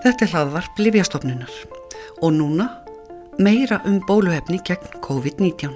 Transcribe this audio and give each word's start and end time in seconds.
Þetta 0.00 0.24
er 0.24 0.30
hlaðvarp 0.32 0.78
Livjastofnunar 0.80 1.56
og 2.24 2.30
núna 2.32 2.70
meira 3.36 3.82
um 3.84 3.98
bóluefni 4.08 4.56
gegn 4.64 4.94
COVID-19. 5.04 5.74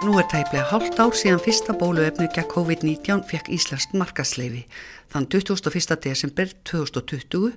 Nú 0.00 0.16
er 0.16 0.24
tæplega 0.32 0.64
hálft 0.70 0.96
ár 0.96 1.12
síðan 1.12 1.44
fyrsta 1.44 1.76
bóluefni 1.76 2.30
gegn 2.32 2.48
COVID-19 2.48 3.26
fekk 3.28 3.52
Íslands 3.52 3.90
markasleifi 3.92 4.64
þann 5.12 5.28
21. 5.28 6.00
desember 6.08 6.56
2020 6.72 7.52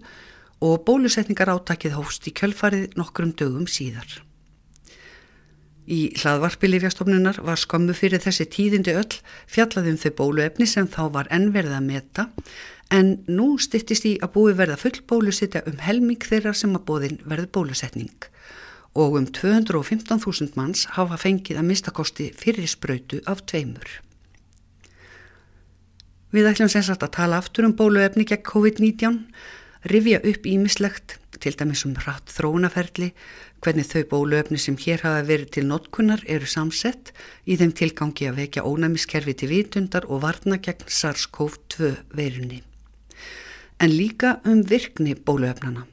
og 0.59 0.83
bólusetningar 0.83 1.55
áttakið 1.55 1.95
hófst 2.01 2.27
í 2.27 2.35
kjölfarið 2.35 2.99
nokkrum 2.99 3.31
dögum 3.31 3.71
síðar. 3.71 4.11
Í 5.83 6.13
hlaðvarpi 6.15 6.69
Livjastofnunar 6.69 7.41
var 7.43 7.59
skömmu 7.59 7.95
fyrir 7.97 8.21
þessi 8.23 8.45
tíðindi 8.47 8.93
öll 8.95 9.17
fjallaðum 9.51 9.97
þau 9.99 10.11
bóluefni 10.19 10.67
sem 10.69 10.87
þá 10.87 11.01
var 11.17 11.31
ennverða 11.33 11.81
að 11.81 11.89
meta 11.89 12.27
en 12.93 13.17
nú 13.27 13.57
styttist 13.59 14.05
í 14.07 14.13
að 14.23 14.35
búi 14.37 14.53
verða 14.55 14.77
full 14.79 14.95
bólusetja 15.09 15.63
um 15.67 15.81
helming 15.83 16.23
þeirra 16.23 16.53
sem 16.55 16.75
að 16.77 16.85
bóðin 16.87 17.19
verði 17.27 17.49
bólusetning 17.57 18.29
og 18.93 19.17
um 19.17 19.25
215.000 19.25 20.53
manns 20.55 20.85
hafa 20.95 21.17
fengið 21.17 21.59
að 21.59 21.69
mistakosti 21.71 22.29
fyrir 22.37 22.69
spröytu 22.69 23.23
af 23.25 23.41
tveimur. 23.49 23.89
Við 26.33 26.49
ætlum 26.49 26.69
sem 26.69 26.85
sagt 26.85 27.03
að 27.05 27.15
tala 27.17 27.39
aftur 27.41 27.65
um 27.67 27.75
bóluefni 27.77 28.25
gegn 28.29 28.45
COVID-19, 28.45 29.19
rifja 29.89 30.21
upp 30.21 30.47
ímislegt, 30.49 31.17
til 31.43 31.57
dæmis 31.59 31.83
um 31.87 31.95
hratt 31.99 32.31
þróunaferli, 32.31 33.11
hvernig 33.63 33.87
þau 33.89 34.03
bóluefni 34.11 34.59
sem 34.59 34.77
hér 34.79 35.03
hafa 35.03 35.23
verið 35.27 35.49
til 35.55 35.65
notkunnar 35.67 36.23
eru 36.31 36.47
samsett 36.47 37.11
í 37.43 37.57
þeim 37.59 37.73
tilgangi 37.79 38.29
að 38.29 38.39
vekja 38.41 38.65
ónæmiskerfi 38.67 39.35
til 39.39 39.51
vitundar 39.51 40.07
og 40.07 40.23
varna 40.23 40.59
gegn 40.63 40.87
SARS-CoV-2 40.87 41.91
verunni. 42.15 42.61
En 43.79 43.91
líka 43.91 44.37
um 44.47 44.63
virkni 44.63 45.15
bóluefnana. 45.15 45.87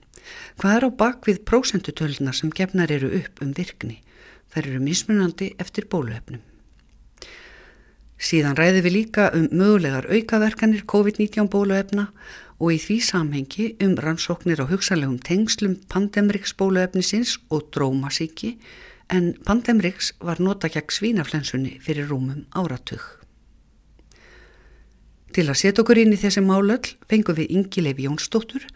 Hvað 0.60 0.76
er 0.76 0.86
á 0.86 0.90
bakvið 1.02 1.42
prósentutölunar 1.48 2.36
sem 2.36 2.52
gefnar 2.54 2.92
eru 2.94 3.10
upp 3.22 3.42
um 3.42 3.54
virkni? 3.56 3.98
Þær 4.54 4.66
eru 4.66 4.84
mismunandi 4.84 5.54
eftir 5.62 5.86
bóluefnum. 5.90 6.42
Síðan 8.20 8.58
ræði 8.58 8.82
við 8.84 8.92
líka 8.92 9.30
um 9.32 9.46
mögulegar 9.48 10.04
aukaverkanir 10.12 10.84
COVID-19 10.84 11.48
bóluefna 11.48 12.10
og 12.60 12.74
í 12.74 12.78
því 12.82 12.96
samhengi 13.06 13.68
um 13.80 13.94
rannsóknir 13.96 14.60
á 14.60 14.68
hugsalegum 14.68 15.16
tengslum 15.24 15.78
Pandemrix 15.88 16.52
bóluefnisins 16.52 17.38
og 17.48 17.70
drómasíki 17.72 18.58
en 19.08 19.32
Pandemrix 19.46 20.12
var 20.20 20.42
nota 20.44 20.68
gegn 20.68 20.92
svínaflensunni 20.92 21.78
fyrir 21.80 22.10
rúmum 22.10 22.44
áratug. 22.52 23.00
Til 25.30 25.46
að 25.46 25.60
setja 25.62 25.80
okkur 25.80 26.00
inn 26.02 26.12
í 26.12 26.18
þessi 26.20 26.42
málöll 26.44 26.92
fengum 27.08 27.38
við 27.38 27.54
Ingi 27.54 27.84
Leif 27.86 28.02
Jónsdóttur, 28.02 28.66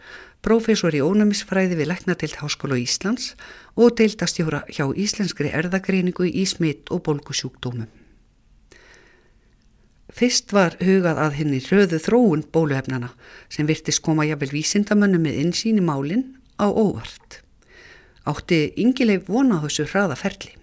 profesor 0.41 0.95
í 0.95 1.03
ónæmisfræði 1.03 1.77
við 1.77 1.91
Læknatild 1.91 2.39
Háskóla 2.39 2.79
Íslands 2.81 3.35
og 3.75 3.93
deildastjóra 3.99 4.63
hjá 4.71 4.87
Íslenskri 4.89 5.51
erðagreiningu 5.53 6.25
í 6.31 6.47
smitt 6.49 6.89
og 6.95 7.03
bólkusjúkdómum. 7.05 7.91
Fyrst 10.15 10.53
var 10.55 10.77
hugað 10.79 11.17
að 11.19 11.33
henni 11.41 11.57
röðu 11.59 11.97
þróun 11.99 12.45
bóluefnana 12.55 13.09
sem 13.51 13.67
virtist 13.67 13.99
koma 14.05 14.23
jafnvel 14.23 14.53
vísindamönnu 14.53 15.19
með 15.19 15.41
insýn 15.41 15.81
í 15.81 15.83
málinn 15.83 16.29
á 16.55 16.71
óvart. 16.71 17.41
Átti 18.23 18.69
yngileg 18.79 19.27
vona 19.27 19.59
þessu 19.65 19.89
hraða 19.89 20.15
ferli? 20.15 20.53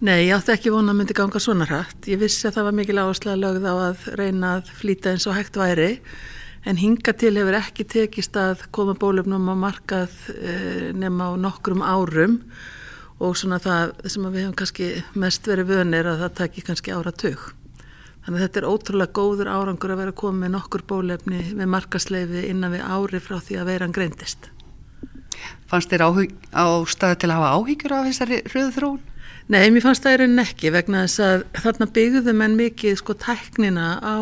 Nei, 0.00 0.28
ég 0.28 0.36
átti 0.36 0.54
ekki 0.54 0.70
vona 0.72 0.94
að 0.94 1.00
myndi 1.00 1.16
ganga 1.18 1.42
svona 1.42 1.66
hratt. 1.66 2.06
Ég 2.06 2.22
vissi 2.22 2.46
að 2.46 2.54
það 2.60 2.68
var 2.68 2.76
mikil 2.78 3.00
áherslega 3.02 3.40
lögð 3.42 3.66
á 3.66 3.74
að 3.74 4.06
reyna 4.20 4.52
að 4.56 4.70
flýta 4.78 5.10
eins 5.10 5.26
og 5.26 5.36
hægt 5.36 5.58
væri 5.58 5.90
en 6.70 6.78
hinga 6.78 7.12
til 7.18 7.34
hefur 7.34 7.58
ekki 7.58 7.88
tekist 7.90 8.38
að 8.38 8.62
koma 8.70 8.94
bólefnum 8.94 9.50
á 9.50 9.54
markað 9.58 10.14
e, 10.38 10.92
nema 10.94 11.28
á 11.28 11.40
nokkrum 11.40 11.82
árum 11.82 12.44
og 13.20 13.34
svona 13.36 13.58
það 13.60 13.96
sem 14.06 14.30
við 14.30 14.44
hefum 14.44 14.58
kannski 14.62 14.92
mest 15.18 15.50
verið 15.50 15.74
vönir 15.74 16.08
að 16.08 16.22
það 16.28 16.36
taki 16.44 16.70
kannski 16.70 16.94
áratug. 16.94 17.50
Þannig 18.20 18.36
að 18.36 18.44
þetta 18.44 18.60
er 18.60 18.68
ótrúlega 18.68 19.16
góður 19.16 19.48
árangur 19.48 19.92
að 19.94 20.00
vera 20.02 20.16
koma 20.20 20.44
með 20.44 20.50
nokkur 20.58 20.82
bólefni 20.88 21.44
með 21.56 21.70
markasleifi 21.72 22.48
innan 22.50 22.74
við 22.74 22.82
ári 22.84 23.20
frá 23.24 23.38
því 23.40 23.60
að 23.60 23.70
vera 23.70 23.86
hann 23.86 23.94
greindist. 23.96 24.50
Fannst 25.70 25.92
þér 25.92 26.04
á 26.04 26.66
staðu 26.90 27.16
til 27.22 27.30
að 27.30 27.38
hafa 27.38 27.54
áhyggjur 27.56 27.94
af 27.96 28.10
þessari 28.10 28.42
röðu 28.52 28.74
þróun? 28.76 29.06
Nei, 29.50 29.64
mér 29.72 29.82
fannst 29.82 30.04
það 30.04 30.14
er 30.14 30.24
enn 30.26 30.42
ekki 30.44 30.70
vegna 30.74 31.06
þess 31.06 31.22
að 31.26 31.46
þarna 31.64 31.88
byggðum 31.96 32.44
en 32.44 32.58
mikið 32.58 33.00
sko 33.00 33.16
tæknina 33.18 33.86
á 33.98 34.20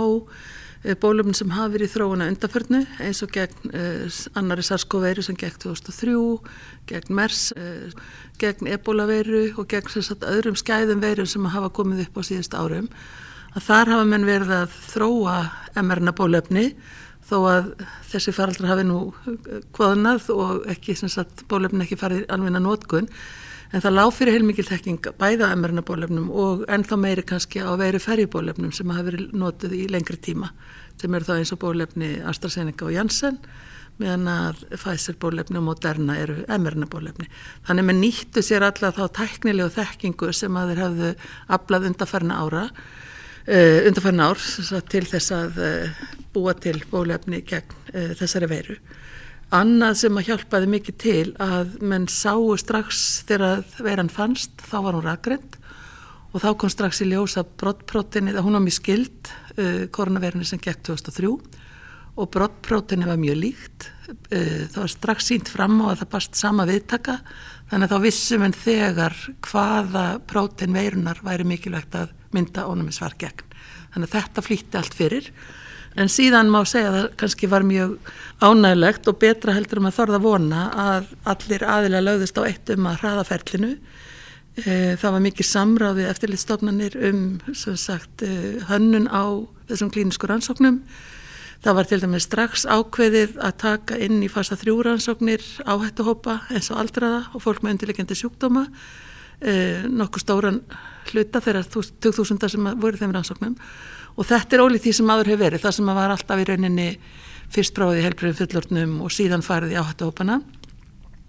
eh, 0.86 0.94
bólefni 0.96 1.34
sem 1.36 1.50
hafi 1.52 1.74
verið 1.74 1.92
þróuna 1.96 2.28
undarförnu 2.32 2.84
eins 3.04 3.20
og 3.26 3.34
gegn 3.34 3.74
uh, 3.74 4.18
annari 4.38 4.64
sarskóveiru 4.64 5.24
sem 5.26 5.36
gegn 5.36 5.58
2003, 5.66 6.14
gegn 6.88 7.16
MERS, 7.18 7.42
uh, 7.58 8.12
gegn 8.40 8.70
ebolaveiru 8.72 9.48
og 9.58 9.68
gegn 9.68 9.90
sagt, 9.98 10.24
öðrum 10.24 10.56
skæðum 10.56 11.02
veirum 11.04 11.28
sem 11.28 11.50
hafa 11.50 11.72
komið 11.76 12.06
upp 12.06 12.22
á 12.22 12.28
síðust 12.30 12.56
árum 12.56 12.88
að 13.54 13.66
þar 13.68 13.92
hafa 13.94 14.06
menn 14.08 14.28
verið 14.28 14.54
að 14.62 14.78
þróa 14.92 15.36
mRNA 15.82 16.14
bólefni 16.16 16.64
þó 17.28 17.36
að 17.50 17.68
þessi 18.08 18.32
faraldra 18.36 18.70
hafi 18.72 18.86
nú 18.88 19.00
kvaðnað 19.76 20.30
og 20.32 20.64
ekki 20.72 20.96
sagt, 21.00 21.44
bólefni 21.50 21.84
ekki 21.84 22.00
farið 22.00 22.24
alveg 22.32 22.56
að 22.56 22.64
nótkun 22.64 23.10
en 23.68 23.84
það 23.84 23.96
lág 23.98 24.12
fyrir 24.16 24.38
heilmikil 24.38 24.66
þekking 24.68 25.10
bæða 25.20 25.50
mRNA 25.60 25.84
bólefnum 25.84 26.28
og 26.32 26.64
ennþá 26.72 27.00
meiri 27.00 27.24
kannski 27.28 27.60
á 27.60 27.72
veiri 27.76 28.00
ferjubólefnum 28.00 28.72
sem 28.72 28.94
hafi 28.94 29.10
verið 29.10 29.34
nótuð 29.36 29.74
í 29.76 29.88
lengri 29.92 30.16
tíma 30.16 30.52
sem 30.98 31.14
eru 31.14 31.28
þá 31.28 31.34
eins 31.36 31.52
og 31.54 31.60
bólefni 31.62 32.14
AstraZeneca 32.26 32.88
og 32.88 32.96
Janssen 32.96 33.36
meðan 33.98 34.30
að 34.30 34.62
Pfizer 34.76 35.18
bólefni 35.20 35.58
og 35.58 35.66
Moderna 35.66 36.14
eru 36.20 36.44
mRNA 36.46 36.86
bólefni. 36.90 37.26
Þannig 37.66 37.86
með 37.88 38.00
nýttu 38.04 38.44
sér 38.46 38.66
alla 38.68 38.92
þá 38.94 39.04
tæknilegu 39.18 39.72
þekkingu 39.74 40.30
sem 40.36 40.58
að 40.58 40.72
þeir 40.72 40.82
hafðu 40.84 41.10
aflað 41.58 41.88
undarferna 41.90 42.38
ára 42.44 42.64
eh, 42.68 43.07
undarfærin 43.48 44.20
ár 44.20 44.40
til 44.92 45.04
þess 45.08 45.32
að 45.32 45.60
uh, 45.64 46.00
búa 46.34 46.52
til 46.60 46.76
bólefni 46.90 47.40
gegn 47.48 47.76
uh, 47.94 48.10
þessari 48.18 48.48
veru. 48.50 48.76
Annað 49.56 49.94
sem 50.02 50.18
að 50.20 50.28
hjálpaði 50.28 50.68
mikið 50.74 50.98
til 51.00 51.28
að 51.40 51.78
menn 51.80 52.04
sáu 52.12 52.52
strax 52.60 53.22
þegar 53.28 53.62
veran 53.80 54.12
fannst, 54.12 54.52
þá 54.60 54.76
var 54.84 54.98
hún 54.98 55.06
rakrind 55.06 55.56
og 56.34 56.42
þá 56.42 56.50
kom 56.60 56.72
strax 56.72 57.00
í 57.00 57.08
ljósa 57.08 57.46
brottprótinni, 57.48 58.34
það 58.36 58.44
hún 58.44 58.58
var 58.58 58.66
mjög 58.66 58.76
skild 58.76 59.30
koronaverinu 59.96 60.44
sem 60.44 60.60
gegn 60.60 60.82
2003 60.84 61.30
og 62.20 62.28
brottprótinni 62.34 63.08
var 63.08 63.16
mjög 63.16 63.40
líkt, 63.40 63.88
það 64.28 64.76
var 64.76 64.92
strax 64.92 65.30
sínt 65.30 65.48
fram 65.48 65.80
að 65.88 66.02
það 66.02 66.12
bast 66.12 66.36
sama 66.36 66.68
viðtaka 66.68 67.16
þannig 67.70 67.88
að 67.88 67.94
þá 67.94 68.04
vissum 68.04 68.44
en 68.44 68.58
þegar 68.60 69.16
hvaða 69.48 70.04
prótin 70.28 70.76
veirunar 70.76 71.24
væri 71.24 71.48
mikilvægt 71.48 71.96
að 71.96 72.12
mynda 72.36 72.66
ónumisvar 72.68 73.16
gegn. 73.18 73.46
Þannig 73.94 74.10
að 74.10 74.14
þetta 74.18 74.44
flýtti 74.44 74.78
allt 74.78 74.96
fyrir 74.96 75.32
en 75.98 76.10
síðan 76.12 76.50
má 76.52 76.60
segja 76.68 76.90
að 76.90 76.96
það 76.98 77.08
kannski 77.22 77.50
var 77.50 77.64
mjög 77.66 77.96
ánægilegt 78.44 79.08
og 79.10 79.18
betra 79.22 79.54
heldur 79.56 79.80
um 79.80 79.88
að 79.88 79.96
þorða 79.98 80.22
vona 80.22 80.62
að 80.78 81.12
allir 81.32 81.64
aðilega 81.66 82.06
lögðist 82.06 82.38
á 82.38 82.42
eitt 82.46 82.72
um 82.74 82.88
að 82.90 83.00
hraðaferlinu. 83.02 83.70
E, 84.58 84.72
það 85.00 85.14
var 85.14 85.24
mikið 85.24 85.48
samráði 85.48 86.08
eftirlitstofnanir 86.10 86.98
um 87.08 87.22
sagt, 87.54 88.22
e, 88.22 88.58
hönnun 88.68 89.08
á 89.10 89.42
þessum 89.70 89.92
klínisku 89.94 90.30
rannsóknum. 90.30 90.82
Það 91.64 91.74
var 91.74 91.88
til 91.90 91.98
dæmis 92.04 92.28
strax 92.28 92.64
ákveðið 92.70 93.40
að 93.42 93.56
taka 93.58 93.96
inn 93.98 94.20
í 94.22 94.30
fasa 94.30 94.54
þrjúrannsóknir 94.60 95.42
áhættuhópa 95.66 96.44
eins 96.54 96.70
og 96.70 96.84
aldraða 96.84 97.24
og 97.34 97.42
fólk 97.42 97.64
með 97.64 97.74
undirlegjandi 97.74 98.14
sjúkdóma 98.20 98.68
eh, 99.42 99.82
nokkuð 99.90 100.22
stóran 100.22 100.60
hluta 101.14 101.42
þeirra 101.44 101.64
2000 101.68 102.52
sem 102.52 102.68
voru 102.80 103.00
þeim 103.00 103.14
rannsóknum. 103.16 103.56
Og 104.18 104.26
þetta 104.26 104.56
er 104.56 104.64
ólið 104.64 104.84
því 104.84 104.92
sem 104.98 105.10
aður 105.14 105.32
hefur 105.32 105.44
verið 105.44 105.64
það 105.64 105.76
sem 105.76 105.90
var 105.98 106.14
alltaf 106.14 106.42
í 106.42 106.46
rauninni 106.48 106.88
fyrst 107.54 107.74
prófið 107.76 108.00
í 108.00 108.06
helbriðum 108.06 108.38
fullortnum 108.42 108.96
og 109.06 109.14
síðan 109.14 109.44
farið 109.46 109.76
í 109.76 109.78
áhættuhópana 109.80 110.40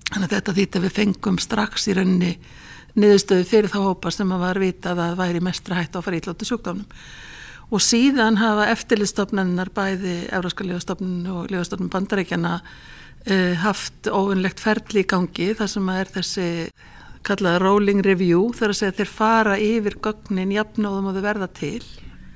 þannig 0.09 0.25
að 0.25 0.35
þetta 0.35 0.55
þýtt 0.57 0.77
að 0.77 0.85
við 0.85 0.95
fengum 0.97 1.39
strax 1.41 1.87
í 1.87 1.95
rauninni 1.97 2.31
niðurstöðu 2.99 3.47
fyrir 3.47 3.71
þá 3.71 3.79
hópa 3.85 4.11
sem 4.11 4.31
var 4.41 4.59
vitað 4.59 5.01
að 5.03 5.17
væri 5.19 5.41
mestra 5.45 5.77
hætt 5.77 5.95
á 5.95 5.99
að 5.99 6.05
fara 6.07 6.19
ítlótu 6.19 6.47
sjúkdómnum. 6.49 6.87
Og 7.69 7.83
síðan 7.85 8.39
hafa 8.41 8.65
eftirlistofnennar 8.73 9.69
bæði 9.75 10.15
Európska 10.33 10.65
lífastofnun 10.65 11.27
og 11.29 11.51
lífastofnun 11.53 11.91
bandaríkjana 11.93 12.55
uh, 12.57 13.53
haft 13.61 14.09
óvinnlegt 14.09 14.63
ferli 14.63 15.03
í 15.03 15.09
gangi 15.09 15.51
þar 15.57 15.69
sem 15.75 15.91
að 15.93 16.01
er 16.01 16.11
þessi 16.17 16.47
kallaða 17.29 17.63
rolling 17.63 18.03
review 18.05 18.49
þar 18.57 18.73
að 18.73 18.79
segja 18.81 18.97
þeir 18.99 19.11
fara 19.13 19.57
yfir 19.61 19.97
gögnin 20.03 20.53
jafnóðum 20.53 21.09
og 21.11 21.17
þau 21.17 21.25
verða 21.25 21.49
til. 21.59 21.81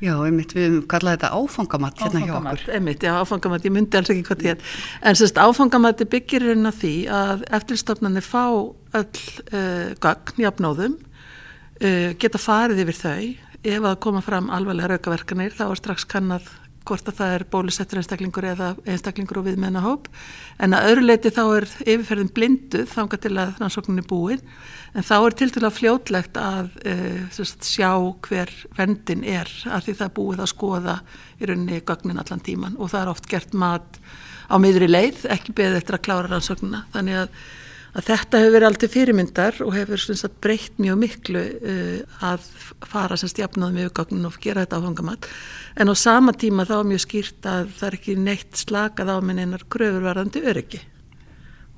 Já, 0.04 0.18
einmitt, 0.20 0.52
við 0.52 0.82
kallaðum 0.92 1.16
þetta 1.16 1.30
áfangamatt 1.38 2.02
hérna 2.04 2.22
hjá 2.26 2.34
okkur. 2.36 2.64
Einmitt, 2.76 3.06
já, 3.06 3.14
áfangamatt, 3.22 3.64
ég 3.64 3.72
myndi 3.72 4.00
alls 4.00 4.12
ekki 4.12 4.26
hvað 4.28 4.42
því 4.42 4.50
að, 4.52 4.66
en 5.08 5.20
sérst 5.20 5.40
áfangamatti 5.40 6.08
byggir 6.12 6.48
hérna 6.50 6.74
því 6.76 6.94
að 7.20 7.46
eftirstofnarnir 7.56 8.26
fá 8.28 8.44
öll 8.52 9.06
uh, 9.06 9.94
gögn 10.04 10.44
jafnóðum, 10.44 10.98
uh, 11.00 12.10
geta 12.20 12.42
farið 12.42 12.84
yfir 12.84 13.00
þau, 13.00 13.32
ef 13.64 13.88
að 13.94 14.02
koma 14.04 14.24
fram 14.26 14.52
alvarlega 14.52 14.98
raukaverkanir 14.98 15.56
þá 15.56 15.70
er 15.70 15.80
strax 15.80 16.08
kannad 16.12 16.52
hvort 16.88 17.08
að 17.08 17.18
það 17.20 17.34
er 17.36 17.46
bólusettur 17.54 18.00
einstaklingur 18.00 18.48
eða 18.52 18.70
einstaklingur 18.90 19.40
og 19.40 19.48
viðmennahóp 19.48 20.10
en 20.64 20.76
að 20.76 20.90
öðru 20.92 21.06
leiti 21.06 21.32
þá 21.34 21.42
er 21.46 21.68
yfirferðin 21.86 22.32
blinduð 22.36 22.86
þángar 22.92 23.22
til 23.24 23.34
að 23.38 23.56
rannsóknin 23.62 24.04
er 24.04 24.08
búin. 24.10 24.44
En 24.94 25.08
þá 25.08 25.16
er 25.18 25.38
til 25.40 25.50
til 25.54 25.64
að 25.64 25.78
fljótlegt 25.80 26.38
að 26.38 26.70
uh, 26.84 27.24
sagt, 27.34 27.66
sjá 27.66 27.90
hver 28.28 28.52
vendin 28.78 29.26
er 29.26 29.50
að 29.66 29.88
því 29.88 29.98
það 30.04 30.14
búið 30.20 30.44
að 30.44 30.54
skoða 30.54 31.00
í 31.40 31.50
rauninni 31.50 31.82
gögnin 31.82 32.22
allan 32.22 32.46
tíman 32.46 32.78
og 32.78 32.94
það 32.94 33.02
er 33.02 33.14
oft 33.16 33.32
gert 33.32 33.58
mat 33.58 34.00
á 34.52 34.56
miðri 34.62 34.92
leið, 34.92 35.26
ekki 35.34 35.56
beðið 35.56 35.82
eftir 35.82 35.98
að 35.98 36.06
klára 36.10 36.30
rannsóknina. 36.30 36.86
Þannig 36.94 37.24
að 37.24 37.44
að 37.94 38.08
þetta 38.08 38.40
hefur 38.42 38.56
verið 38.56 38.68
alltaf 38.70 38.94
fyrirmyndar 38.94 39.60
og 39.66 39.76
hefur 39.76 40.02
sagt, 40.02 40.40
breytt 40.42 40.80
mjög 40.82 41.00
miklu 41.04 41.44
uh, 41.44 42.22
að 42.26 42.48
fara 42.90 43.18
sem 43.20 43.30
stjafnaði 43.32 43.78
með 43.78 43.92
aukagnin 43.92 44.30
og 44.30 44.40
gera 44.42 44.64
þetta 44.66 44.80
áfangamat 44.82 45.30
en 45.76 45.90
á 45.90 45.96
sama 45.98 46.34
tíma 46.34 46.68
þá 46.68 46.76
er 46.80 46.90
mjög 46.92 47.04
skýrt 47.08 47.50
að 47.50 47.74
það 47.80 47.88
er 47.88 47.98
ekki 47.98 48.16
neitt 48.20 48.60
slakað 48.60 49.12
á 49.14 49.18
minn 49.26 49.42
einar 49.42 49.66
gröfurvarðandi 49.74 50.44
öryggi. 50.50 50.82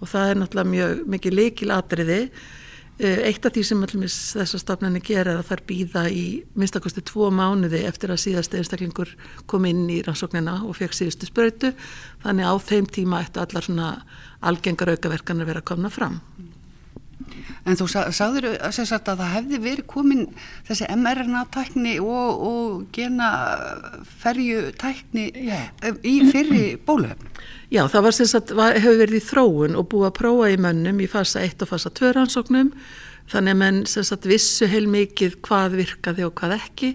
Og 0.03 0.11
það 0.11 0.29
er 0.29 0.39
náttúrulega 0.41 0.73
mjög 0.73 1.03
mikið 1.13 1.37
leikil 1.39 1.71
atriði 1.75 2.19
uh, 2.25 3.19
eitt 3.27 3.47
af 3.47 3.55
því 3.55 3.63
sem 3.69 3.85
þessar 3.87 4.63
stofnarnir 4.63 5.05
gera 5.05 5.35
er 5.35 5.39
að 5.39 5.51
þær 5.51 5.63
býða 5.69 6.03
í 6.11 6.25
minnstakosti 6.55 7.05
tvo 7.07 7.31
mánuði 7.31 7.85
eftir 7.87 8.11
að 8.11 8.23
síðast 8.25 8.57
einstaklingur 8.57 9.15
kom 9.47 9.67
inn 9.69 9.87
í 9.89 10.01
rannsóknina 10.05 10.61
og 10.67 10.75
fekk 10.81 10.97
síðustu 10.97 11.31
spröytu 11.31 11.71
þannig 12.25 12.51
á 12.51 12.53
þeim 12.59 12.91
tíma 12.99 13.23
eftir 13.23 13.45
allar 13.45 13.67
svona 13.67 13.89
algengar 14.45 14.91
aukaverkanir 14.95 15.47
vera 15.47 15.63
að 15.63 15.71
komna 15.71 15.93
fram. 15.93 16.21
En 17.65 17.73
þú 17.79 17.87
sagður 17.89 18.61
að 18.61 19.07
það 19.07 19.31
hefði 19.31 19.57
verið 19.63 19.87
komin 19.89 20.27
þessi 20.67 20.85
mRNA-tækni 20.93 21.95
og, 22.03 22.43
og 22.45 22.83
genaferju-tækni 22.93 25.25
í 26.05 26.29
fyrri 26.29 26.77
bólöfn? 26.85 27.25
Já, 27.73 27.89
það 27.89 28.05
var 28.05 28.13
sem 28.13 28.29
sagt, 28.29 28.53
hefur 28.53 29.01
verið 29.01 29.17
í 29.17 29.25
þróun 29.25 29.73
og 29.79 29.89
búið 29.89 30.09
að 30.11 30.17
prófa 30.19 30.53
í 30.53 30.61
mönnum 30.61 31.01
í 31.01 31.09
fasa 31.09 31.41
1 31.41 31.65
og 31.65 31.69
fasa 31.71 31.89
2 31.89 32.13
rannsóknum. 32.19 32.69
Þannig 33.33 33.51
að 33.55 33.61
menn 33.63 33.79
sem 33.89 34.05
sagt 34.05 34.29
vissu 34.29 34.69
heil 34.69 34.85
mikið 34.91 35.39
hvað 35.45 35.69
virkaði 35.81 36.23
og 36.27 36.33
hvað 36.37 36.51
ekki. 36.59 36.89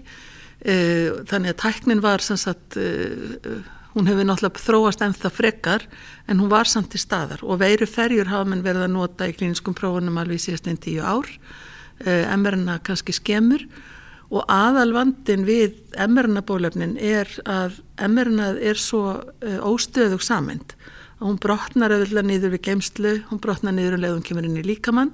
Eh, 0.61 1.07
þannig 1.27 1.49
að 1.51 1.61
tæknin 1.65 2.03
var 2.03 2.19
sem 2.23 2.37
sagt 2.39 2.77
eh, 2.79 3.59
hún 3.95 4.07
hefur 4.07 4.27
náttúrulega 4.27 4.63
þróast 4.63 5.03
ennþá 5.05 5.31
frekar 5.33 5.85
en 6.27 6.39
hún 6.39 6.51
var 6.51 6.69
samt 6.69 6.95
í 6.95 7.01
staðar. 7.01 7.43
Og 7.43 7.59
veiru 7.61 7.87
ferjur 7.89 8.31
hafa 8.31 8.47
mann 8.47 8.63
verið 8.65 8.87
að 8.87 8.93
nota 8.95 9.27
í 9.27 9.35
klíniskum 9.35 9.75
prófunum 9.77 10.19
alveg 10.21 10.41
síðast 10.43 10.69
einn 10.69 10.79
tíu 10.81 11.03
ár. 11.03 11.27
Uh, 12.05 12.25
MRNA 12.37 12.79
kannski 12.87 13.15
skemur. 13.15 13.65
Og 14.31 14.45
aðalvandin 14.47 15.43
við 15.43 15.75
MRNA 15.99 16.45
bólefnin 16.47 16.95
er 16.95 17.27
að 17.43 17.81
MRNA 17.99 18.53
er 18.63 18.79
svo 18.79 19.03
uh, 19.19 19.59
óstöðug 19.67 20.23
samend 20.23 20.75
og 21.21 21.27
hún 21.29 21.37
brotnar 21.37 21.93
auðvitað 21.93 22.25
nýður 22.25 22.55
við 22.55 22.63
geimslu, 22.65 23.09
hún 23.29 23.39
brotnar 23.43 23.75
nýður 23.77 23.99
um 23.99 24.01
leiðum 24.01 24.23
kemur 24.25 24.47
inn 24.47 24.57
í 24.57 24.63
líkamann. 24.65 25.11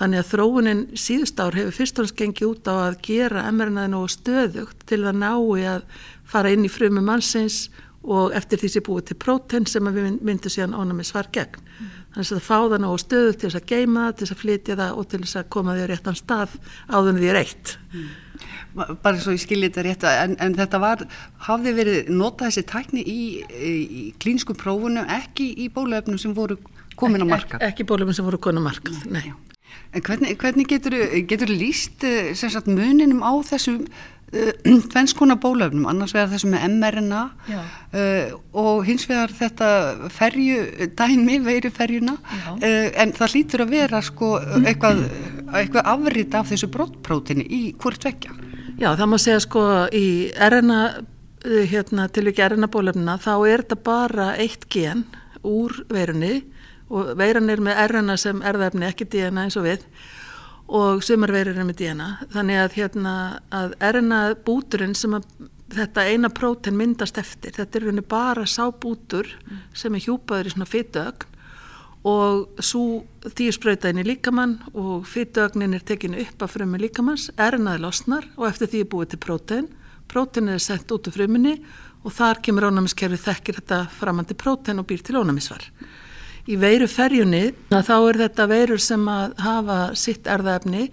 Þannig 0.00 0.24
að 0.24 0.30
þróunin 0.32 0.80
síðust 0.98 1.38
ár 1.38 1.54
hefur 1.54 1.76
fyrst 1.76 2.00
og 2.00 2.08
hans 2.08 2.16
gengið 2.18 2.48
út 2.48 2.66
á 2.66 2.74
að 2.88 2.96
gera 3.06 3.44
MRNA 3.52 3.84
nú 3.92 4.00
stöðugt 4.10 4.82
til 4.90 5.04
að 5.06 5.20
nái 5.20 5.62
að 5.70 5.84
fara 6.26 6.50
inn 6.50 6.66
í 6.66 6.72
frumum 6.72 7.06
mannsins 7.06 7.68
og 8.04 8.34
eftir 8.36 8.60
því 8.60 8.70
sem 8.72 8.84
búið 8.84 9.06
til 9.10 9.16
próten 9.20 9.68
sem 9.68 9.92
við 9.94 10.18
myndum 10.24 10.52
síðan 10.52 10.76
ánami 10.76 11.06
svar 11.06 11.30
gegn. 11.32 11.60
Mm. 11.60 11.92
Þannig 12.14 12.28
að 12.28 12.34
það 12.34 12.44
fá 12.46 12.58
það 12.58 12.76
ná 12.84 12.90
stöðu 13.02 13.30
til 13.32 13.48
þess 13.48 13.60
að 13.60 13.70
geima 13.72 14.02
það, 14.04 14.12
til 14.14 14.26
þess 14.26 14.34
að 14.34 14.42
flytja 14.42 14.76
það 14.80 14.98
og 15.00 15.08
til 15.10 15.20
þess 15.24 15.38
að 15.40 15.48
koma 15.56 15.74
því 15.74 15.86
á 15.86 15.90
réttan 15.90 16.18
stað 16.20 16.58
áður 16.92 17.18
því 17.22 17.32
reitt. 17.34 17.72
Mm. 17.94 18.12
Bara 18.74 19.22
svo 19.22 19.34
ég 19.34 19.42
skilji 19.42 19.70
þetta 19.70 19.86
rétt 19.86 20.06
en, 20.10 20.36
en 20.42 20.56
þetta 20.58 20.80
var, 20.82 21.04
hafði 21.48 21.74
verið 21.78 22.12
notað 22.14 22.50
þessi 22.50 22.66
tækni 22.70 23.04
í, 23.06 23.18
í 23.54 24.04
klínsku 24.22 24.56
prófunum, 24.58 25.08
ekki 25.10 25.48
í 25.64 25.70
bólöfnum 25.74 26.20
sem 26.20 26.34
voru 26.36 26.58
komin 26.98 27.24
á 27.24 27.26
markað? 27.30 27.62
Ek, 27.62 27.72
ekki 27.72 27.88
bólöfnum 27.88 28.16
sem 28.16 28.26
voru 28.26 28.42
komin 28.42 28.62
á 28.62 28.68
markað, 28.68 29.00
nei. 29.10 29.30
En 29.94 30.02
hvernig, 30.02 30.34
hvernig 30.38 30.66
getur 30.70 31.46
þú 31.46 31.54
líst 31.54 32.02
eh, 32.06 32.34
sagt, 32.34 32.66
muninum 32.70 33.22
á 33.22 33.32
þessum 33.46 33.84
tvennskona 34.92 35.36
bólöfnum, 35.40 35.86
annars 35.90 36.14
vegar 36.16 36.32
þessum 36.32 36.54
með 36.54 36.64
mRNA 36.74 37.22
uh, 37.54 38.34
og 38.58 38.84
hins 38.88 39.06
vegar 39.10 39.34
þetta 39.34 39.68
ferju 40.14 40.88
dæmi, 40.98 41.38
veiru 41.44 41.70
ferjuna 41.74 42.16
uh, 42.18 42.88
en 43.00 43.14
það 43.16 43.36
lítur 43.36 43.64
að 43.66 43.74
vera 43.76 44.02
sko 44.04 44.34
eitthvað, 44.64 45.04
eitthvað 45.54 45.90
afrit 45.94 46.38
af 46.38 46.50
þessu 46.52 46.70
brottprótini 46.74 47.46
í 47.46 47.62
hvort 47.78 48.08
vekja 48.08 48.34
Já, 48.74 48.88
það 48.98 49.06
má 49.06 49.18
segja 49.22 49.42
sko 49.44 49.64
í 49.94 50.06
RNA 50.34 50.80
hérna, 51.70 52.08
til 52.10 52.26
ekki 52.26 52.42
RNA 52.48 52.70
bólöfnuna 52.72 53.20
þá 53.22 53.34
er 53.36 53.62
þetta 53.62 53.78
bara 53.86 54.32
eitt 54.40 54.66
gen 54.72 55.04
úr 55.44 55.76
veirunni 55.92 56.40
og 56.92 57.14
veiran 57.18 57.50
er 57.52 57.62
með 57.64 57.80
RNA 57.90 58.16
sem 58.20 58.42
erðafni, 58.44 58.88
ekki 58.88 59.06
DNA 59.12 59.46
eins 59.46 59.58
og 59.60 59.66
við 59.68 59.84
og 60.74 61.04
sumarverið 61.06 61.60
er 61.60 61.68
með 61.68 61.80
DNA 61.80 62.08
þannig 62.34 62.60
að, 62.60 62.78
hérna, 62.78 63.14
að 63.54 63.76
RNA 63.92 64.22
búturinn 64.46 64.96
sem 64.98 65.14
að 65.14 65.28
þetta 65.74 66.06
eina 66.10 66.30
próten 66.34 66.76
myndast 66.78 67.18
eftir 67.20 67.54
þetta 67.56 67.78
er 67.78 67.86
rauninni 67.86 68.06
bara 68.08 68.46
sábútur 68.48 69.30
sem 69.76 69.94
er 69.94 70.04
hjúpaður 70.04 70.50
í 70.50 70.54
svona 70.54 70.68
fytuögn 70.68 71.30
og 72.04 72.60
svo 72.60 73.04
því 73.24 73.46
spröytaðin 73.56 74.02
í 74.02 74.08
líkamann 74.10 74.58
og 74.76 75.06
fytuögnin 75.08 75.76
er 75.78 75.86
tekinu 75.88 76.20
upp 76.20 76.44
af 76.44 76.52
frömmu 76.52 76.80
líkamanns 76.82 77.30
RNA 77.38 77.78
er 77.78 77.84
losnar 77.84 78.28
og 78.36 78.50
eftir 78.50 78.70
því 78.72 78.84
er 78.84 78.90
búið 78.92 79.14
til 79.14 79.22
próten 79.24 79.70
próten 80.10 80.52
er 80.52 80.60
sendt 80.60 80.92
út 80.92 81.08
af 81.08 81.16
frömmunni 81.16 81.56
og 82.04 82.12
þar 82.12 82.42
kemur 82.44 82.68
ónæmiskerfið 82.68 83.24
þekkir 83.24 83.60
þetta 83.62 83.84
framandi 83.94 84.36
próten 84.36 84.82
og 84.82 84.88
býr 84.90 85.06
til 85.06 85.16
ónæmisvar 85.22 85.64
í 86.44 86.56
veiruferjunni 86.60 87.44
þá 87.72 87.94
er 87.96 88.18
þetta 88.24 88.48
veirur 88.50 88.82
sem 88.82 89.04
að 89.08 89.36
hafa 89.40 89.78
sitt 89.96 90.26
erðaefni 90.28 90.88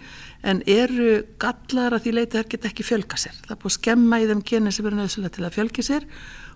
en 0.48 0.62
eru 0.70 1.22
gallar 1.42 1.96
að 1.96 2.06
því 2.06 2.14
leiti 2.18 2.40
þær 2.40 2.48
geta 2.54 2.70
ekki 2.72 2.86
fjölga 2.88 3.20
sér. 3.20 3.36
Það 3.44 3.56
er 3.56 3.60
búið 3.62 3.72
að 3.72 3.78
skemma 3.78 4.22
í 4.22 4.28
þeim 4.30 4.44
geni 4.52 4.74
sem 4.74 4.88
eru 4.88 5.00
nöðsulega 5.00 5.36
til 5.36 5.46
að 5.46 5.58
fjölgi 5.58 5.86
sér 5.86 6.08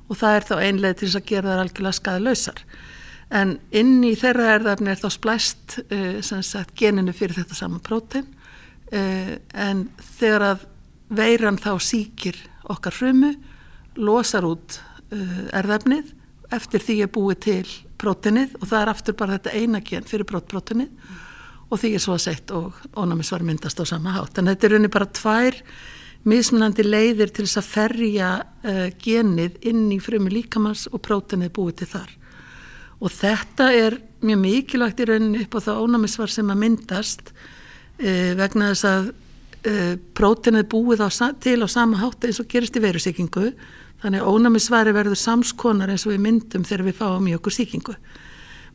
og 0.06 0.20
það 0.20 0.38
er 0.38 0.48
þá 0.48 0.56
einlega 0.60 1.00
til 1.00 1.10
þess 1.10 1.20
að 1.20 1.28
gera 1.32 1.52
þær 1.52 1.64
algjörlega 1.66 2.00
skadi 2.00 2.26
lausar. 2.26 2.64
En 3.36 3.56
inn 3.74 3.94
í 4.06 4.14
þeirra 4.22 4.50
erðaefni 4.56 4.94
er 4.94 5.02
þá 5.02 5.10
splæst 5.14 5.78
uh, 5.90 6.66
geninu 6.78 7.14
fyrir 7.14 7.40
þetta 7.42 7.58
sama 7.58 7.82
prótein 7.84 8.28
uh, 8.94 9.34
en 9.54 9.88
þegar 10.18 10.50
að 10.54 10.68
veiran 11.16 11.62
þá 11.62 11.74
síkir 11.82 12.38
okkar 12.70 12.96
frumu, 12.96 13.34
losar 13.98 14.46
út 14.48 14.80
uh, 15.12 15.42
erðaefnið 15.54 16.14
eftir 16.54 16.86
því 16.86 17.02
að 17.06 17.14
búið 17.18 17.42
til 17.46 17.68
prótenið 18.02 18.56
og 18.60 18.68
það 18.70 18.82
er 18.82 18.92
aftur 18.92 19.18
bara 19.20 19.38
þetta 19.38 19.56
eina 19.56 19.82
gen 19.86 20.08
fyrir 20.08 20.28
prótprótenið 20.30 20.90
mm. 20.92 21.20
og 21.70 21.82
því 21.82 21.92
er 21.96 22.04
svo 22.04 22.16
að 22.16 22.24
sett 22.26 22.54
og 22.56 22.80
ónæmisvar 22.96 23.46
myndast 23.46 23.82
á 23.82 23.86
sama 23.88 24.16
hátt. 24.18 24.40
En 24.40 24.52
þetta 24.52 24.68
er 24.68 24.78
unni 24.80 24.92
bara 24.94 25.10
tvær 25.10 25.60
mismunandi 26.26 26.86
leiðir 26.86 27.34
til 27.34 27.46
þess 27.46 27.62
að 27.62 27.72
ferja 27.72 28.30
uh, 28.42 28.88
genið 29.02 29.60
inn 29.70 29.88
í 29.94 30.00
frumi 30.02 30.34
líkamanns 30.34 30.88
og 30.92 31.04
prótenið 31.06 31.54
búið 31.56 31.82
til 31.82 31.92
þar. 31.94 32.16
Og 33.04 33.12
þetta 33.14 33.70
er 33.76 34.00
mjög 34.26 34.42
mikilvægt 34.42 35.04
í 35.04 35.10
rauninni 35.10 35.44
upp 35.46 35.60
á 35.60 35.66
það 35.68 35.84
ónæmisvar 35.86 36.34
sem 36.34 36.50
að 36.50 36.62
myndast 36.64 37.32
uh, 37.36 38.34
vegna 38.40 38.72
þess 38.74 38.90
að 38.90 39.12
uh, 39.12 39.96
prótenið 40.18 40.70
búið 40.74 41.06
á, 41.06 41.10
til 41.42 41.60
á 41.62 41.68
sama 41.70 42.02
hátt 42.02 42.26
eins 42.26 42.42
og 42.42 42.50
gerist 42.50 42.78
í 42.80 42.84
verusíkingu 42.84 43.52
Þannig 44.06 44.22
að 44.22 44.36
ónæmisvari 44.38 44.92
verður 44.94 45.18
samskonar 45.18 45.90
eins 45.90 46.04
og 46.06 46.12
við 46.14 46.20
myndum 46.22 46.66
þegar 46.68 46.84
við 46.86 46.98
fáum 47.00 47.26
í 47.26 47.32
okkur 47.34 47.56
síkingu. 47.56 47.96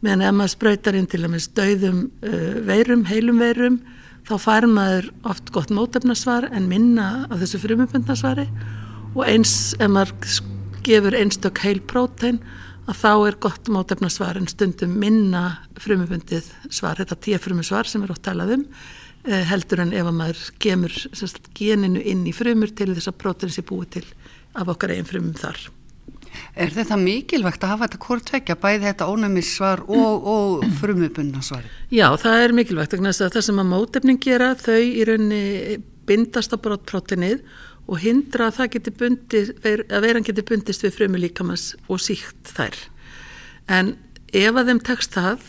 Meðan 0.02 0.24
ef 0.26 0.32
maður 0.34 0.52
spröytar 0.56 0.96
inn 0.98 1.06
til 1.06 1.20
að 1.22 1.30
með 1.36 1.44
stöðum 1.44 2.00
uh, 2.26 2.56
veirum, 2.66 3.04
heilum 3.06 3.38
veirum, 3.38 3.76
þá 4.26 4.32
fær 4.42 4.66
maður 4.66 5.06
oft 5.30 5.52
gott 5.54 5.70
mótefnarsvar 5.70 6.48
en 6.50 6.66
minna 6.66 7.28
af 7.28 7.38
þessu 7.44 7.60
frumubundnarsvari 7.62 8.48
og 9.14 9.22
eins 9.28 9.54
ef 9.78 9.92
maður 9.92 10.40
gefur 10.82 11.14
einstök 11.14 11.62
heil 11.62 11.78
prótein 11.78 12.40
að 12.90 12.98
þá 12.98 13.12
er 13.14 13.38
gott 13.46 13.70
mótefnarsvar 13.70 14.40
en 14.40 14.50
stundum 14.50 14.98
minna 14.98 15.44
frumubundið 15.78 16.48
svar, 16.74 16.98
þetta 16.98 17.20
tíafrumusvar 17.28 17.86
sem 17.86 18.02
er 18.02 18.10
ótt 18.16 18.24
talað 18.26 18.56
um, 18.56 18.66
uh, 19.30 19.44
heldur 19.52 19.84
en 19.84 19.94
ef 19.94 20.10
maður 20.10 20.42
gemur 20.58 20.98
sagt, 21.14 21.52
geninu 21.54 22.02
inn 22.02 22.26
í 22.26 22.34
frumur 22.34 22.74
til 22.74 22.90
þess 22.96 23.12
að 23.12 23.20
prótein 23.22 23.54
sé 23.54 23.62
búið 23.62 24.00
til 24.00 24.08
af 24.54 24.72
okkar 24.72 24.94
einn 24.94 25.08
frumum 25.08 25.36
þar. 25.38 25.58
Er 26.54 26.70
þetta 26.74 26.96
mikilvægt 26.98 27.64
að 27.64 27.72
hafa 27.74 27.86
þetta 27.86 28.00
hvort 28.04 28.26
tvekja, 28.28 28.56
bæði 28.60 28.84
þetta 28.86 29.08
ónæmissvar 29.10 29.82
og, 29.86 30.28
og 30.30 30.66
frumubunnarsvar? 30.80 31.66
Já, 31.90 32.06
það 32.20 32.44
er 32.44 32.54
mikilvægt. 32.58 32.94
Það 32.98 33.40
sem 33.46 33.62
að 33.62 33.70
mótefning 33.70 34.20
gera, 34.22 34.52
þau 34.58 34.78
í 34.78 35.04
raunni 35.08 35.42
bindast 36.08 36.54
á 36.54 36.58
brottprótinnið 36.62 37.42
og 37.90 37.98
hindra 38.02 38.50
að 38.50 38.58
það 38.58 38.72
geti 38.76 38.92
bundist, 39.00 39.66
að 39.66 40.04
veran 40.04 40.26
geti 40.26 40.44
bundist 40.46 40.84
við 40.86 40.96
frumu 40.98 41.20
líkamans 41.22 41.72
og 41.90 42.02
síkt 42.02 42.52
þær. 42.54 42.76
En 43.70 43.94
ef 44.30 44.54
að 44.54 44.70
þeim 44.70 44.82
tekst 44.86 45.16
það, 45.16 45.46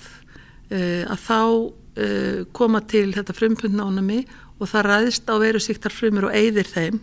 uh, 0.73 1.03
að 1.13 1.25
þá 1.27 1.41
uh, 1.41 2.39
koma 2.57 2.81
til 2.89 3.09
þetta 3.13 3.37
frumbundna 3.37 3.89
ónæmi 3.89 4.23
og 4.61 4.69
það 4.69 4.87
ræðist 4.87 5.29
á 5.29 5.35
veru 5.41 5.61
síktar 5.61 5.93
frumur 5.93 6.29
og 6.29 6.37
eigðir 6.37 6.69
þeim 6.69 7.01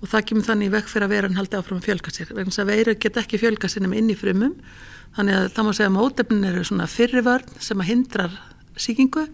og 0.00 0.08
það 0.08 0.26
kemur 0.30 0.46
þannig 0.48 0.72
vekk 0.74 0.88
fyrir 0.88 1.06
að 1.06 1.14
vera 1.14 1.28
hann 1.28 1.38
haldi 1.38 1.58
áfram 1.58 1.80
að 1.80 1.88
fjölga 1.90 2.12
sér. 2.14 2.32
Vegna 2.32 2.52
þess 2.52 2.62
að 2.62 2.70
veiru 2.72 2.96
get 3.04 3.18
ekki 3.20 3.40
fjölga 3.40 3.68
sér 3.68 3.84
nema 3.84 3.98
inn 4.00 4.12
í 4.12 4.16
frumum. 4.18 4.54
Þannig 5.16 5.36
að 5.36 5.48
það 5.56 5.66
má 5.66 5.72
segja 5.76 5.90
að 5.90 5.96
mótefnin 5.96 6.48
eru 6.50 6.64
svona 6.64 6.86
fyrrivörn 6.88 7.58
sem 7.60 7.82
að 7.82 7.90
hindrar 7.90 8.38
síkingu 8.80 9.26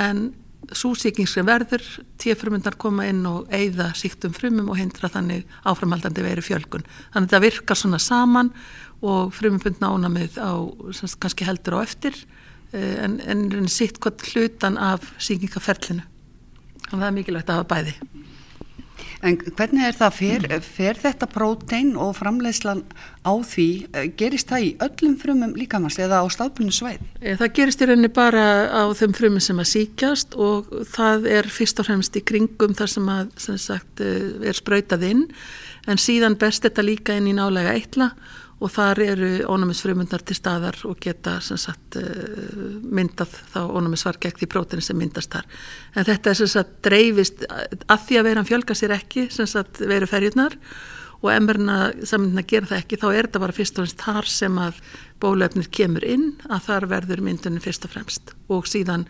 en 0.00 0.30
svo 0.76 0.92
síking 0.98 1.28
sem 1.28 1.46
verður 1.46 1.82
tífrumundar 2.20 2.76
koma 2.80 3.06
inn 3.10 3.24
og 3.28 3.48
eigða 3.54 3.90
síktum 3.98 4.34
frumum 4.36 4.70
og 4.70 4.78
hindra 4.78 5.10
þannig 5.10 5.48
áframhaldandi 5.66 6.24
veiru 6.24 6.44
fjölgun 6.44 6.84
þannig 7.14 7.26
að 7.26 7.34
það 7.34 7.46
virkar 7.46 7.80
svona 7.80 8.00
saman 8.02 8.52
og 9.00 9.32
frumumbundna 9.34 9.90
ánamið 9.90 10.38
á 10.38 10.52
kannski 11.22 11.48
heldur 11.48 11.80
á 11.80 11.82
eftir 11.82 12.16
eh, 12.76 13.00
en, 13.02 13.18
en 13.24 13.68
sitt 13.72 13.98
hvort 14.02 14.22
hlutan 14.30 14.78
af 14.78 15.10
síkingaferlinu 15.18 16.04
þannig 16.04 16.92
að 16.92 17.00
það 17.00 17.08
er 17.08 17.18
mikilvægt 17.18 17.50
að 17.50 17.62
hafa 17.62 17.70
bæði 17.74 17.96
En 19.20 19.36
hvernig 19.36 19.84
er 19.84 19.96
það, 19.96 20.14
fer, 20.16 20.44
fer 20.64 20.96
þetta 20.96 21.26
prótein 21.28 21.92
og 22.00 22.14
framleiðslan 22.16 22.80
á 23.20 23.32
því, 23.44 23.68
eh, 23.92 24.06
gerist 24.16 24.48
það 24.48 24.64
í 24.64 24.70
öllum 24.86 25.16
frumum 25.20 25.52
líkamans 25.58 25.98
eða 26.00 26.22
á 26.24 26.26
stafbunni 26.32 26.72
svæð? 26.72 27.02
Eh, 27.20 27.36
það 27.36 27.52
gerist 27.58 27.84
í 27.84 27.88
rauninni 27.90 28.12
bara 28.16 28.44
á 28.72 28.84
þeim 28.96 29.12
frumum 29.12 29.44
sem 29.44 29.60
að 29.60 29.72
síkjast 29.74 30.36
og 30.40 30.72
það 30.88 31.28
er 31.28 31.50
fyrst 31.52 31.80
og 31.80 31.90
fremst 31.90 32.16
í 32.16 32.24
kringum 32.24 32.72
þar 32.72 32.88
sem 32.88 33.06
að 33.12 33.28
sem 33.36 33.58
sagt, 33.58 34.00
eh, 34.00 34.48
er 34.48 34.56
sprautað 34.56 35.04
inn 35.04 35.28
en 35.86 35.96
síðan 35.96 36.38
best 36.38 36.62
þetta 36.62 36.82
líka 36.82 37.16
inn 37.16 37.28
í 37.28 37.36
nálega 37.36 37.76
eitla 37.76 38.16
og 38.60 38.68
þar 38.74 39.00
eru 39.06 39.28
ónæmisfrumundar 39.48 40.22
til 40.26 40.36
staðar 40.36 40.76
og 40.84 40.98
geta 41.00 41.38
sagt, 41.40 41.96
eh, 41.96 42.54
myndað 42.84 43.38
þá 43.54 43.60
ónæmisvar 43.72 44.20
gegn 44.20 44.36
því 44.36 44.48
prótini 44.52 44.84
sem 44.84 44.98
myndast 45.00 45.32
þar. 45.32 45.48
En 45.96 46.04
þetta 46.04 46.30
er 46.30 46.46
sagt, 46.46 46.82
dreifist 46.84 47.44
að 47.48 48.06
því 48.06 48.20
að 48.20 48.26
vera 48.28 48.42
hann 48.42 48.50
fjölga 48.50 48.76
sér 48.76 48.96
ekki, 48.98 49.30
sagt, 49.32 49.80
veru 49.80 50.06
ferjurnar 50.06 50.58
og 51.20 51.32
emmerna 51.32 51.92
samindina 52.04 52.44
gera 52.48 52.66
það 52.66 52.82
ekki, 52.82 53.00
þá 53.00 53.08
er 53.10 53.28
þetta 53.28 53.42
bara 53.44 53.56
fyrst 53.56 53.78
og 53.78 53.84
fremst 53.84 54.04
þar 54.04 54.30
sem 54.30 54.60
að 54.60 54.80
bólöfnir 55.20 55.68
kemur 55.72 56.04
inn 56.04 56.30
að 56.48 56.64
þar 56.68 56.88
verður 56.94 57.24
myndunum 57.24 57.64
fyrst 57.64 57.84
og 57.88 57.94
fremst 57.94 58.34
og 58.48 58.68
síðan 58.68 59.06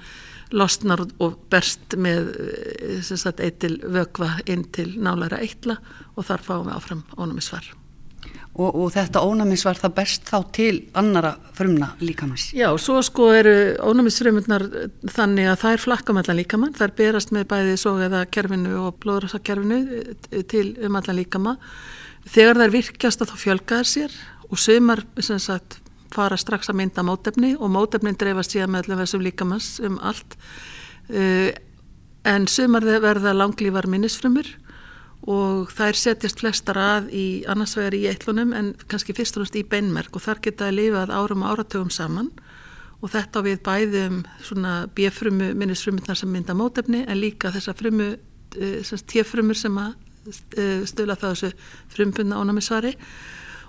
losnar 0.50 1.04
og 1.22 1.36
berst 1.50 1.94
með 1.98 2.32
eh, 2.34 3.44
eittil 3.46 3.76
vögva 3.86 4.32
inn 4.46 4.66
til 4.74 4.96
nálæra 4.98 5.38
eitla 5.42 5.78
og 6.16 6.26
þar 6.26 6.46
fáum 6.46 6.66
við 6.66 6.74
áfram 6.78 7.04
ónæmisvar 7.14 7.79
og, 8.58 8.70
og 8.74 8.88
þetta 8.94 9.22
ónæmisvar 9.22 9.78
það 9.78 9.94
best 10.00 10.26
þá 10.28 10.38
til 10.54 10.72
annara 10.98 11.34
frumna 11.56 11.92
líkamans. 12.02 12.50
Já, 12.56 12.68
svo 12.82 12.98
sko 13.06 13.30
eru 13.36 13.54
ónæmisfrumurnar 13.86 14.66
þannig 15.14 15.50
að 15.52 15.60
það 15.62 15.76
er 15.76 15.84
flakka 15.84 16.14
um 16.14 16.22
líkamann, 16.36 16.74
það 16.76 16.86
er 16.88 16.96
berast 16.98 17.34
með 17.34 17.46
bæði 17.52 17.76
sógeða 17.80 18.24
kerfinu 18.34 18.74
og 18.86 18.98
blóðrösakerfinu 19.04 19.80
eh, 20.00 20.42
til 20.50 20.74
um 20.82 20.98
allan 20.98 21.20
líkama. 21.20 21.56
Þegar 22.30 22.64
er 22.66 22.74
virkjast 22.74 23.22
að 23.22 23.32
þá 23.32 23.36
fjölgaður 23.44 23.90
sér 23.90 24.18
og 24.50 24.58
sömar 24.58 25.04
sagt, 25.22 25.78
fara 26.10 26.36
strax 26.36 26.68
að 26.68 26.80
mynda 26.80 27.04
mótefni 27.06 27.54
og 27.54 27.70
mótefnin 27.70 28.18
dreifast 28.18 28.56
síðan 28.56 28.74
með 28.74 28.84
allir 28.88 29.04
þessum 29.04 29.22
líkamans 29.24 29.68
um 29.86 30.00
allt. 30.02 30.34
Uh, 31.10 31.54
en 32.26 32.46
sömar 32.50 32.84
verða 32.84 33.32
langlífar 33.32 33.86
minnisfrumur 33.88 34.50
og 35.28 35.72
þær 35.76 35.98
setjast 36.00 36.40
flestar 36.40 36.78
að 36.80 37.10
í 37.12 37.24
annarsvegar 37.50 37.96
í 37.96 38.06
eittlunum 38.08 38.54
en 38.56 38.70
kannski 38.88 39.12
fyrst 39.16 39.36
og 39.36 39.44
náttúrulega 39.44 39.66
í 39.66 39.70
beinmerk 39.74 40.16
og 40.16 40.24
þar 40.24 40.40
geta 40.46 40.68
að 40.70 40.78
lifað 40.78 41.12
árum 41.12 41.44
og 41.44 41.52
áratögum 41.52 41.90
saman. 41.92 42.30
Og 43.00 43.12
þetta 43.12 43.42
við 43.44 43.60
bæðum 43.64 44.22
svona 44.44 44.74
bjöfrumu 44.96 45.52
minnisfrumunar 45.56 46.16
sem 46.16 46.32
mynda 46.32 46.56
mótefni 46.56 47.04
en 47.06 47.20
líka 47.20 47.52
þessa 47.52 47.76
frumu, 47.76 48.14
eh, 48.56 48.80
tjefrumur 48.84 49.56
sem 49.56 49.76
að 49.76 49.94
eh, 50.56 50.80
stöla 50.88 51.16
það 51.16 51.36
þessu 51.36 51.52
frumbunna 51.88 52.40
ónæmisvari. 52.40 52.96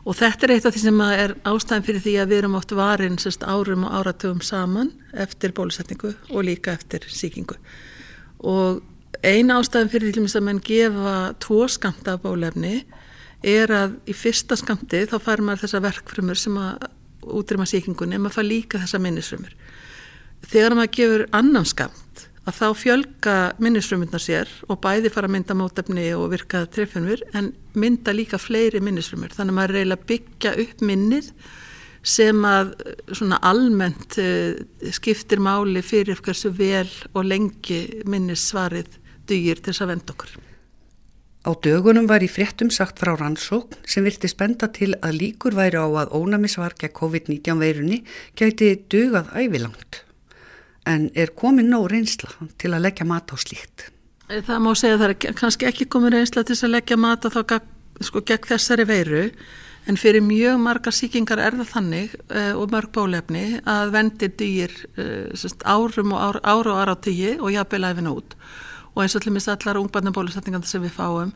Og 0.05 0.15
þetta 0.17 0.47
er 0.47 0.53
eitt 0.55 0.65
af 0.65 0.73
því 0.73 0.81
sem 0.81 1.01
er 1.01 1.35
ástæðin 1.45 1.85
fyrir 1.85 2.01
því 2.01 2.13
að 2.17 2.31
við 2.31 2.37
erum 2.41 2.55
oft 2.57 2.71
varin 2.71 3.19
sérst, 3.21 3.43
árum 3.43 3.85
og 3.85 3.91
áratögum 3.99 4.41
saman 4.41 4.91
eftir 5.13 5.53
bólusetningu 5.53 6.15
og 6.31 6.43
líka 6.47 6.73
eftir 6.73 7.05
síkingu 7.07 7.59
og 8.41 8.81
Eina 9.19 9.59
ástæðan 9.59 9.91
fyrir 9.91 10.15
til 10.15 10.25
að 10.25 10.45
mann 10.47 10.63
gefa 10.63 11.15
tvo 11.43 11.67
skamta 11.69 12.15
bólefni 12.21 12.85
er 13.43 13.71
að 13.73 13.95
í 14.09 14.15
fyrsta 14.15 14.57
skamti 14.57 15.03
þá 15.09 15.17
fær 15.21 15.43
maður 15.45 15.65
þessa 15.65 15.81
verkfrömmur 15.85 16.39
sem 16.39 16.57
að 16.61 16.87
útrýma 17.21 17.67
síkingunni 17.69 18.17
en 18.17 18.23
maður 18.23 18.39
fær 18.39 18.47
líka 18.47 18.81
þessa 18.81 19.01
minnisfrömmur. 19.01 19.55
Þegar 20.41 20.77
maður 20.77 20.93
gefur 20.97 21.25
annan 21.37 21.67
skamt 21.69 22.27
að 22.49 22.57
þá 22.57 22.67
fjölga 22.81 23.35
minnisfrömmurnar 23.61 24.23
sér 24.23 24.49
og 24.67 24.79
bæði 24.81 25.11
fara 25.13 25.29
að 25.29 25.35
mynda 25.35 25.57
mótefni 25.57 26.07
og 26.17 26.31
virka 26.31 26.63
trefnumur 26.73 27.21
en 27.37 27.51
mynda 27.77 28.15
líka 28.15 28.39
fleiri 28.41 28.81
minnisfrömmur 28.81 29.35
þannig 29.35 29.53
að 29.53 29.59
maður 29.59 29.77
reyla 29.77 29.99
byggja 30.09 30.55
upp 30.63 30.81
minnið 30.85 31.29
sem 32.01 32.45
að 32.49 32.71
svona 33.13 33.37
almennt 33.45 34.17
uh, 34.17 34.57
skiptir 34.89 35.41
máli 35.43 35.83
fyrir 35.85 36.17
hversu 36.25 36.49
vel 36.57 36.89
og 37.13 37.27
lengi 37.29 38.01
minnissvarið 38.09 38.97
dugir 39.31 39.61
til 39.61 39.71
þess 39.71 39.85
að 39.85 39.93
venda 39.95 40.15
okkur. 40.15 40.39
Á 41.41 41.51
dögunum 41.57 42.05
var 42.05 42.21
í 42.21 42.29
fréttum 42.29 42.69
sagt 42.69 42.99
frá 43.01 43.15
rannsókn 43.17 43.79
sem 43.89 44.05
virti 44.05 44.29
spenda 44.29 44.67
til 44.69 44.91
að 45.01 45.17
líkur 45.23 45.55
væri 45.57 45.79
á 45.81 45.89
að 45.89 46.13
ónæmisvarkja 46.13 46.91
COVID-19 46.93 47.57
veirunni 47.57 48.03
gæti 48.37 48.75
dugað 48.93 49.33
ævilangt. 49.33 50.03
En 50.85 51.09
er 51.17 51.33
komin 51.33 51.73
nóg 51.73 51.89
reynsla 51.89 52.29
til 52.61 52.75
að 52.75 52.85
leggja 52.85 53.09
mat 53.09 53.33
á 53.33 53.35
slíkt? 53.41 53.89
Það 54.29 54.61
má 54.61 54.71
segja 54.77 54.99
að 54.99 55.01
það 55.01 55.13
er 55.15 55.35
kannski 55.41 55.67
ekki 55.69 55.89
komin 55.89 56.13
reynsla 56.13 56.45
til 56.45 56.57
að 56.61 56.75
leggja 56.77 56.97
mat 57.01 57.25
á 57.25 57.29
þá 57.33 57.41
sko, 58.05 58.21
gegn 58.21 58.49
þessari 58.53 58.85
veiru 58.89 59.25
en 59.89 59.97
fyrir 59.97 60.21
mjög 60.21 60.59
marga 60.61 60.93
síkingar 60.93 61.41
er 61.41 61.57
það 61.57 61.71
þannig 61.73 62.17
uh, 62.29 62.53
og 62.53 62.69
mörg 62.73 62.93
bólefni 62.93 63.45
að 63.65 63.93
vendir 63.95 64.33
dýr 64.37 64.75
uh, 64.93 65.53
árum 65.65 66.13
og 66.13 66.37
ára 66.45 66.93
á 66.93 66.95
tíu 67.01 67.39
og 67.41 67.49
jafnvel 67.53 67.89
æfina 67.89 68.13
út 68.13 68.37
og 68.93 69.03
eins 69.03 69.15
og 69.15 69.23
til 69.23 69.31
og 69.31 69.37
með 69.37 69.51
allar 69.55 69.79
ungbarnabólusetningar 69.81 70.65
sem 70.67 70.83
við 70.83 70.95
fáum 70.97 71.31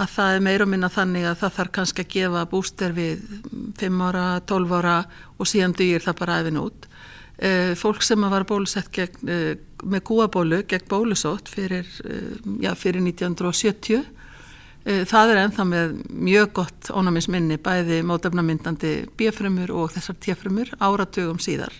að 0.00 0.12
það 0.14 0.34
er 0.34 0.44
meira 0.44 0.64
og 0.64 0.70
minna 0.72 0.88
þannig 0.92 1.26
að 1.28 1.40
það 1.42 1.56
þarf 1.56 1.72
kannski 1.76 2.04
að 2.04 2.12
gefa 2.14 2.44
búster 2.48 2.94
við 2.96 3.24
5 3.80 4.04
ára, 4.06 4.26
12 4.48 4.76
ára 4.78 4.94
og 5.36 5.48
síðan 5.48 5.76
dýr 5.76 6.04
það 6.04 6.20
bara 6.20 6.38
efinn 6.40 6.60
út. 6.60 6.86
E, 7.40 7.50
fólk 7.80 8.04
sem 8.04 8.24
var 8.32 8.46
bólusett 8.48 8.88
gegn, 8.92 9.28
e, 9.28 9.56
með 9.84 10.04
gúabólu 10.08 10.62
gegn 10.68 10.88
bólusótt 10.88 11.48
fyrir, 11.52 11.88
e, 12.04 12.20
já, 12.64 12.72
fyrir 12.76 13.04
1970 13.04 14.08
það 14.80 15.30
er 15.30 15.38
enþá 15.42 15.64
með 15.68 15.90
mjög 16.08 16.52
gott 16.56 16.88
ónæmisminni 16.96 17.58
bæði 17.60 17.98
mótefnamyndandi 18.08 18.92
bíafrömmur 19.20 19.72
og 19.76 19.92
þessar 19.92 20.16
tíafrömmur 20.24 20.72
áratugum 20.80 21.36
síðar. 21.36 21.74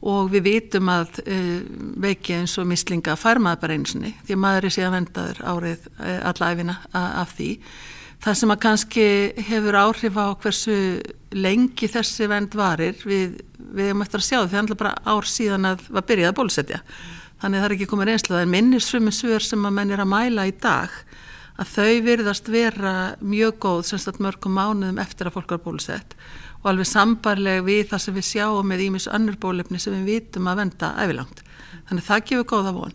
Og 0.00 0.30
við 0.32 0.46
vitum 0.46 0.88
að 0.88 1.20
uh, 1.26 1.60
veiki 2.00 2.38
eins 2.38 2.56
og 2.60 2.68
mislinga 2.70 3.18
fær 3.20 3.40
maður 3.42 3.64
bara 3.66 3.76
einsinni 3.76 4.14
því 4.24 4.36
að 4.36 4.42
maður 4.46 4.66
er 4.66 4.76
síðan 4.76 4.96
vendaður 4.96 5.40
árið 5.44 5.88
uh, 5.90 6.18
allæfina 6.30 6.76
af 6.96 7.34
því. 7.36 7.50
Það 8.20 8.36
sem 8.36 8.52
að 8.52 8.60
kannski 8.60 9.06
hefur 9.48 9.78
áhrif 9.80 10.16
á 10.20 10.28
hversu 10.40 10.76
lengi 11.36 11.88
þessi 11.88 12.28
vend 12.28 12.56
varir 12.56 12.98
við, 13.04 13.38
við 13.56 13.92
erum 13.92 14.04
eftir 14.04 14.20
að 14.20 14.26
sjá 14.26 14.38
því 14.42 14.50
það 14.52 14.74
er 14.74 14.80
bara 14.82 14.96
ár 15.08 15.28
síðan 15.28 15.68
að 15.70 15.86
var 15.88 16.06
byrjað 16.08 16.32
að 16.32 16.38
bólusetja. 16.40 16.80
Þannig 17.40 17.56
að 17.56 17.62
það 17.62 17.68
er 17.68 17.74
ekki 17.76 17.88
komið 17.88 18.10
reynslu 18.10 18.34
það 18.34 18.44
er 18.44 18.52
minnisfrumi 18.54 19.14
svör 19.16 19.44
sem 19.44 19.64
að 19.64 19.76
menn 19.78 19.94
er 19.94 20.02
að 20.04 20.12
mæla 20.12 20.44
í 20.48 20.52
dag 20.60 20.96
að 21.60 21.72
þau 21.74 22.04
virðast 22.04 22.48
vera 22.52 22.94
mjög 23.20 23.56
góð 23.64 23.80
semst 23.90 24.08
að 24.08 24.20
mörgum 24.24 24.56
mánuðum 24.56 25.00
eftir 25.00 25.28
að 25.28 25.36
fólk 25.36 25.54
var 25.54 25.62
bólusett 25.64 26.16
og 26.60 26.68
alveg 26.72 26.88
sambarlega 26.88 27.64
við 27.64 27.86
það 27.90 28.04
sem 28.04 28.16
við 28.18 28.28
sjáum 28.28 28.68
með 28.68 28.84
ímis 28.88 29.08
önnur 29.08 29.38
bólefni 29.40 29.80
sem 29.80 29.96
við 29.96 30.10
vitum 30.14 30.50
að 30.50 30.62
venda 30.64 30.92
æfilangt. 31.00 31.42
Þannig 31.88 32.06
það 32.06 32.26
gefur 32.30 32.48
góða 32.52 32.74
von. 32.76 32.94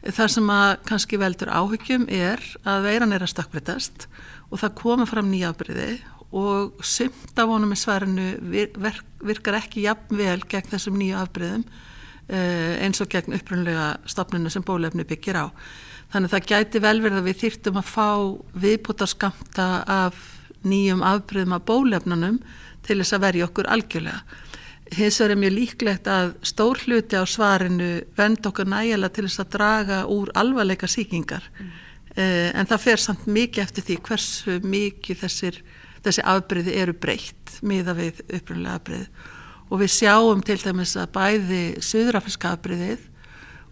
Það 0.00 0.30
sem 0.36 0.54
að 0.54 0.70
kannski 0.88 1.18
veldur 1.20 1.50
áhyggjum 1.52 2.06
er 2.08 2.44
að 2.64 2.86
veiran 2.86 3.12
er 3.12 3.24
að 3.26 3.32
stakkbreytast 3.34 4.06
og 4.48 4.62
það 4.62 4.78
koma 4.78 5.06
fram 5.10 5.28
nýjafbyrði 5.32 5.90
og 6.30 6.84
sumt 6.86 7.38
af 7.42 7.50
honum 7.50 7.74
í 7.74 7.78
svarinu 7.78 8.30
virkar 9.26 9.58
ekki 9.58 9.84
jafn 9.88 10.16
vel 10.16 10.38
gegn 10.48 10.70
þessum 10.70 10.98
nýju 11.00 11.18
afbyrðum 11.18 11.64
eh, 12.30 12.78
eins 12.84 13.02
og 13.02 13.10
gegn 13.10 13.34
upprunlega 13.34 13.92
stopninu 14.08 14.52
sem 14.52 14.64
bólefni 14.64 15.06
byggir 15.08 15.40
á. 15.42 15.46
Þannig 16.14 16.32
það 16.32 16.48
gæti 16.52 16.82
vel 16.82 16.96
verið 17.02 17.20
að 17.20 17.28
við 17.28 17.40
þýrtum 17.42 17.80
að 17.80 17.90
fá 17.90 18.08
viðbútarskamta 18.62 19.68
af 19.90 20.22
nýjum 20.66 21.04
afbyrðum 21.06 21.56
af 21.56 21.66
bólefnunum 21.66 22.40
til 22.86 23.00
þess 23.00 23.16
að 23.16 23.24
verja 23.26 23.48
okkur 23.48 23.68
algjörlega. 23.70 24.22
Hins 24.90 25.20
vegar 25.20 25.34
er 25.34 25.38
mjög 25.38 25.52
líklegt 25.54 26.08
að 26.10 26.32
stór 26.50 26.80
hluti 26.82 27.18
á 27.18 27.24
svarinu 27.28 27.90
vend 28.18 28.46
okkur 28.46 28.66
nægilega 28.66 29.14
til 29.14 29.26
þess 29.28 29.44
að 29.44 29.52
draga 29.54 29.98
úr 30.10 30.32
alvarleika 30.34 30.88
síkingar 30.90 31.46
mm. 31.46 31.68
uh, 32.16 32.48
en 32.58 32.70
það 32.70 32.86
fer 32.86 33.04
samt 33.04 33.28
mikið 33.30 33.62
eftir 33.62 33.86
því 33.86 33.98
hversu 34.08 34.56
mikið 34.66 35.20
þessir, 35.22 35.60
þessi 36.02 36.24
afbreyði 36.26 36.74
eru 36.82 36.96
breytt 36.98 37.60
miða 37.62 37.94
við 38.00 38.24
upprunlega 38.26 38.80
afbreyði 38.80 39.06
og 39.70 39.78
við 39.84 39.92
sjáum 39.94 40.42
til 40.42 40.58
dæmis 40.58 40.96
að 40.98 41.12
bæði 41.14 41.62
söðrafriska 41.86 42.56
afbreyðið 42.56 43.06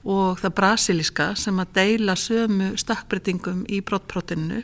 og 0.08 0.38
það 0.38 0.54
brasilíska 0.60 1.32
sem 1.36 1.58
að 1.58 1.72
deila 1.80 2.14
sömu 2.16 2.70
stakkbreytingum 2.78 3.64
í 3.66 3.80
brottprótinu 3.82 4.62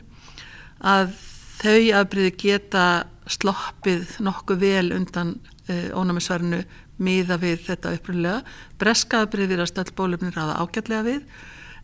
að 0.79 1.11
þau 1.59 1.81
afbríði 1.99 2.31
geta 2.39 2.85
sloppið 3.31 4.17
nokkuð 4.25 4.61
vel 4.61 4.87
undan 4.95 5.35
uh, 5.69 5.89
ónæmisvarinu 5.97 6.63
miða 7.01 7.37
við 7.41 7.65
þetta 7.67 7.95
upprunlega. 7.97 8.41
Breska 8.79 9.25
afbríði 9.25 9.55
viðrast 9.55 9.79
all 9.81 9.91
bólefnir 9.97 10.37
aða 10.39 10.59
ágætlega 10.63 11.05
við 11.07 11.27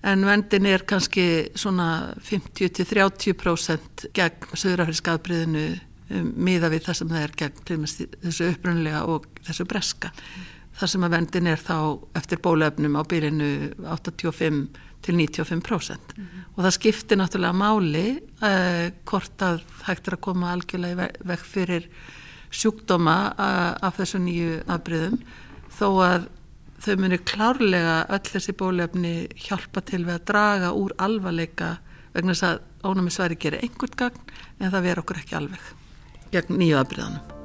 en 0.07 0.25
vendin 0.25 0.65
er 0.65 0.85
kannski 0.89 1.25
svona 1.55 2.15
50-30% 2.25 4.07
gegn 4.17 4.55
söðurafriska 4.57 5.17
afbríðinu 5.17 5.65
um, 6.09 6.31
miða 6.41 6.71
við 6.73 6.87
það 6.87 6.99
sem 7.01 7.11
það 7.11 7.25
er 7.25 7.35
gegn 7.43 7.85
þessu 8.23 8.49
upprunlega 8.49 9.03
og 9.05 9.27
þessu 9.45 9.67
breska. 9.69 10.13
Mm. 10.15 10.47
Það 10.79 10.93
sem 10.93 11.05
að 11.05 11.13
vendin 11.17 11.51
er 11.51 11.61
þá 11.61 11.77
eftir 12.17 12.41
bólefnum 12.41 12.95
á 12.97 13.01
byrjinu 13.05 13.51
85 13.83 14.63
til 15.01 15.15
95% 15.15 15.51
mm 15.51 16.23
-hmm. 16.23 16.43
og 16.55 16.63
það 16.65 16.71
skiptir 16.71 17.17
náttúrulega 17.17 17.53
máli 17.53 18.07
uh, 18.41 18.91
hvort 19.05 19.41
að 19.41 19.61
hægt 19.83 20.07
er 20.07 20.13
að 20.13 20.21
koma 20.21 20.53
algjörlega 20.53 21.09
vekk 21.23 21.45
fyrir 21.45 21.89
sjúkdóma 22.51 23.33
uh, 23.39 23.87
af 23.87 23.97
þessu 23.97 24.19
nýju 24.19 24.63
afbríðum 24.67 25.19
þó 25.79 25.89
að 26.03 26.27
þau 26.81 26.95
munir 26.97 27.21
klárlega 27.25 28.05
öll 28.09 28.27
þessi 28.33 28.53
bólefni 28.57 29.27
hjálpa 29.35 29.81
til 29.81 30.05
við 30.05 30.13
að 30.13 30.25
draga 30.25 30.71
úr 30.73 30.95
alvarleika 30.97 31.77
vegna 32.13 32.33
þess 32.33 32.43
að 32.43 32.59
ónæmisværi 32.83 33.37
gerir 33.37 33.61
einhvern 33.61 33.97
gagn 33.97 34.33
en 34.59 34.71
það 34.71 34.87
ver 34.87 35.03
okkur 35.03 35.21
ekki 35.21 35.35
alveg 35.35 35.61
gegn 36.31 36.57
nýju 36.57 36.81
afbríðanum. 36.81 37.40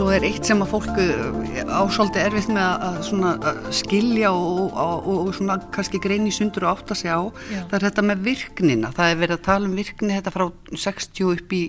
Svo 0.00 0.08
er 0.16 0.24
eitt 0.24 0.48
sem 0.48 0.62
að 0.64 0.70
fólku 0.70 1.02
eh, 1.04 1.58
ásáldi 1.68 2.22
erfitt 2.22 2.48
með 2.48 2.86
að, 2.86 3.08
að 3.50 3.58
skilja 3.76 4.30
og, 4.32 4.70
og, 4.72 5.08
og 5.12 5.26
svona 5.36 5.58
kannski 5.74 5.98
grein 6.00 6.24
í 6.24 6.32
sundur 6.32 6.64
og 6.64 6.78
átta 6.78 6.96
sig 6.96 7.12
á. 7.12 7.20
Já. 7.52 7.58
Það 7.68 7.74
er 7.76 7.84
þetta 7.84 8.04
með 8.08 8.22
virknina. 8.30 8.90
Það 8.96 9.10
er 9.12 9.18
verið 9.20 9.36
að 9.36 9.42
tala 9.50 9.68
um 9.68 9.74
virkni 9.76 10.14
þetta 10.14 10.32
frá 10.32 10.44
60 10.86 11.34
upp 11.34 11.52
í, 11.52 11.60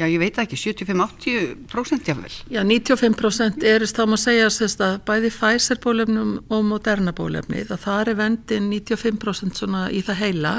já 0.00 0.04
ég 0.06 0.16
veit 0.22 0.40
ekki, 0.40 0.60
75-80% 0.62 2.08
jáfnvel. 2.08 2.32
Já, 2.48 2.62
95% 2.64 3.68
er 3.74 3.84
þá 3.92 4.02
maður 4.06 4.22
segja 4.24 4.48
sérst, 4.56 4.86
að 4.88 4.96
bæði 5.12 5.34
Pfizer 5.36 5.82
bólefnum 5.84 6.32
og 6.48 6.64
Moderna 6.70 7.12
bólefni 7.12 7.66
það 7.68 7.84
þar 7.84 8.14
er 8.14 8.20
vendin 8.22 8.72
95% 8.72 9.60
svona 9.60 9.84
í 9.92 10.00
það 10.08 10.22
heila 10.24 10.56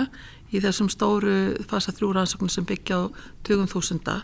í 0.54 0.62
þessum 0.62 0.94
stóru 0.94 1.42
fasa 1.66 1.98
þrjúrannsóknum 1.98 2.54
sem 2.54 2.70
byggja 2.70 3.02
á 3.02 3.04
20.000 3.50 4.22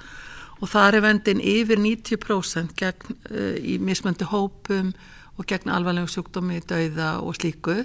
og 0.58 0.72
það 0.72 0.98
er 0.98 1.06
vendin 1.06 1.42
yfir 1.44 1.82
90% 1.82 2.74
gegn, 2.78 3.18
uh, 3.30 3.56
í 3.62 3.78
mismöndu 3.84 4.28
hópum 4.32 4.94
og 5.38 5.46
gegn 5.50 5.70
alvarlegum 5.74 6.10
sjúkdómi, 6.10 6.62
dauða 6.66 7.18
og 7.22 7.38
slíku. 7.38 7.84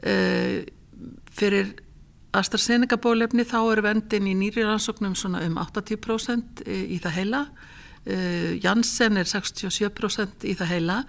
Uh, 0.00 0.64
fyrir 1.36 1.74
AstraZeneca 2.36 2.98
bólefni 3.00 3.44
þá 3.48 3.58
er 3.72 3.84
vendin 3.84 4.28
í 4.28 4.36
nýri 4.36 4.64
rannsóknum 4.64 5.16
svona 5.16 5.44
um 5.44 5.58
80% 5.60 6.64
í 6.66 7.00
það 7.04 7.18
heila. 7.20 7.46
Uh, 8.06 8.56
Janssen 8.62 9.20
er 9.20 9.28
67% 9.28 10.48
í 10.48 10.56
það 10.56 10.72
heila 10.72 11.00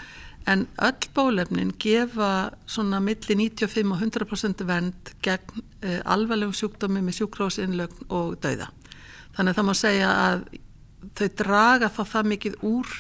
en 0.48 0.64
öll 0.80 1.10
bólefnin 1.16 1.74
gefa 1.80 2.54
svona 2.72 3.02
milli 3.04 3.36
95 3.36 3.92
og 3.92 4.00
100% 4.00 4.64
vend 4.68 5.10
gegn 5.24 5.66
alvarlegum 6.08 6.56
sjúkdómi 6.56 7.02
með 7.04 7.18
sjúkrósinlögn 7.20 8.08
og 8.16 8.38
dauða. 8.40 8.70
Þannig 9.36 9.52
að 9.52 9.60
það 9.60 9.68
má 9.68 9.76
segja 9.76 10.14
að 10.24 10.46
þau 11.18 11.28
draga 11.42 11.92
þá 11.94 12.02
það 12.14 12.32
mikið 12.34 12.58
úr 12.68 12.96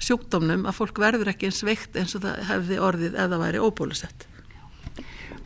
sjúkdómnum 0.00 0.66
að 0.68 0.78
fólk 0.80 1.00
verður 1.02 1.32
ekki 1.32 1.50
eins 1.50 1.62
veikt 1.66 1.96
eins 2.00 2.16
og 2.16 2.24
það 2.24 2.44
hefði 2.50 2.82
orðið 2.82 3.16
ef 3.16 3.32
það 3.32 3.42
væri 3.44 3.64
óbólusett. 3.64 4.26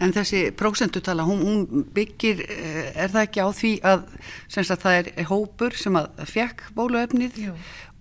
En 0.03 0.11
þessi 0.11 0.49
prósendutala, 0.59 1.23
hún, 1.23 1.43
hún 1.47 1.83
byggir, 1.95 2.41
eh, 2.51 2.91
er 2.99 3.13
það 3.13 3.27
ekki 3.29 3.43
á 3.47 3.49
því 3.55 3.73
að, 3.87 4.01
að 4.59 4.81
það 4.83 4.97
er 4.99 5.29
hópur 5.29 5.77
sem 5.79 5.99
að 5.99 6.09
fekk 6.27 6.65
bóluefnið 6.75 7.39
Jú. 7.45 7.53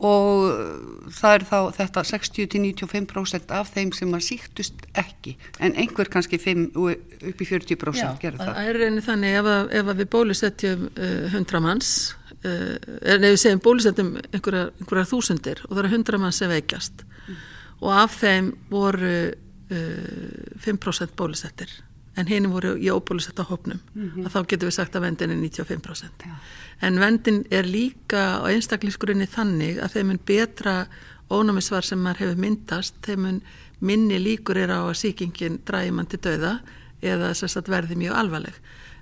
og 0.10 1.12
það 1.14 1.36
er 1.38 1.46
þá 1.52 1.60
þetta 1.78 2.06
60-95% 2.10 3.54
af 3.60 3.70
þeim 3.76 3.94
sem 3.94 4.18
að 4.18 4.26
síktust 4.26 4.82
ekki, 4.98 5.36
en 5.62 5.78
einhver 5.78 6.10
kannski 6.10 6.42
5 6.42 6.66
upp 6.74 7.46
í 7.46 7.50
40% 7.52 8.26
gerur 8.26 8.42
það. 8.42 8.50
Já, 8.50 8.58
það 8.58 8.72
er 8.74 8.82
reyni 8.82 9.06
þannig 9.06 9.38
ef, 9.38 9.54
að, 9.54 9.72
ef 9.78 9.94
að 9.94 10.02
við 10.02 10.12
bólusetjum 10.18 10.90
uh, 10.90 11.30
100 11.30 11.66
manns 11.68 11.94
Uh, 12.02 12.23
en 12.44 13.24
ef 13.24 13.34
við 13.34 13.40
segjum 13.40 13.64
bólusettum 13.64 14.12
einhverjar, 14.32 14.74
einhverjar 14.80 15.10
þúsundir 15.10 15.64
og 15.68 15.72
það 15.72 15.84
eru 15.84 15.94
hundra 15.94 16.20
mann 16.20 16.36
sem 16.36 16.52
veikjast 16.52 17.06
mm. 17.06 17.40
og 17.80 17.96
af 18.02 18.20
þeim 18.20 18.52
voru 18.72 19.16
uh, 19.32 20.60
5% 20.66 21.16
bólusettir 21.20 21.72
en 22.20 22.30
henni 22.30 22.52
voru 22.52 22.76
í 22.78 22.92
óbólusetta 22.94 23.46
hópnum 23.50 23.80
mm 23.80 24.10
-hmm. 24.10 24.26
að 24.26 24.34
þá 24.36 24.48
getur 24.48 24.68
við 24.70 24.78
sagt 24.78 24.96
að 24.96 25.02
vendin 25.08 25.32
er 25.32 25.38
95% 25.38 26.28
ja. 26.28 26.36
en 26.82 27.00
vendin 27.00 27.44
er 27.50 27.66
líka 27.66 28.38
á 28.38 28.46
einstakliskurinni 28.52 29.26
þannig 29.26 29.80
að 29.80 29.94
þeim 29.98 30.08
mun 30.08 30.20
betra 30.26 30.88
ónámisvar 31.30 31.84
sem 31.84 32.00
maður 32.00 32.20
hefur 32.20 32.42
myndast 32.42 32.96
þeim 33.02 33.22
mun 33.22 33.42
minni 33.80 34.20
líkur 34.20 34.58
er 34.58 34.70
á 34.72 34.82
að 34.86 35.00
síkingin 35.00 35.62
dræði 35.66 35.92
mann 35.92 36.06
til 36.06 36.20
döða 36.20 36.60
eða 37.02 37.34
verði 37.68 37.96
mjög 37.96 38.16
alvarleg 38.16 38.54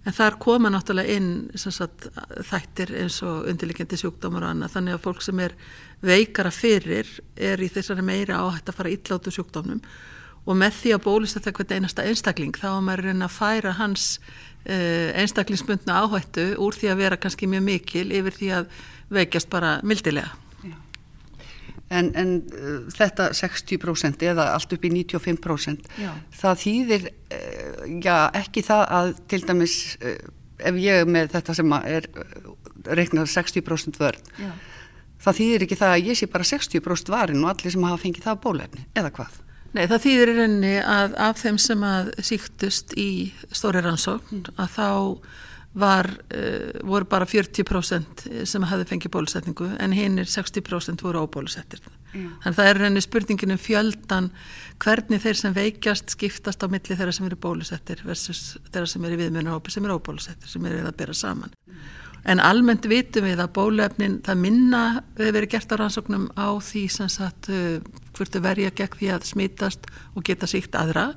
En 0.02 0.16
þar 0.18 0.40
koma 0.42 0.72
náttúrulega 0.74 1.14
inn 1.14 1.34
sagt, 1.62 2.08
þættir 2.50 2.96
eins 3.04 3.20
og 3.22 3.46
undirlikjandi 3.52 4.00
sjúkdómar 4.02 4.48
og 4.48 4.56
annað 4.56 4.74
þannig 4.76 4.96
að 4.98 5.04
fólk 5.04 5.22
sem 5.22 5.42
er 5.46 5.54
veikara 6.02 6.50
fyrir 6.54 7.10
er 7.38 7.62
í 7.62 7.70
þessari 7.70 8.06
meira 8.06 8.40
áhætt 8.42 8.72
að 8.72 8.80
fara 8.80 8.94
illáttu 8.96 9.34
sjúkdómnum 9.36 9.84
og 10.42 10.58
með 10.58 10.78
því 10.80 10.94
að 10.96 11.04
bólist 11.06 11.38
þetta 11.38 11.52
eitthvað 11.52 11.76
einasta 11.78 12.06
einstakling 12.10 12.58
þá 12.58 12.70
er 12.72 12.86
maður 12.88 13.08
reyna 13.12 13.28
að 13.28 13.36
færa 13.36 13.76
hans 13.78 14.06
uh, 14.18 15.10
einstaklingsbundna 15.22 16.00
áhættu 16.02 16.48
úr 16.58 16.78
því 16.78 16.90
að 16.90 17.04
vera 17.04 17.20
kannski 17.22 17.50
mjög 17.52 17.68
mikil 17.68 18.08
yfir 18.10 18.38
því 18.40 18.50
að 18.58 18.80
veikjast 19.14 19.52
bara 19.54 19.76
mildilega. 19.86 20.34
En, 21.92 22.12
en 22.16 22.30
uh, 22.56 22.86
þetta 22.96 23.32
60% 23.36 24.24
eða 24.24 24.48
allt 24.56 24.76
upp 24.76 24.86
í 24.88 24.92
95% 24.94 25.90
já. 26.00 26.12
það 26.40 26.62
þýðir 26.62 27.08
uh, 27.12 27.82
já, 28.00 28.16
ekki 28.40 28.64
það 28.64 28.84
að 28.98 29.14
til 29.34 29.42
dæmis 29.50 29.78
uh, 30.00 30.16
ef 30.72 30.80
ég 30.80 31.12
með 31.12 31.34
þetta 31.36 31.58
sem 31.60 31.76
er 31.82 32.08
uh, 32.16 32.52
reiknar 32.96 33.28
60% 33.28 34.00
vörn 34.00 34.32
já. 34.40 34.52
það 35.28 35.40
þýðir 35.42 35.68
ekki 35.68 35.80
það 35.84 35.96
að 35.98 36.10
ég 36.14 36.22
sé 36.22 36.32
bara 36.32 36.48
60% 36.48 37.14
varin 37.14 37.44
og 37.44 37.52
allir 37.52 37.76
sem 37.76 37.88
hafa 37.90 38.04
fengið 38.06 38.28
það 38.30 38.44
bólefni 38.48 38.88
eða 38.96 39.14
hvað? 39.20 39.40
Nei 39.72 39.86
það 39.88 40.04
þýðir 40.06 40.32
í 40.32 40.40
rauninni 40.40 40.74
að 40.84 41.14
af 41.28 41.44
þeim 41.44 41.62
sem 41.64 41.88
að 41.88 42.12
síktust 42.28 42.96
í 43.00 43.12
stóri 43.52 43.84
rannsókn 43.84 44.46
að 44.56 44.74
þá 44.76 44.88
var, 45.74 46.08
uh, 46.36 46.82
voru 46.84 47.08
bara 47.08 47.26
40% 47.26 48.26
sem 48.48 48.64
hefði 48.68 48.88
fengið 48.90 49.14
bólusetningu 49.14 49.70
en 49.80 49.96
hinn 49.96 50.20
er 50.20 50.28
60% 50.28 51.04
voru 51.06 51.24
óbólusettir 51.24 51.80
mm. 51.86 52.26
þannig 52.44 52.50
að 52.50 52.58
það 52.58 52.72
er 52.72 52.82
henni 52.86 53.04
spurningin 53.06 53.56
um 53.56 53.62
fjöldan 53.62 54.30
hvernig 54.84 55.24
þeir 55.24 55.40
sem 55.40 55.56
veikjast 55.56 56.12
skiptast 56.16 56.66
á 56.66 56.68
milli 56.68 56.98
þeirra 56.98 57.16
sem 57.16 57.30
eru 57.30 57.40
bólusettir 57.40 58.04
versus 58.04 58.58
þeirra 58.68 58.90
sem 58.92 59.08
eru 59.08 59.20
viðmjörnahópi 59.22 59.72
sem 59.72 59.88
eru 59.88 60.00
óbólusettir 60.02 60.52
sem 60.52 60.66
eru 60.68 60.82
að 60.84 60.98
bera 61.00 61.16
saman 61.16 61.54
mm. 61.56 61.86
en 62.34 62.44
almennt 62.44 62.90
vitum 62.92 63.30
við 63.30 63.40
að 63.40 63.54
bóluefnin 63.56 64.20
það 64.26 64.44
minna 64.44 64.84
hefur 64.98 65.38
verið 65.38 65.54
gert 65.56 65.72
á 65.72 65.76
rannsóknum 65.80 66.28
á 66.36 66.52
því 66.60 66.84
sem 66.98 67.14
sagt 67.16 67.48
uh, 67.48 67.80
hvertu 68.18 68.44
verja 68.44 68.76
gegn 68.76 69.00
því 69.00 69.14
að 69.16 69.32
smítast 69.32 69.88
og 70.18 70.28
geta 70.28 70.52
síkt 70.52 70.76
aðra 70.76 71.14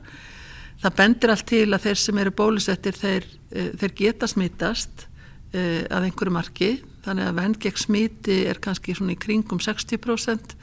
það 0.83 0.97
bendir 0.99 1.33
allt 1.33 1.47
til 1.49 1.67
að 1.73 1.87
þeir 1.87 2.01
sem 2.01 2.19
eru 2.21 2.33
bólusettir 2.37 2.97
þeir, 2.99 3.27
þeir 3.55 3.95
geta 3.99 4.29
smítast 4.31 5.07
uh, 5.55 5.83
að 5.91 6.09
einhverju 6.09 6.35
marki. 6.35 6.73
Þannig 7.05 7.29
að 7.29 7.39
vend 7.41 7.61
gegn 7.63 7.81
smíti 7.81 8.41
er 8.49 8.61
kannski 8.65 8.97
svona 8.97 9.15
í 9.15 9.21
kringum 9.21 9.61
60% 9.63 10.57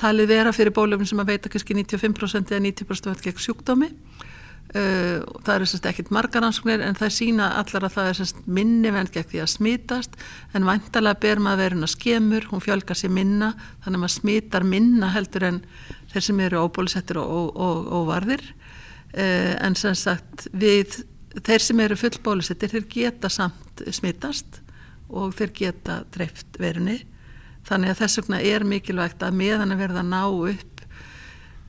talið 0.00 0.30
vera 0.30 0.52
fyrir 0.54 0.74
bólefni 0.74 1.06
sem 1.08 1.20
að 1.20 1.34
veita 1.34 1.50
kannski 1.52 1.76
95% 1.76 2.54
eða 2.54 2.64
90% 2.64 3.10
vend 3.10 3.26
gegn 3.26 3.42
sjúkdómi. 3.46 3.90
Uh, 4.72 5.20
það 5.44 5.56
eru 5.58 5.66
sérst 5.68 5.86
ekkit 5.90 6.12
margar 6.14 6.46
ansóknir 6.46 6.80
en 6.80 6.96
það 6.96 7.10
sína 7.12 7.50
allar 7.60 7.84
að 7.84 7.96
það 7.98 8.06
er 8.08 8.18
sérst 8.22 8.38
minni 8.46 8.92
vend 8.94 9.10
gegn 9.12 9.28
því 9.28 9.42
að 9.42 9.50
smítast 9.52 10.14
en 10.56 10.64
vantalega 10.64 11.20
ber 11.20 11.42
maður 11.44 11.60
verið 11.66 11.84
að 11.84 11.92
skemur, 11.92 12.46
hún 12.48 12.64
fjölgar 12.64 12.96
sér 12.96 13.12
minna 13.12 13.50
þannig 13.82 13.98
að 13.98 14.02
maður 14.06 14.14
smítar 14.14 14.64
minna 14.64 15.10
heldur 15.12 15.44
en 15.50 15.60
þeir 16.14 16.24
sem 16.24 16.40
eru 16.46 16.62
óbólusettir 16.62 17.20
og, 17.20 17.52
og, 17.52 17.92
og 17.98 18.08
varðir. 18.08 18.46
Uh, 19.12 19.52
en 19.60 19.76
sem 19.76 19.98
sagt 19.98 20.46
við 20.56 21.02
þeir 21.40 21.64
sem 21.64 21.80
eru 21.80 21.96
fullbólusettir 21.96 22.72
þeir 22.74 22.88
geta 22.92 23.30
samt 23.32 23.82
smittast 23.94 24.60
og 25.12 25.32
þeir 25.38 25.54
geta 25.56 26.02
dreift 26.12 26.60
verunni 26.60 27.00
þannig 27.68 27.92
að 27.92 28.02
þess 28.02 28.20
vegna 28.20 28.42
er 28.42 28.66
mikilvægt 28.66 29.22
að 29.22 29.38
meðan 29.38 29.74
að 29.74 29.82
verða 29.84 30.02
að 30.02 30.12
ná 30.12 30.22
upp 30.26 30.72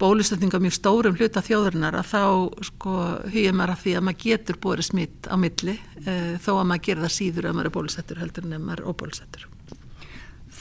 bólusetninga 0.02 0.60
mjög 0.60 0.76
stórum 0.76 1.16
hluta 1.16 1.44
þjóðurinnar 1.46 1.96
að 1.96 2.10
þá 2.10 2.24
sko 2.68 2.94
hugja 3.32 3.54
maður 3.56 3.76
að 3.76 3.84
því 3.84 3.94
að 3.96 4.06
maður 4.08 4.24
getur 4.24 4.60
búið 4.64 4.86
smitt 4.88 5.30
á 5.30 5.36
milli 5.40 5.76
e, 6.04 6.16
þó 6.44 6.52
að 6.58 6.66
maður 6.72 6.86
gerir 6.88 7.06
það 7.06 7.14
síður 7.18 7.48
að 7.48 7.58
maður 7.58 7.70
er 7.70 7.76
bólusettur 7.78 8.24
heldur 8.24 8.48
en 8.48 8.66
maður 8.66 8.82
er 8.82 8.90
óbólusettur. 8.90 9.46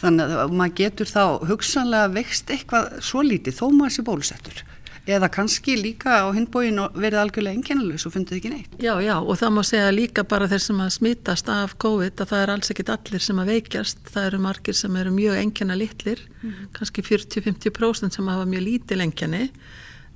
Þannig 0.02 0.34
að 0.42 0.54
maður 0.60 0.76
getur 0.82 1.10
þá 1.10 1.24
hugsanlega 1.48 2.12
vext 2.18 2.52
eitthvað 2.54 2.92
svo 3.08 3.24
lítið 3.26 3.58
þó 3.58 3.64
maður 3.72 3.96
sé 3.96 4.06
bólusettur 4.06 4.62
eða 5.06 5.28
kannski 5.34 5.74
líka 5.80 6.20
á 6.22 6.26
hindbóin 6.30 6.78
verið 6.94 7.18
algjörlega 7.22 7.58
enginnulegs 7.58 8.06
og 8.06 8.14
fundið 8.14 8.38
ekki 8.38 8.52
neitt. 8.52 8.74
Já, 8.78 8.94
já 9.02 9.16
og 9.18 9.34
það 9.40 9.54
má 9.56 9.62
segja 9.66 9.94
líka 9.94 10.24
bara 10.28 10.46
þeir 10.50 10.62
sem 10.62 10.82
að 10.84 10.92
smítast 10.96 11.50
af 11.50 11.74
COVID 11.82 12.22
að 12.22 12.30
það 12.32 12.42
er 12.42 12.52
alls 12.54 12.70
ekkit 12.74 12.92
allir 12.94 13.24
sem 13.24 13.40
að 13.42 13.50
veikjast, 13.56 14.04
það 14.14 14.28
eru 14.30 14.42
margir 14.46 14.78
sem 14.78 15.00
eru 15.00 15.14
mjög 15.14 15.40
enginna 15.40 15.78
litlir, 15.78 16.22
mm. 16.42 16.60
kannski 16.78 17.02
40-50% 17.08 18.18
sem 18.18 18.30
hafa 18.30 18.46
mjög 18.46 18.66
lítið 18.68 19.02
lengjani 19.02 19.42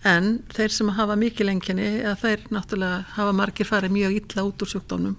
en 0.07 0.31
þeir 0.55 0.75
sem 0.77 0.94
hafa 0.94 1.18
mikið 1.18 1.51
lengjani 1.51 1.90
þeir 2.20 2.46
náttúrulega 2.55 3.03
hafa 3.16 3.35
margir 3.35 3.66
farið 3.66 3.96
mjög 3.96 4.18
illa 4.20 4.46
út 4.46 4.62
úr 4.62 4.70
sjúkdónum 4.70 5.16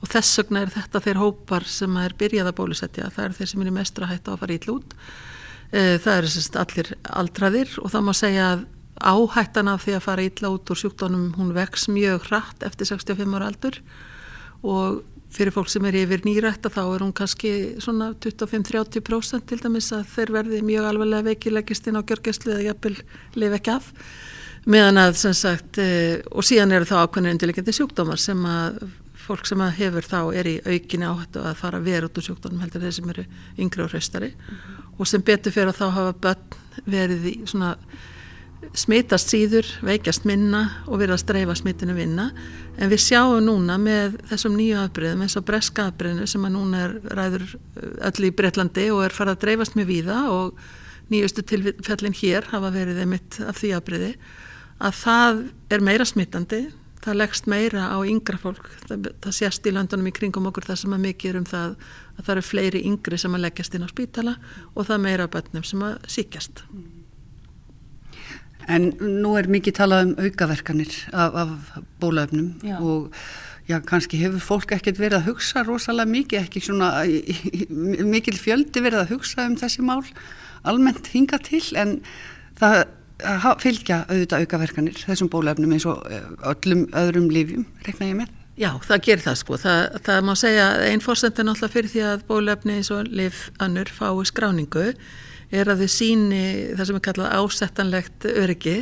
og 0.00 0.08
þess 0.08 0.38
vegna 0.40 0.62
er 0.64 0.72
þetta 0.72 1.02
þeir 1.04 1.20
hópar 1.20 1.66
sem 1.68 1.96
er 2.00 2.14
byrjað 2.18 2.50
að 2.52 2.58
bólusetja, 2.60 3.10
það 3.12 3.24
er 3.26 3.34
þeir 3.40 3.50
sem 3.50 3.64
er 3.64 3.74
mestra 3.74 4.08
hægt 4.08 4.30
á 4.30 4.32
að 4.32 4.42
fara 4.44 4.56
ítl 4.56 4.74
út. 4.78 4.94
Eh, 5.70 5.96
það 6.02 6.20
eru 6.20 6.44
allir 6.62 6.92
aldraðir 7.20 7.74
og 7.82 7.92
það 7.92 8.06
má 8.06 8.14
segja 8.16 8.46
að 8.54 8.62
áhættan 9.00 9.70
af 9.72 9.84
því 9.84 9.96
að 9.96 10.04
fara 10.06 10.26
ítla 10.26 10.52
út 10.54 10.70
úr 10.70 10.78
sjúkdónum 10.80 11.32
hún 11.38 11.54
vex 11.56 11.88
mjög 11.88 12.28
hratt 12.28 12.62
eftir 12.66 12.86
65 12.86 13.36
ára 13.36 13.50
aldur. 13.50 13.80
Og 14.62 15.02
fyrir 15.30 15.54
fólk 15.54 15.70
sem 15.70 15.84
er 15.86 15.98
yfir 16.02 16.24
nýrætta 16.26 16.72
þá 16.72 16.82
er 16.82 17.04
hún 17.04 17.14
kannski 17.16 17.52
svona 17.82 18.12
25-30% 18.18 19.46
til 19.46 19.60
dæmis 19.62 19.92
að 19.94 20.08
þeir 20.14 20.34
verði 20.36 20.62
mjög 20.66 20.88
alveglega 20.90 21.28
veikilegist 21.30 21.86
inn 21.86 22.00
á 22.00 22.02
gjörgæslu 22.02 22.54
eða 22.56 22.66
jafnvel 22.70 22.96
lifa 23.38 23.60
ekki 23.60 23.74
af. 23.76 23.92
Meðan 24.70 25.00
að 25.00 25.14
sem 25.22 25.36
sagt 25.36 25.78
e, 25.80 26.20
og 26.28 26.44
síðan 26.44 26.74
eru 26.76 26.88
þá 26.88 26.96
ákveðinu 27.04 27.32
undirleikandi 27.36 27.72
sjúkdómar 27.72 28.20
sem 28.20 28.42
að 28.44 28.82
fólk 29.20 29.46
sem 29.46 29.60
að 29.62 29.76
hefur 29.78 30.06
þá 30.10 30.18
er 30.40 30.48
í 30.50 30.56
aukinni 30.66 31.06
áhættu 31.06 31.44
að 31.46 31.58
fara 31.60 31.80
verið 31.84 32.10
út 32.10 32.20
úr 32.20 32.26
sjúkdónum 32.26 32.62
heldur 32.64 32.82
þeir 32.84 32.96
sem 32.98 33.12
eru 33.14 33.24
yngri 33.56 33.84
og 33.84 33.92
hraustari. 33.94 34.32
Mm 34.34 34.56
-hmm. 34.56 34.94
og 34.98 35.06
sem 35.06 35.22
betur 35.22 35.52
fyrir 35.52 35.70
að 35.72 35.80
þá 35.80 35.86
hafa 35.90 36.12
börn 36.12 36.58
verið 36.86 37.26
í 37.30 37.34
svona 37.46 37.76
smitast 38.76 39.32
síður, 39.32 39.66
veikjast 39.84 40.26
minna 40.28 40.62
og 40.86 41.00
verða 41.00 41.16
að 41.16 41.22
streifa 41.24 41.56
smitinu 41.58 41.94
vinna 41.96 42.28
en 42.78 42.90
við 42.92 43.02
sjáum 43.02 43.40
núna 43.44 43.78
með 43.80 44.18
þessum 44.30 44.58
nýju 44.58 44.76
afbreyðum 44.82 45.24
eins 45.24 45.38
og 45.40 45.46
breska 45.48 45.88
afbreyðinu 45.90 46.28
sem 46.30 46.44
að 46.46 46.54
núna 46.54 46.84
er 46.84 46.98
ræður 47.18 47.46
öll 48.10 48.28
í 48.28 48.34
Breitlandi 48.36 48.86
og 48.94 49.04
er 49.06 49.16
farið 49.16 49.36
að 49.36 49.42
dreifast 49.46 49.78
með 49.78 49.90
víða 49.90 50.20
og 50.34 50.60
nýjustu 51.10 51.44
tilfellin 51.50 52.16
hér 52.20 52.46
hafa 52.52 52.70
verið 52.74 53.02
einmitt 53.02 53.40
af 53.42 53.58
því 53.58 53.72
afbreyði 53.78 54.12
að 54.80 55.00
það 55.00 55.42
er 55.74 55.84
meira 55.90 56.06
smittandi 56.08 56.62
það 57.00 57.20
leggst 57.22 57.48
meira 57.48 57.88
á 57.88 57.98
yngra 58.04 58.38
fólk. 58.40 58.66
Það, 58.84 59.10
það 59.24 59.36
sést 59.38 59.66
í 59.66 59.72
löndunum 59.74 60.10
í 60.10 60.14
kringum 60.14 60.48
okkur 60.50 60.68
það 60.68 60.82
sem 60.82 60.96
að 60.96 61.04
mikið 61.08 61.32
er 61.32 61.40
um 61.40 61.48
það 61.48 61.74
að 62.20 62.22
það 62.22 62.32
eru 62.34 62.46
fleiri 62.50 62.86
yngri 62.92 63.20
sem 63.20 63.36
að 63.36 63.44
leggjast 63.46 63.76
inn 63.76 63.88
á 63.88 63.92
spítala 63.92 64.38
og 64.74 64.88
það 64.88 65.04
meira 65.08 65.30
bönnum 65.32 65.66
sem 65.66 65.86
að 65.86 65.96
síkjast 66.12 66.64
En 68.70 68.90
nú 69.00 69.34
er 69.40 69.48
mikið 69.50 69.78
talað 69.80 70.08
um 70.08 70.12
aukaverkanir 70.26 70.92
af, 71.10 71.38
af 71.42 71.80
bólöfnum 72.02 72.52
já. 72.62 72.76
og 72.78 73.10
já, 73.66 73.80
kannski 73.86 74.20
hefur 74.20 74.44
fólk 74.44 74.74
ekkert 74.76 75.00
verið 75.00 75.20
að 75.20 75.32
hugsa 75.32 75.64
rosalega 75.66 76.10
mikið, 76.10 76.44
ekki 76.44 76.62
svona 76.64 76.92
mikil 78.06 78.36
fjöldi 78.38 78.82
verið 78.84 79.04
að 79.04 79.12
hugsa 79.16 79.46
um 79.48 79.58
þessi 79.58 79.84
mál 79.86 80.04
almennt 80.68 81.10
hinga 81.14 81.40
til 81.42 81.64
en 81.80 81.98
það 82.60 82.84
fylgja 83.60 84.04
auðvitað 84.08 84.44
aukaverkanir 84.44 85.00
þessum 85.04 85.30
bólöfnum 85.32 85.72
eins 85.76 85.86
og 85.88 86.04
eh, 86.10 86.28
öllum 86.52 86.86
öðrum 86.96 87.30
lífjum, 87.32 87.66
rekna 87.86 88.08
ég 88.08 88.20
með. 88.22 88.36
Já, 88.60 88.70
það 88.84 89.02
gerir 89.06 89.24
það 89.24 89.36
sko. 89.40 89.58
Það, 89.60 89.82
það 90.04 90.22
má 90.28 90.32
segja 90.36 90.68
einn 90.84 91.02
fórsend 91.04 91.38
er 91.38 91.46
náttúrulega 91.48 91.74
fyrir 91.74 91.92
því 91.92 92.02
að 92.10 92.24
bólöfni 92.28 92.76
eins 92.76 92.90
og 92.92 93.08
lif 93.08 93.46
annur 93.62 93.92
fái 93.92 94.24
skráningu 94.28 94.86
er 95.50 95.70
að 95.70 95.84
þau 95.84 95.92
síni 95.92 96.44
það 96.78 96.86
sem 96.88 96.98
er 96.98 97.04
kallað 97.08 97.36
ásettanlegt 97.40 98.26
öryggi 98.30 98.76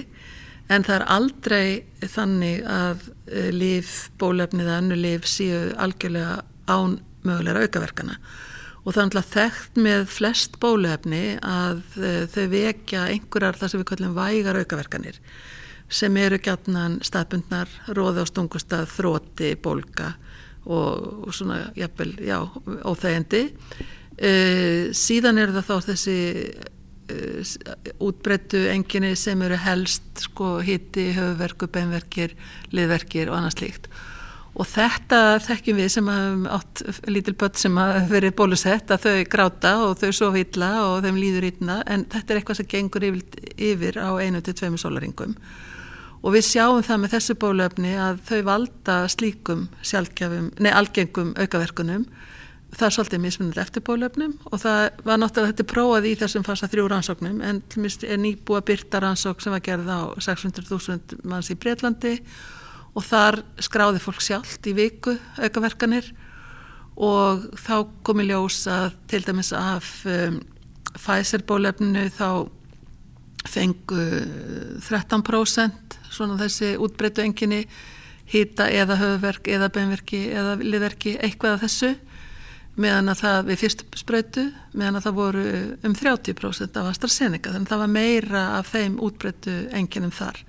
en 0.69 0.85
það 0.85 0.95
er 0.99 1.07
aldrei 1.15 2.09
þannig 2.13 2.65
að 2.69 3.07
eh, 3.33 3.51
líf, 3.55 4.09
bólefnið 4.21 4.67
eða 4.67 4.79
annu 4.83 4.99
líf 5.01 5.29
séu 5.29 5.69
algjörlega 5.81 6.43
án 6.69 6.99
mögulegra 7.27 7.65
aukaverkana. 7.65 8.19
Og 8.85 8.95
það 8.95 9.01
er 9.01 9.07
alltaf 9.07 9.31
þekkt 9.33 9.81
með 9.85 10.05
flest 10.13 10.59
bólefni 10.63 11.23
að 11.45 11.81
eh, 12.01 12.25
þau 12.33 12.45
vekja 12.53 13.07
einhverjar 13.15 13.61
það 13.61 13.73
sem 13.73 13.83
við 13.83 13.91
kallum 13.93 14.19
vægar 14.19 14.61
aukaverkanir 14.61 15.23
sem 15.89 16.17
eru 16.21 16.37
gætnan 16.45 16.99
staðbundnar, 17.01 17.71
róði 17.97 18.21
á 18.21 18.27
stungustað, 18.29 18.91
þróti, 18.93 19.55
bólka 19.57 20.11
og, 20.69 21.25
og 21.25 21.33
svona, 21.33 21.71
jafnvel, 21.81 22.13
já, 22.21 22.43
óþægindi 22.85 23.47
Uh, 24.19 24.91
síðan 24.97 25.39
er 25.39 25.55
það 25.55 25.69
þá 25.69 25.89
þessi 25.93 26.19
uh, 27.15 27.55
útbreyttu 28.03 28.65
enginni 28.73 29.15
sem 29.19 29.43
eru 29.47 29.59
helst 29.63 30.25
sko 30.27 30.59
hitti, 30.65 31.13
höfuverku, 31.17 31.71
beinverkir, 31.71 32.35
liðverkir 32.75 33.31
og 33.31 33.39
annað 33.39 33.59
slíkt. 33.61 33.91
Og 34.59 34.67
þetta 34.67 35.39
þekkjum 35.45 35.79
við 35.79 35.91
sem 35.95 36.09
hafum 36.11 36.47
átt 36.51 36.83
lítil 37.07 37.37
börn 37.39 37.59
sem 37.61 37.79
hafa 37.79 38.03
verið 38.11 38.35
bólusett 38.41 38.91
að 38.91 39.05
þau 39.05 39.25
gráta 39.31 39.75
og 39.85 40.01
þau 40.01 40.11
sofa 40.19 40.43
illa 40.43 40.71
og 40.89 41.05
þeim 41.05 41.21
líður 41.23 41.47
illa 41.53 41.77
en 41.87 42.09
þetta 42.11 42.35
er 42.35 42.41
eitthvað 42.41 42.59
sem 42.59 42.71
gengur 42.73 43.07
yfir, 43.07 43.43
yfir 43.55 44.01
á 44.03 44.11
einu 44.19 44.43
til 44.43 44.57
tveimu 44.59 44.81
sólaringum 44.83 45.37
og 46.23 46.35
við 46.35 46.47
sjáum 46.49 46.83
það 46.83 47.03
með 47.03 47.15
þessu 47.15 47.37
bólöfni 47.39 47.93
að 48.03 48.19
þau 48.27 48.41
valda 48.49 48.97
slíkum 49.13 49.69
sjálfgjafum, 49.87 50.51
nei 50.59 50.73
algengum 50.75 51.35
aukaverkunum 51.39 52.09
það 52.75 52.85
er 52.87 52.95
svolítið 52.95 53.23
mismunandi 53.23 53.61
eftir 53.63 53.85
bólöfnum 53.87 54.35
og 54.51 54.61
það 54.61 54.81
var 55.07 55.21
náttúrulega 55.23 55.53
þetta 55.53 55.67
prófað 55.73 56.09
í 56.11 56.15
þessum 56.21 56.45
fasa 56.47 56.69
þrjú 56.69 56.87
rannsóknum 56.93 57.41
en 57.45 57.63
er 58.05 58.21
nýbúa 58.21 58.61
byrta 58.67 59.01
rannsók 59.03 59.41
sem 59.43 59.55
var 59.55 59.65
gerð 59.65 59.89
á 59.89 60.01
600.000 60.21 61.23
manns 61.25 61.49
í 61.53 61.57
Breitlandi 61.57 62.19
og 62.93 63.07
þar 63.07 63.41
skráði 63.63 64.03
fólk 64.03 64.21
sjálft 64.25 64.69
í 64.69 64.75
viku 64.77 65.17
aukaverkanir 65.41 66.13
og 66.99 67.49
þá 67.57 67.75
komi 68.05 68.27
ljós 68.29 68.67
að 68.71 68.99
til 69.11 69.23
dæmis 69.25 69.53
af 69.57 69.89
um, 70.05 70.41
Pfizer 70.99 71.45
bólöfninu 71.47 72.09
þá 72.11 72.49
fengu 73.49 74.03
13% 74.85 75.99
svona 76.11 76.37
þessi 76.41 76.75
útbreytu 76.81 77.23
enginni 77.25 77.63
hýta 78.29 78.67
eða 78.69 78.99
höfverk 79.01 79.49
eða 79.49 79.71
beinverki 79.73 80.27
eða 80.35 80.59
liðverki 80.61 81.17
eitthvað 81.23 81.57
af 81.57 81.65
þessu 81.65 81.93
meðan 82.79 83.13
að 83.13 83.23
það 83.23 83.39
við 83.49 83.61
fyrst 83.63 83.85
spröytu 83.99 84.45
meðan 84.73 84.99
að 84.99 85.07
það 85.09 85.19
voru 85.19 85.45
um 85.85 85.95
30% 85.99 86.81
af 86.81 86.91
AstraZeneca 86.93 87.53
þannig 87.55 87.69
að 87.69 87.73
það 87.75 87.83
var 87.83 87.95
meira 87.95 88.43
af 88.59 88.73
þeim 88.73 88.99
útbreytu 89.05 89.57
enginum 89.77 90.15
þar. 90.15 90.43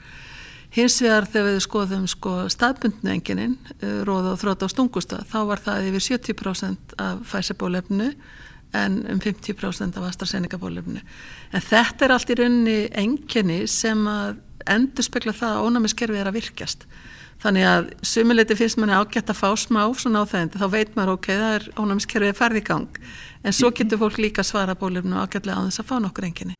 Hins 0.70 1.00
vegar 1.02 1.26
þegar 1.26 1.48
við 1.50 1.64
skoðum 1.66 2.04
sko 2.10 2.34
staðbundnu 2.54 3.14
enginin 3.16 3.56
uh, 3.80 4.04
róða 4.06 4.36
og 4.36 4.44
þróta 4.44 4.70
á 4.70 4.74
stungustad 4.74 5.26
þá 5.32 5.40
var 5.50 5.64
það 5.66 5.90
yfir 5.90 6.06
70% 6.20 6.94
af 7.02 7.24
Pfizer-bólefnu 7.26 8.12
en 8.78 9.00
um 9.10 9.22
50% 9.24 9.98
af 9.98 10.06
AstraZeneca 10.12 10.60
bólefnu 10.62 11.02
en 11.02 11.64
þetta 11.66 12.06
er 12.06 12.14
allt 12.14 12.30
í 12.30 12.38
raunni 12.38 12.78
engini 13.02 13.64
sem 13.66 14.04
að 14.06 14.38
endur 14.70 15.08
spekla 15.08 15.34
það 15.34 15.56
að 15.56 15.70
ónæmiskerfi 15.70 16.20
er 16.22 16.30
að 16.30 16.38
virkjast 16.38 16.86
Þannig 17.40 17.66
að 17.70 17.86
sumuleiti 18.04 18.56
finnst 18.60 18.80
manni 18.82 18.98
ágætt 19.00 19.30
að 19.32 19.38
fá 19.40 19.50
smá 19.56 19.82
svona 19.96 20.24
á 20.24 20.26
þeim, 20.28 20.50
þá 20.60 20.66
veit 20.74 20.96
maður 20.98 21.14
ok, 21.14 21.28
það 21.30 21.54
er 21.56 21.68
ónámskerfið 21.80 22.36
færði 22.36 22.60
í 22.60 22.66
gang, 22.68 22.98
en 23.48 23.56
svo 23.56 23.70
getur 23.76 24.02
fólk 24.02 24.18
líka 24.20 24.44
svara 24.44 24.76
bólefnu 24.76 25.16
ágætlega 25.16 25.56
á 25.56 25.64
þess 25.70 25.80
að 25.80 25.88
fá 25.88 25.96
nokkur 26.04 26.28
enginni. 26.28 26.58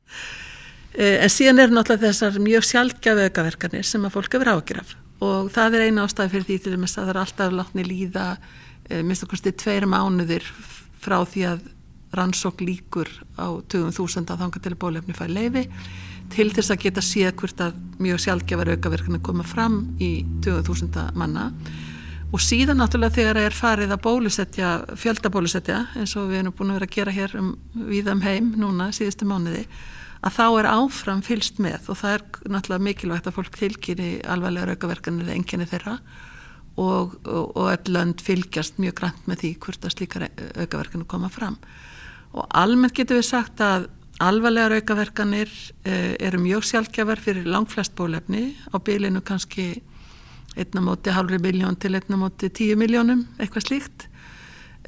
E, 0.96 1.18
en 1.20 1.34
síðan 1.34 1.60
er 1.66 1.74
náttúrulega 1.76 2.08
þessar 2.08 2.40
mjög 2.46 2.68
sjálfgjafu 2.70 3.26
aukaverkanir 3.28 3.90
sem 3.90 4.08
að 4.08 4.16
fólk 4.16 4.38
hefur 4.38 4.54
ágjöraf 4.56 4.96
og 5.20 5.50
það 5.52 5.76
er 5.76 5.84
eina 5.90 6.06
ástæði 6.08 6.32
fyrir 6.32 6.48
því 6.48 6.58
til 6.64 6.74
þess 6.78 6.96
að 6.96 7.04
það 7.04 7.12
er 7.12 7.20
alltaf 7.26 7.58
látni 7.58 7.86
líða, 7.86 8.28
e, 8.88 9.02
minnst 9.04 9.28
okkur 9.28 9.42
stið 9.42 9.58
tveir 9.60 9.88
mánuðir 9.92 10.48
frá 11.04 11.20
því 11.28 11.44
að 11.52 11.68
rannsók 12.16 12.64
líkur 12.64 13.12
á 13.36 13.52
20.000 13.68 14.32
að 14.32 14.46
þanga 14.46 14.64
til 14.64 14.80
bólefni 14.80 15.18
fæði 15.18 15.36
leifi 15.36 15.66
til 16.34 16.50
þess 16.54 16.74
að 16.74 16.84
geta 16.86 17.04
séð 17.04 17.36
hvert 17.42 17.62
að 17.64 17.78
mjög 18.00 18.24
sjálfgefar 18.24 18.74
aukaverkana 18.76 19.22
koma 19.24 19.46
fram 19.48 19.80
í 20.00 20.24
20.000 20.46 21.14
manna. 21.20 21.50
Og 22.30 22.42
síðan 22.46 22.78
náttúrulega 22.78 23.16
þegar 23.16 23.40
er 23.42 23.56
farið 23.58 23.94
að 23.96 24.04
bólusetja, 24.06 24.74
fjöldabólusetja 25.02 25.80
eins 25.98 26.14
og 26.20 26.30
við 26.30 26.44
erum 26.44 26.54
búin 26.58 26.74
að 26.74 26.78
vera 26.78 26.90
að 26.90 26.98
gera 26.98 27.16
hér 27.16 27.38
um, 27.40 27.54
við 27.90 28.12
um 28.14 28.22
heim 28.22 28.52
núna 28.62 28.92
síðustu 28.94 29.26
mánuði 29.26 29.64
að 30.20 30.36
þá 30.36 30.46
er 30.48 30.70
áfram 30.70 31.22
fylst 31.26 31.62
með 31.64 31.90
og 31.90 32.00
það 32.02 32.16
er 32.16 32.26
náttúrulega 32.54 32.86
mikilvægt 32.86 33.30
að 33.30 33.38
fólk 33.40 33.58
tilkynni 33.58 34.10
alvarlega 34.30 34.76
aukaverkanir 34.76 35.26
eða 35.26 35.38
enginni 35.40 35.70
þeirra 35.70 35.96
og, 36.80 37.16
og, 37.26 37.46
og 37.56 37.70
öll 37.72 37.94
lönd 37.96 38.22
fylgjast 38.24 38.78
mjög 38.84 39.00
grænt 39.00 39.30
með 39.30 39.44
því 39.44 39.54
hvert 39.66 39.88
að 39.88 39.96
slíkar 39.96 40.28
aukaverkanir 40.30 41.10
koma 41.10 41.32
fram. 41.34 41.58
Og 42.36 42.46
almennt 42.54 42.94
getur 42.94 43.18
við 43.18 43.30
sagt 43.32 43.64
að 43.64 43.90
alvarlegar 44.20 44.76
aukaverkanir 44.80 45.50
uh, 45.50 46.16
eru 46.20 46.42
mjög 46.44 46.66
sjálfgjafar 46.68 47.22
fyrir 47.24 47.48
langflest 47.48 47.96
bólefni 47.96 48.54
á 48.72 48.76
bylinu 48.84 49.22
kannski 49.26 49.82
einna 50.60 50.84
móti 50.84 51.14
halvri 51.16 51.40
miljón 51.40 51.78
til 51.80 51.96
einna 51.96 52.18
móti 52.20 52.50
tíu 52.52 52.76
miljónum, 52.80 53.26
eitthvað 53.40 53.68
slíkt. 53.68 54.08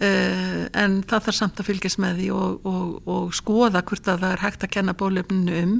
Uh, 0.01 0.67
en 0.73 1.01
það 1.07 1.27
þarf 1.27 1.37
samt 1.37 1.61
að 1.61 1.69
fylgjast 1.69 2.01
með 2.01 2.21
því 2.21 2.31
og, 2.35 2.65
og, 2.67 2.95
og 3.07 3.35
skoða 3.37 3.83
hvort 3.85 4.07
að 4.09 4.25
það 4.25 4.35
er 4.35 4.43
hægt 4.45 4.65
að 4.65 4.73
kenna 4.75 4.97
bólefninu 4.97 5.61
um. 5.61 5.77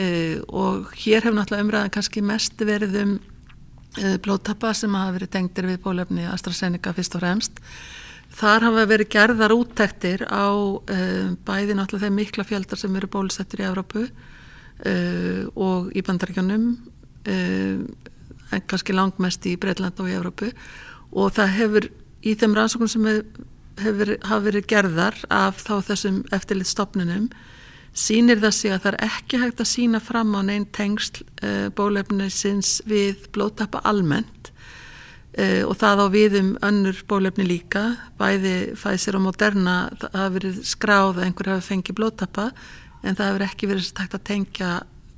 Uh, 0.00 0.38
og 0.48 0.92
hér 0.96 1.26
hefur 1.26 1.36
náttúrulega 1.36 1.66
umræðan 1.66 1.94
kannski 1.98 2.24
mest 2.24 2.60
verið 2.64 2.98
um 3.02 3.18
blóttappa 4.24 4.70
sem 4.72 4.94
hafa 4.96 5.12
verið 5.18 5.28
tengdir 5.34 5.66
við 5.68 5.82
bólefni 5.84 6.22
AstraZeneca 6.24 6.94
fyrst 6.96 7.18
og 7.18 7.20
fremst 7.20 7.58
Þar 8.32 8.68
hafa 8.68 8.84
verið 8.88 9.10
gerðar 9.12 9.52
úttektir 9.54 10.24
á 10.24 10.48
uh, 10.48 11.32
bæði 11.44 11.76
náttúrulega 11.76 12.08
þeim 12.08 12.16
mikla 12.16 12.46
fjöldar 12.48 12.80
sem 12.80 12.94
eru 12.96 13.10
bólusettur 13.12 13.60
í 13.60 13.66
Evrópu 13.68 14.06
uh, 14.06 15.42
og 15.52 15.90
í 15.92 16.04
bandaríkjónum 16.06 16.66
uh, 17.28 17.82
en 18.52 18.64
kannski 18.68 18.96
langmest 18.96 19.44
í 19.48 19.56
Breitland 19.60 20.00
og 20.00 20.08
í 20.08 20.16
Evrópu. 20.16 20.52
Og 21.12 21.32
það 21.36 21.56
hefur 21.58 21.88
í 22.24 22.34
þeim 22.40 22.56
rannsóknum 22.56 22.92
sem 22.92 23.08
hefur, 23.82 24.14
hafa 24.24 24.44
verið 24.46 24.68
gerðar 24.70 25.18
af 25.32 25.60
þá 25.66 25.74
þessum 25.90 26.22
eftirlit 26.32 26.70
stopnunum 26.70 27.28
sínir 27.92 28.40
það 28.40 28.54
sig 28.56 28.72
að 28.72 28.84
það 28.86 28.92
er 28.94 29.10
ekki 29.10 29.42
hægt 29.42 29.60
að 29.60 29.68
sína 29.68 30.00
fram 30.00 30.32
á 30.32 30.40
neinn 30.48 30.64
tengsl 30.72 31.26
bólefnisins 31.76 32.78
við 32.88 33.26
blóttappa 33.34 33.82
almennt 33.88 34.51
Uh, 35.32 35.64
og 35.64 35.78
það 35.80 36.02
á 36.04 36.06
við 36.12 36.34
um 36.42 36.48
önnur 36.60 36.98
bólefni 37.08 37.46
líka, 37.48 37.86
bæði 38.20 38.74
Pfizer 38.76 39.16
og 39.16 39.24
Moderna, 39.24 39.76
það 40.02 40.18
hafi 40.20 40.34
verið 40.34 40.58
skráð 40.68 41.14
að 41.14 41.24
einhver 41.24 41.48
hafi 41.54 41.68
fengið 41.70 41.96
blóttappa 41.96 42.50
en 43.00 43.16
það 43.16 43.30
hefur 43.30 43.44
ekki 43.46 43.70
verið 43.70 43.88
takt 43.96 44.16
að 44.18 44.26
tengja 44.28 44.72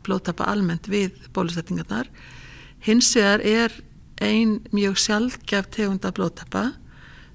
blóttappa 0.06 0.46
almennt 0.52 0.86
við 0.92 1.18
bólusettingarnar. 1.34 2.06
Hins 2.84 3.10
vegar 3.16 3.42
er 3.42 3.74
ein 4.22 4.60
mjög 4.70 5.00
sjálfgeft 5.02 5.74
tegunda 5.74 6.12
blóttappa 6.14 6.68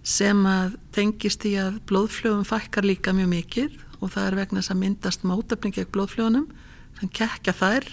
sem 0.05 0.39
að 0.47 0.77
tengist 0.95 1.43
í 1.49 1.55
að 1.59 1.81
blóðflögum 1.89 2.47
fækkar 2.47 2.87
líka 2.87 3.11
mjög 3.13 3.33
mikið 3.33 3.79
og 3.99 4.13
það 4.13 4.25
er 4.25 4.37
vegna 4.39 4.61
þess 4.61 4.73
að 4.73 4.81
myndast 4.85 5.25
mótöfning 5.27 5.75
gegn 5.75 5.91
blóðflögunum 5.93 6.47
sem 6.99 7.11
kekja 7.11 7.53
þær 7.59 7.89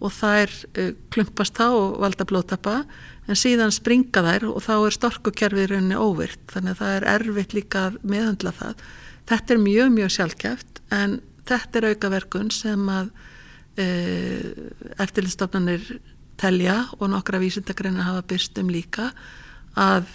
og 0.00 0.12
þær 0.12 0.52
uh, 0.52 0.90
klumpast 1.14 1.56
þá 1.56 1.66
og 1.68 2.00
valda 2.02 2.26
blóttappa 2.28 2.80
en 3.26 3.38
síðan 3.38 3.74
springa 3.74 4.22
þær 4.26 4.48
og 4.52 4.60
þá 4.64 4.74
er 4.78 4.96
storkukerfið 4.96 5.70
rauninni 5.72 5.98
óvirt 5.98 6.42
þannig 6.52 6.76
að 6.76 6.82
það 6.82 6.96
er 6.96 7.08
erfitt 7.14 7.56
líka 7.56 7.86
að 7.88 7.96
meðhandla 8.04 8.52
það. 8.60 8.84
Þetta 9.26 9.54
er 9.54 9.64
mjög 9.64 9.94
mjög 9.96 10.12
sjálfkæft 10.16 10.82
en 10.94 11.16
þetta 11.48 11.80
er 11.80 11.88
aukaverkun 11.90 12.52
sem 12.54 12.84
að 12.92 13.08
e, 13.80 13.86
eftirlistofnanir 15.02 15.88
telja 16.38 16.76
og 16.98 17.10
nokkra 17.10 17.40
vísindagreina 17.42 18.06
hafa 18.06 18.22
byrst 18.30 18.60
um 18.62 18.70
líka 18.70 19.10
að 19.76 20.06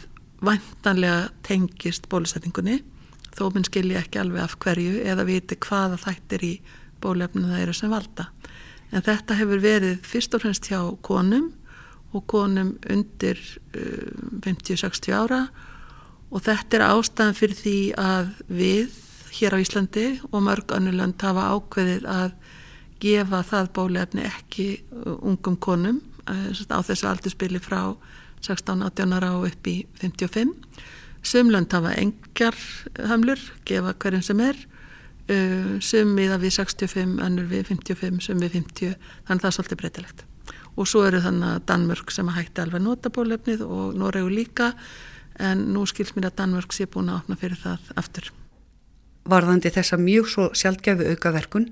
vantanlega 0.42 1.30
tengist 1.46 2.08
bólusetningunni 2.10 2.80
þó 3.36 3.48
minn 3.54 3.66
skilji 3.68 3.98
ekki 4.00 4.22
alveg 4.22 4.44
af 4.46 4.58
hverju 4.62 5.02
eða 5.08 5.26
viti 5.28 5.58
hvaða 5.62 6.00
þættir 6.02 6.46
í 6.46 6.54
bólefninu 7.02 7.52
það 7.52 7.66
eru 7.66 7.76
sem 7.76 7.92
valda. 7.92 8.28
En 8.92 9.04
þetta 9.06 9.38
hefur 9.40 9.62
verið 9.64 10.00
fyrst 10.04 10.34
og 10.36 10.44
fremst 10.44 10.68
hjá 10.68 10.80
konum 11.06 11.52
og 12.12 12.26
konum 12.28 12.76
undir 12.92 13.40
uh, 13.76 14.42
50-60 14.44 15.16
ára 15.16 15.46
og 16.32 16.44
þetta 16.46 16.78
er 16.78 16.88
ástæðan 16.88 17.38
fyrir 17.38 17.60
því 17.60 17.78
að 18.00 18.34
við 18.52 18.98
hér 19.38 19.56
á 19.56 19.64
Íslandi 19.64 20.08
og 20.32 20.44
mörg 20.44 20.74
önnulönd 20.76 21.24
hafa 21.24 21.50
ákveðið 21.56 22.08
að 22.12 22.34
gefa 23.02 23.42
það 23.48 23.70
bólefni 23.78 24.26
ekki 24.28 24.68
uh, 24.92 25.16
ungum 25.20 25.56
konum 25.56 26.02
uh, 26.28 26.52
á 26.52 26.80
þessu 26.84 27.08
aldurspili 27.08 27.64
frá 27.64 27.96
16-18 28.42 29.16
ára 29.16 29.36
og 29.38 29.48
upp 29.52 29.70
í 29.70 29.78
55. 30.02 30.52
Sumlönd 31.22 31.72
hafa 31.72 31.94
engjar 32.02 32.58
hamlur, 33.08 33.40
gefa 33.70 33.94
hverjum 34.02 34.24
sem 34.26 34.40
er, 34.42 34.58
uh, 35.32 35.78
sum 35.84 36.12
miða 36.18 36.40
við 36.42 36.58
65, 36.60 37.18
önnur 37.24 37.48
við 37.52 37.72
55, 37.72 38.20
sum 38.28 38.44
við 38.44 38.60
50, 38.60 39.00
þannig 39.28 39.40
að 39.40 39.46
það 39.46 39.50
er 39.52 39.58
svolítið 39.58 39.82
breytilegt 39.84 40.28
og 40.80 40.88
svo 40.88 41.04
eru 41.08 41.22
þannig 41.24 41.56
að 41.56 41.64
Danmörk 41.70 42.14
sem 42.14 42.30
að 42.32 42.38
hætti 42.40 42.64
alveg 42.64 42.84
nota 42.84 43.12
bólefnið 43.14 43.64
og 43.66 43.98
Noregu 44.00 44.30
líka 44.32 44.72
en 45.42 45.66
nú 45.74 45.84
skils 45.90 46.14
mér 46.16 46.30
að 46.30 46.38
Danmörk 46.42 46.76
sé 46.76 46.88
búin 46.92 47.12
að 47.12 47.22
opna 47.22 47.40
fyrir 47.40 47.60
það 47.60 47.92
aftur. 48.00 48.30
Varðandi 49.32 49.70
þessa 49.74 50.00
mjög 50.02 50.30
svo 50.32 50.48
sjálfgefu 50.58 51.12
aukaverkun, 51.14 51.68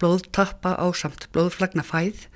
blóðtappa 0.00 0.76
á 0.80 0.86
samt 0.96 1.26
blóðflagna 1.34 1.84
fæð, 1.84 2.28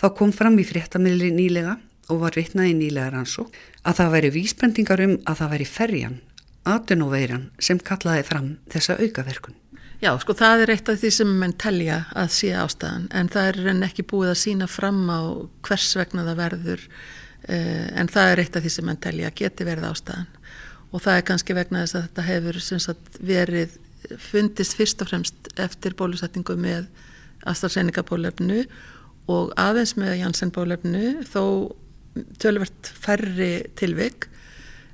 þá 0.00 0.06
kom 0.18 0.32
fram 0.34 0.58
í 0.58 0.66
fréttamili 0.66 1.30
nýlega 1.34 1.76
og 2.08 2.24
var 2.24 2.38
vitnaði 2.38 2.74
nýlega 2.74 3.12
rannsó 3.12 3.46
að 3.84 4.00
það 4.00 4.14
væri 4.16 4.32
vísbendingar 4.34 5.04
um 5.04 5.14
að 5.28 5.42
það 5.42 5.54
væri 5.54 5.68
ferjan, 5.68 6.18
atunóveiran 6.68 7.48
sem 7.62 7.78
kallaði 7.78 8.26
fram 8.26 8.52
þessa 8.72 8.98
aukaverkun. 8.98 9.56
Já, 9.98 10.12
sko 10.22 10.34
það 10.38 10.60
er 10.62 10.70
eitt 10.76 10.88
af 10.92 11.00
því 11.00 11.08
sem 11.10 11.30
menn 11.40 11.52
telja 11.58 12.04
að 12.14 12.28
sé 12.36 12.52
ástæðan 12.54 13.08
en 13.18 13.30
það 13.34 13.48
er 13.50 13.70
enn 13.72 13.82
ekki 13.82 14.04
búið 14.06 14.30
að 14.30 14.36
sína 14.44 14.68
fram 14.70 15.00
á 15.10 15.20
hvers 15.66 15.88
vegna 15.98 16.22
það 16.28 16.38
verður 16.38 16.84
uh, 16.86 17.86
en 17.98 18.10
það 18.14 18.30
er 18.30 18.42
eitt 18.44 18.58
af 18.58 18.62
því 18.62 18.72
sem 18.76 18.86
menn 18.86 19.00
telja 19.02 19.32
að 19.32 19.40
geti 19.42 19.66
verið 19.66 19.88
ástæðan. 19.88 20.30
Og 20.94 21.02
það 21.02 21.18
er 21.18 21.26
kannski 21.32 21.58
vegna 21.58 21.82
þess 21.82 21.98
að 21.98 22.06
þetta 22.06 22.26
hefur 22.28 22.60
sagt, 22.68 23.18
verið 23.18 23.74
fundist 24.22 24.78
fyrst 24.78 25.02
og 25.02 25.10
fremst 25.10 25.50
eftir 25.58 25.98
bólusetningu 25.98 26.54
með 26.62 26.86
AstraZeneca 27.50 28.06
bólefnu 28.06 28.62
og 29.28 29.50
aðeins 29.58 29.96
með 29.98 30.14
Janssen 30.22 30.54
bólefnu 30.54 31.26
þó 31.26 31.42
tölvert 32.38 32.94
færri 33.02 33.66
tilvik. 33.74 34.30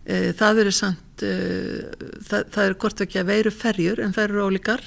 Uh, 0.08 0.32
það 0.32 0.64
eru 0.64 0.72
samt 1.14 1.22
uh, 1.22 2.18
það, 2.22 2.44
það 2.50 2.64
eru 2.64 2.78
hvort 2.78 3.00
ekki 3.04 3.20
að 3.20 3.30
veiru 3.30 3.50
ferjur 3.50 4.00
en 4.00 4.12
það 4.12 4.24
eru 4.24 4.46
ólíkar 4.48 4.82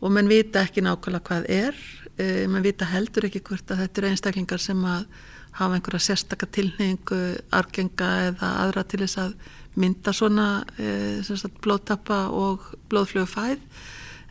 og 0.00 0.12
mann 0.12 0.28
vita 0.28 0.64
ekki 0.64 0.82
nákvæmlega 0.82 1.24
hvað 1.28 1.48
er 1.48 1.74
uh, 2.18 2.48
mann 2.48 2.64
vita 2.64 2.84
heldur 2.84 3.26
ekki 3.26 3.42
hvort 3.42 3.70
að 3.70 3.84
þetta 3.84 4.00
eru 4.00 4.10
einstaklingar 4.10 4.60
sem 4.60 4.84
að 4.84 5.06
hafa 5.54 5.76
einhverja 5.76 6.02
sérstakka 6.02 6.48
tilningu, 6.50 7.36
argenga 7.54 8.30
eða 8.32 8.48
aðra 8.64 8.82
til 8.84 9.04
þess 9.04 9.20
að 9.22 9.34
mynda 9.76 10.12
svona 10.12 10.64
uh, 10.78 11.50
blóttappa 11.62 12.28
og 12.30 12.74
blóðflögufæð 12.90 13.60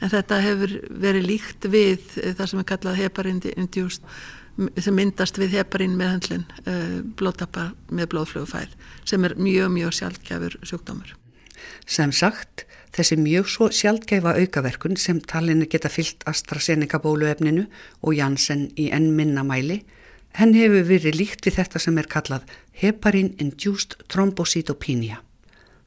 en 0.03 0.11
þetta 0.11 0.39
hefur 0.43 0.79
verið 0.89 1.27
líkt 1.29 1.67
við 1.71 2.01
það 2.35 2.47
sem 2.49 2.59
er 2.59 2.67
kallað 2.67 2.99
heparindjúst 2.99 4.03
sem 4.53 4.93
myndast 4.95 5.39
við 5.41 5.57
heparín 5.57 5.95
meðhandlin 5.97 6.45
uh, 6.67 7.01
blóttappa 7.17 7.71
með 7.89 8.11
blóðflögufæð 8.13 8.75
sem 9.09 9.25
er 9.25 9.35
mjög, 9.39 9.71
mjög 9.73 9.97
sjálfgjafur 9.97 10.57
sjúkdómur. 10.61 11.15
Sem 11.89 12.13
sagt, 12.15 12.65
þessi 12.93 13.17
mjög 13.19 13.49
svo 13.49 13.69
sjálfgæfa 13.73 14.35
aukaverkun 14.39 14.99
sem 14.99 15.19
talinu 15.19 15.65
geta 15.69 15.89
fyllt 15.91 16.23
AstraZeneca 16.29 17.01
bóluefninu 17.03 17.65
og 18.01 18.15
Janssen 18.17 18.69
í 18.77 18.89
enn 18.93 19.11
minnamæli, 19.17 19.81
henn 20.37 20.55
hefur 20.57 20.87
verið 20.89 21.17
líkt 21.19 21.45
við 21.47 21.59
þetta 21.59 21.81
sem 21.81 21.97
er 21.97 22.09
kallað 22.09 22.47
heparin-induced 22.81 23.97
thrombocytopenia. 24.09 25.19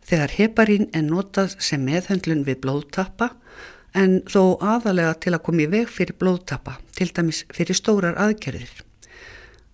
Þegar 0.07 0.37
heparin 0.39 0.91
er 0.95 1.03
notað 1.07 1.57
sem 1.63 1.83
meðhöndlun 1.83 2.45
við 2.47 2.61
blóðtappa, 2.63 3.33
en 3.97 4.21
þó 4.29 4.59
aðalega 4.61 5.15
til 5.25 5.33
að 5.33 5.43
koma 5.47 5.65
í 5.65 5.71
veg 5.73 5.89
fyrir 5.89 6.19
blóðtappa, 6.21 6.77
til 6.97 7.09
dæmis 7.17 7.45
fyrir 7.55 7.79
stórar 7.79 8.19
aðgerðir. 8.21 8.83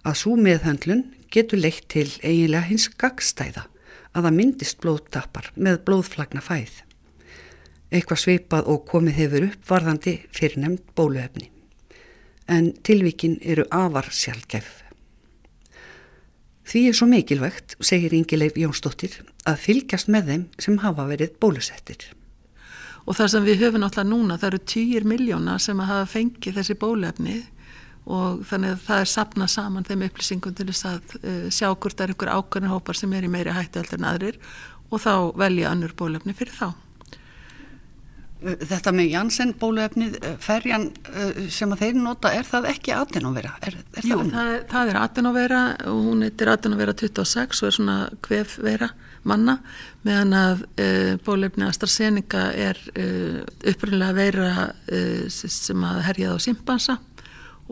Að 0.06 0.18
svo 0.22 0.36
meðhöndlun 0.38 1.04
getur 1.32 1.60
leitt 1.62 1.88
til 1.92 2.08
eiginlega 2.22 2.68
hins 2.68 2.88
gagstæða 2.88 3.66
að 4.12 4.26
það 4.26 4.36
myndist 4.38 4.80
blóðtappar 4.82 5.50
með 5.56 5.80
blóðflagna 5.88 6.42
fæð. 6.44 6.82
Eitthvað 7.92 8.22
sveipað 8.22 8.70
og 8.72 8.86
komið 8.88 9.18
hefur 9.18 9.48
upp 9.48 9.66
varðandi 9.68 10.16
fyrir 10.32 10.62
nefnd 10.62 10.94
bóluefni. 10.96 11.50
En 12.48 12.72
tilvíkin 12.84 13.38
eru 13.42 13.66
afar 13.70 14.08
sjálfgæf. 14.12 14.70
Því 16.68 16.82
er 16.88 16.96
svo 16.96 17.08
mikilvægt, 17.10 17.76
segir 17.82 18.14
Ingileif 18.14 18.56
Jónsdóttir, 18.56 19.18
að 19.48 19.62
fylgjast 19.64 20.10
með 20.12 20.28
þeim 20.30 20.44
sem 20.62 20.78
hafa 20.84 21.08
verið 21.10 21.34
bólusettir. 21.42 22.12
Og 23.02 23.16
það 23.18 23.32
sem 23.32 23.46
við 23.46 23.64
höfum 23.64 23.82
náttúrulega 23.82 24.10
núna, 24.10 24.38
það 24.38 24.52
eru 24.52 24.60
týjir 24.72 25.06
miljóna 25.08 25.56
sem 25.62 25.80
hafa 25.82 26.06
fengið 26.10 26.60
þessi 26.60 26.78
bólefni 26.78 27.40
og 28.02 28.42
þannig 28.46 28.74
að 28.74 28.84
það 28.86 29.00
er 29.00 29.10
sapnað 29.12 29.50
saman 29.52 29.86
þeim 29.86 30.06
upplýsingum 30.08 30.54
til 30.58 30.68
þess 30.70 30.86
að 30.90 31.16
uh, 31.18 31.48
sjá 31.54 31.68
hvort 31.70 31.98
það 31.98 32.04
er 32.04 32.14
einhver 32.14 32.32
ákveðin 32.34 32.72
hópar 32.72 32.98
sem 32.98 33.12
er 33.14 33.26
í 33.26 33.30
meiri 33.30 33.54
hættu 33.54 33.82
heldur 33.82 34.00
en 34.00 34.08
aðrir 34.10 34.38
og 34.90 35.02
þá 35.02 35.12
velja 35.38 35.70
annur 35.70 35.94
bólefni 35.98 36.34
fyrir 36.36 36.56
þá. 36.56 36.72
Þetta 38.42 38.90
með 38.90 39.12
Janssen 39.12 39.52
bóluefnið, 39.54 40.16
ferjan 40.42 40.88
sem 41.52 41.70
að 41.70 41.84
þeir 41.84 41.98
nota, 42.02 42.32
er 42.34 42.48
það 42.48 42.66
ekki 42.72 42.94
atenovera? 42.96 43.52
Er, 43.62 43.76
er 43.94 44.08
Jú, 44.08 44.18
það, 44.18 44.32
það, 44.34 44.54
það 44.72 44.90
er 44.90 44.98
atenovera 44.98 45.60
og 45.92 46.00
hún 46.08 46.24
heitir 46.26 46.50
atenovera 46.50 46.94
26 46.98 47.62
og 47.62 47.68
er 47.68 47.76
svona 47.76 47.96
kvefvera 48.26 48.88
manna 49.28 49.58
meðan 50.06 50.34
að 50.36 50.64
e, 50.80 50.88
bólefni 51.24 51.66
AstraZeneca 51.68 52.48
er 52.58 52.78
e, 52.98 53.06
upprunlega 53.72 54.16
vera 54.16 54.50
e, 54.90 55.30
sem 55.30 55.86
að 55.86 56.02
herjaða 56.08 56.38
á 56.38 56.44
simpansa 56.46 56.98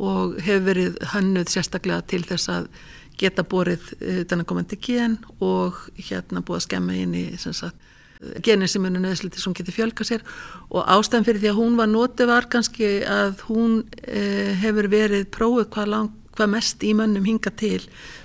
og 0.01 0.39
hefur 0.41 0.67
verið 0.71 0.99
hannuð 1.13 1.51
sérstaklega 1.53 2.07
til 2.09 2.23
þess 2.29 2.53
að 2.55 2.69
geta 3.21 3.45
borið 3.45 3.91
þennan 4.01 4.47
komandi 4.49 4.79
gen 4.81 5.19
og 5.45 5.77
hérna 5.99 6.41
búið 6.41 6.61
að 6.61 6.67
skemma 6.69 6.95
inn 6.97 7.17
í 7.19 7.25
genin 8.41 8.69
sem 8.71 8.87
er 8.87 8.95
nöðslítið 8.95 9.43
sem 9.43 9.57
getur 9.59 9.77
fjölka 9.77 10.07
sér. 10.09 10.23
Og 10.73 10.89
ástæðan 10.89 11.27
fyrir 11.27 11.43
því 11.43 11.51
að 11.51 11.59
hún 11.59 11.77
var 11.77 11.91
notið 11.91 12.31
var 12.31 12.49
kannski 12.53 12.89
að 13.05 13.45
hún 13.51 13.75
hefur 14.63 14.89
verið 14.93 15.27
prófið 15.37 15.69
hvað, 15.75 15.93
lang, 15.93 16.17
hvað 16.37 16.53
mest 16.55 16.85
í 16.87 16.93
mönnum 16.97 17.27
hinga 17.27 17.53
til 17.59 17.83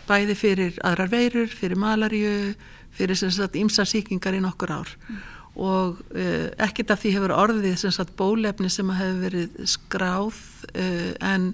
bæði 0.09 0.35
fyrir 0.37 0.81
aðrar 0.85 1.11
veirur, 1.11 1.47
fyrir 1.49 1.79
malaríu 1.79 2.55
fyrir 2.95 3.19
ímsarsýkingar 3.61 4.37
í 4.37 4.43
nokkur 4.43 4.71
ár 4.71 4.91
mm. 4.95 5.23
og 5.55 6.03
uh, 6.15 6.49
ekkert 6.63 6.93
af 6.95 7.01
því 7.03 7.15
hefur 7.17 7.35
orðið 7.35 7.87
sagt 7.87 8.15
bólefni 8.19 8.71
sem 8.71 8.91
hefur 8.95 9.23
verið 9.25 9.57
skráð 9.75 10.43
uh, 10.71 11.11
en 11.19 11.53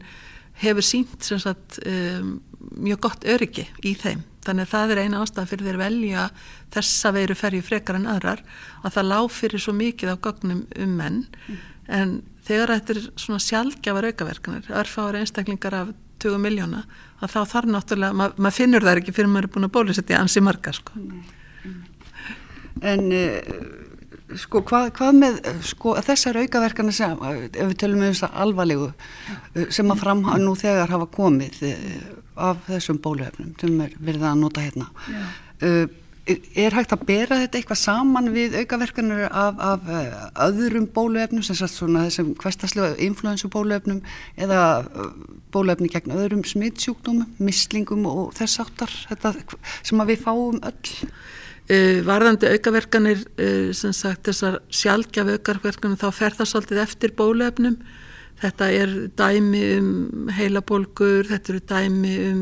hefur 0.61 0.85
sínt 0.85 1.25
sagt 1.25 1.79
um, 1.87 2.35
mjög 2.77 3.07
gott 3.07 3.25
öryggi 3.25 3.65
í 3.87 3.95
þeim 3.97 4.21
þannig 4.45 4.67
að 4.67 4.73
það 4.73 4.93
er 4.93 5.01
eina 5.05 5.21
ástæðan 5.21 5.49
fyrir 5.49 5.69
þeir 5.69 5.79
velja 5.81 6.27
þessa 6.73 7.11
veiru 7.13 7.37
ferju 7.37 7.65
frekar 7.65 7.97
en 7.97 8.09
aðrar 8.09 8.41
að 8.81 8.95
það 8.97 9.09
lág 9.11 9.33
fyrir 9.33 9.61
svo 9.61 9.73
mikið 9.77 10.13
á 10.13 10.23
gögnum 10.27 10.63
um 10.81 10.95
menn 10.97 11.19
mm. 11.25 11.59
en 11.97 12.15
þegar 12.45 12.75
þetta 12.75 12.95
er 12.95 13.09
svona 13.21 13.43
sjálfgjafar 13.45 14.09
aukaverkanir 14.11 14.71
örfáður 14.81 15.19
einstaklingar 15.21 15.77
af 15.77 15.93
20 16.21 16.41
miljóna 16.41 16.84
að 17.21 17.36
þá 17.36 17.39
þarf 17.53 17.69
náttúrulega, 17.75 18.17
ma 18.17 18.29
maður 18.38 18.57
finnur 18.57 18.88
það 18.88 19.01
ekki 19.01 19.15
fyrir 19.15 19.31
maður 19.31 19.47
er 19.47 19.53
búin 19.55 19.67
að 19.67 19.73
bólusetja 19.77 20.19
ansi 20.21 20.43
marga 20.43 20.73
sko. 20.73 21.03
En 22.91 23.07
uh, 23.13 23.51
sko 24.41 24.63
hvað, 24.67 24.89
hvað 24.97 25.19
með 25.19 25.39
sko, 25.67 25.95
þessar 26.07 26.41
aukaverkana 26.41 26.95
sem, 26.95 27.25
ef 27.51 27.71
við 27.73 27.77
tölum 27.84 28.01
um 28.01 28.10
þess 28.10 28.27
að 28.27 28.38
alvarlegu 28.45 28.89
uh, 28.89 29.65
sem 29.69 29.93
að 29.93 30.03
fram 30.05 30.25
nú 30.41 30.55
þegar 30.60 30.95
hafa 30.95 31.10
komið 31.13 31.63
uh, 31.69 31.81
af 32.51 32.62
þessum 32.69 33.01
bóluhefnum 33.03 33.55
sem 33.62 33.81
er 33.86 33.97
verið 33.99 34.29
að 34.29 34.39
nota 34.41 34.63
hérna 34.63 34.88
er 36.29 36.75
hægt 36.75 36.93
að 36.93 37.05
bera 37.07 37.39
þetta 37.41 37.57
eitthvað 37.57 37.79
saman 37.81 38.29
við 38.34 38.55
aukaverkanur 38.62 39.23
af, 39.25 39.57
af 39.57 39.88
uh, 39.89 40.17
öðrum 40.45 40.86
bóluefnum 40.93 41.41
sem 41.45 41.57
sagt 41.57 41.73
svona 41.73 42.05
þessum 42.05 42.36
hverstaslega 42.38 42.99
influensu 43.01 43.49
bóluefnum 43.51 44.03
eða 44.38 44.60
uh, 44.86 45.07
bóluefni 45.53 45.89
gegn 45.91 46.13
öðrum 46.13 46.43
smittsjúkdómum, 46.47 47.31
mislingum 47.41 48.05
og 48.10 48.36
þess 48.38 48.62
áttar 48.62 48.93
þetta 49.10 49.34
sem 49.81 50.03
að 50.03 50.13
við 50.13 50.21
fáum 50.27 50.62
öll? 50.62 50.93
Uh, 51.71 51.97
Varðandi 52.05 52.53
aukaverkanir 52.53 53.25
sem 53.77 53.93
sagt 53.95 54.29
þessar 54.29 54.62
sjálfgjaf 54.69 55.34
aukaverkanum 55.39 55.97
þá 55.97 56.07
fer 56.13 56.38
það 56.38 56.53
svolítið 56.53 56.86
eftir 56.86 57.17
bóluefnum. 57.17 57.81
Þetta 58.41 58.71
er 58.73 58.95
dæmi 59.17 59.65
um 59.77 60.31
heilabólgur, 60.34 61.29
þetta 61.29 61.53
eru 61.53 61.65
dæmi 61.69 62.15
um 62.29 62.41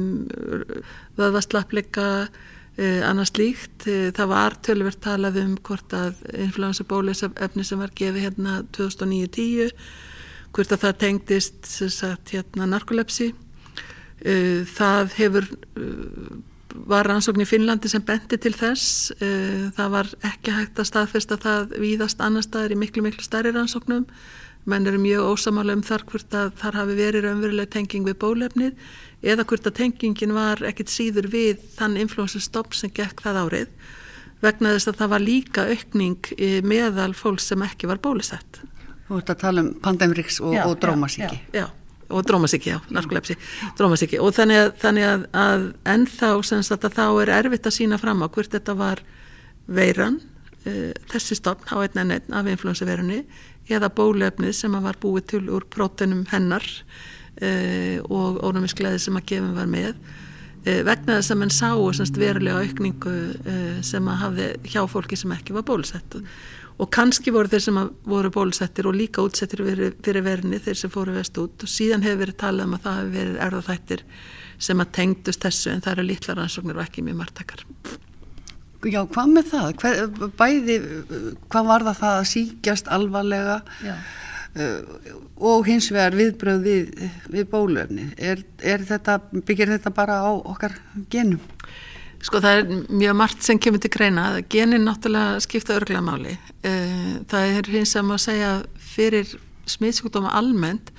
vöðvaslappleika 1.19 2.07
Uh, 2.29 2.58
annars 3.07 3.33
líkt, 3.37 3.87
uh, 3.87 4.09
það 4.15 4.31
var 4.31 4.55
tölverkt 4.65 5.01
talað 5.03 5.39
um 5.43 5.55
hvort 5.67 5.95
að 5.95 6.19
influensa 6.45 6.85
bólusefni 6.87 7.65
sem 7.67 7.81
var 7.81 7.93
gefið 7.95 8.27
hérna 8.27 8.61
2009-10 8.77 9.73
hvort 10.55 10.73
að 10.73 10.83
það 10.85 10.99
tengdist 11.03 11.67
sagt, 11.93 12.33
hérna 12.33 12.69
narkolepsi. 12.69 13.33
Uh, 14.23 14.65
það 14.67 15.17
hefur 15.19 15.51
var 16.89 17.07
rannsókn 17.09 17.41
í 17.41 17.47
Finnlandi 17.49 17.89
sem 17.89 18.03
bendi 18.05 18.37
til 18.37 18.51
þess. 18.53 19.09
Það 19.73 19.87
var 19.89 20.09
ekki 20.29 20.53
hægt 20.53 20.77
að 20.77 20.85
staðfesta 20.85 21.37
það 21.41 21.71
víðast 21.81 22.21
annar 22.21 22.45
staðir 22.45 22.75
í 22.75 22.77
miklu 22.77 23.01
miklu 23.03 23.25
stærri 23.25 23.49
rannsóknum 23.55 24.05
menn 24.69 24.87
eru 24.89 24.99
mjög 25.01 25.33
ósamála 25.33 25.75
um 25.77 25.85
þar 25.85 26.05
hvort 26.09 26.35
að 26.37 26.51
þar 26.61 26.79
hafi 26.81 26.97
verið 26.99 27.25
raunveruleg 27.25 27.71
tenging 27.73 28.07
við 28.07 28.19
bólefnið 28.21 28.89
eða 29.21 29.45
hvort 29.49 29.67
að 29.67 29.77
tengingin 29.81 30.35
var 30.35 30.61
ekkit 30.69 30.93
síður 30.93 31.29
við 31.33 31.63
þann 31.75 31.97
influensustopp 31.99 32.77
sem 32.77 32.93
gekk 32.95 33.25
það 33.25 33.41
árið 33.43 33.73
vegna 34.43 34.75
þess 34.75 34.91
að 34.91 35.01
það 35.01 35.11
var 35.13 35.25
líka 35.25 35.65
aukning 35.67 36.31
meðal 36.63 37.11
fólk 37.17 37.43
sem 37.43 37.63
ekki 37.65 37.89
var 37.89 37.99
bólusett. 38.03 38.61
Þú 39.09 39.19
ert 39.19 39.33
að 39.33 39.41
tala 39.41 39.65
um 39.65 39.69
pandemriks 39.83 40.39
og, 40.39 40.55
og 40.63 40.77
drómasíki. 40.79 41.41
Já, 41.51 41.63
já, 41.63 41.67
og 42.09 42.25
drómasíki, 42.29 42.71
já, 42.71 42.79
narkolepsi, 42.93 43.35
drómasíki 43.77 44.19
og 44.21 44.33
þannig 44.37 44.63
að, 44.63 44.71
þannig 44.83 45.07
að, 45.09 45.27
að 45.43 45.65
ennþá 45.95 46.31
að 46.77 46.89
þá 46.95 47.05
er 47.07 47.33
erfitt 47.39 47.69
að 47.69 47.75
sína 47.75 47.99
fram 48.01 48.23
á 48.23 48.27
hvert 48.29 48.53
þetta 48.55 48.75
var 48.79 49.03
veiran, 49.67 50.19
uh, 50.65 50.91
þessi 51.11 51.37
stopn 51.37 51.69
á 51.73 51.75
einn 51.81 52.03
en 52.05 52.15
einn 52.17 52.37
af 52.37 52.49
influensaveirunni 52.53 53.23
eða 53.69 53.91
bólefnið 53.95 54.55
sem 54.57 54.77
var 54.83 54.99
búið 55.01 55.27
til 55.33 55.43
úr 55.53 55.65
prótenum 55.71 56.25
hennar 56.31 56.65
uh, 56.65 57.97
og 58.09 58.41
ónumiskleði 58.43 59.01
sem 59.05 59.19
að 59.19 59.27
gefum 59.33 59.55
var 59.57 59.69
með 59.71 59.91
uh, 59.93 60.81
vegna 60.87 61.19
þess 61.19 61.33
að 61.35 61.41
mann 61.43 61.53
sáu 61.53 61.91
semst, 61.97 62.19
verulega 62.19 62.63
aukningu 62.63 63.17
uh, 63.39 63.75
sem 63.85 64.09
að 64.09 64.23
hafði 64.23 64.49
hjá 64.73 64.81
fólki 64.91 65.19
sem 65.19 65.35
ekki 65.35 65.57
var 65.57 65.67
bólusett 65.69 66.19
og 66.79 66.87
kannski 66.95 67.33
voru 67.35 67.51
þeir 67.51 67.63
sem 67.65 67.79
voru 68.07 68.31
bólusettir 68.31 68.87
og 68.87 68.95
líka 68.95 69.23
útsettir 69.25 69.65
fyrir, 69.67 69.95
fyrir 70.03 70.23
verðinni 70.23 70.61
þeir 70.63 70.79
sem 70.79 70.93
fóru 70.93 71.11
vest 71.11 71.35
út. 71.41 71.65
Og 71.65 71.71
síðan 71.71 72.05
hefur 72.05 72.21
verið 72.23 72.37
talað 72.39 72.69
um 72.69 72.77
að 72.77 72.85
það 72.85 72.99
hefur 72.99 73.15
verið 73.17 73.41
erðaþættir 73.47 74.05
sem 74.69 74.83
að 74.83 74.93
tengdust 74.95 75.43
þessu 75.43 75.73
en 75.73 75.83
það 75.83 75.97
eru 75.97 76.07
lítlar 76.07 76.45
ansóknir 76.45 76.79
og 76.79 76.85
ekki 76.87 77.03
mjög 77.03 77.19
margtakar 77.19 77.65
Já, 78.87 79.01
hvað 79.11 79.31
með 79.35 79.47
það? 79.51 79.69
Hver, 79.81 80.29
bæði, 80.39 80.75
hvað 81.51 81.67
var 81.67 81.85
það 81.89 82.13
að 82.13 82.27
síkjast 82.29 82.87
alvarlega 82.95 83.57
uh, 83.91 85.09
og 85.35 85.67
hins 85.67 85.89
vegar 85.91 86.15
viðbröð 86.15 86.63
við, 86.63 87.03
við 87.33 87.49
bólöfni? 87.51 88.07
Er, 88.15 88.45
er 88.63 88.85
þetta, 88.87 89.17
byggir 89.35 89.73
þetta 89.75 89.91
bara 89.95 90.21
á 90.23 90.31
okkar 90.31 90.77
genum? 91.11 91.43
Sko 92.23 92.39
það 92.43 92.61
er 92.61 92.71
mjög 93.01 93.17
margt 93.19 93.43
sem 93.43 93.59
kemur 93.59 93.83
til 93.83 93.91
greina. 93.91 94.29
Genin 94.51 94.87
náttúrulega 94.87 95.43
skipta 95.43 95.75
örglega 95.75 96.03
máli. 96.03 96.37
Uh, 96.63 97.19
það 97.31 97.55
er 97.59 97.71
hins 97.75 97.95
að 97.99 98.07
maður 98.07 98.25
segja 98.29 98.53
fyrir 98.95 99.33
smiðsjúkdóma 99.69 100.31
almennt 100.39 100.93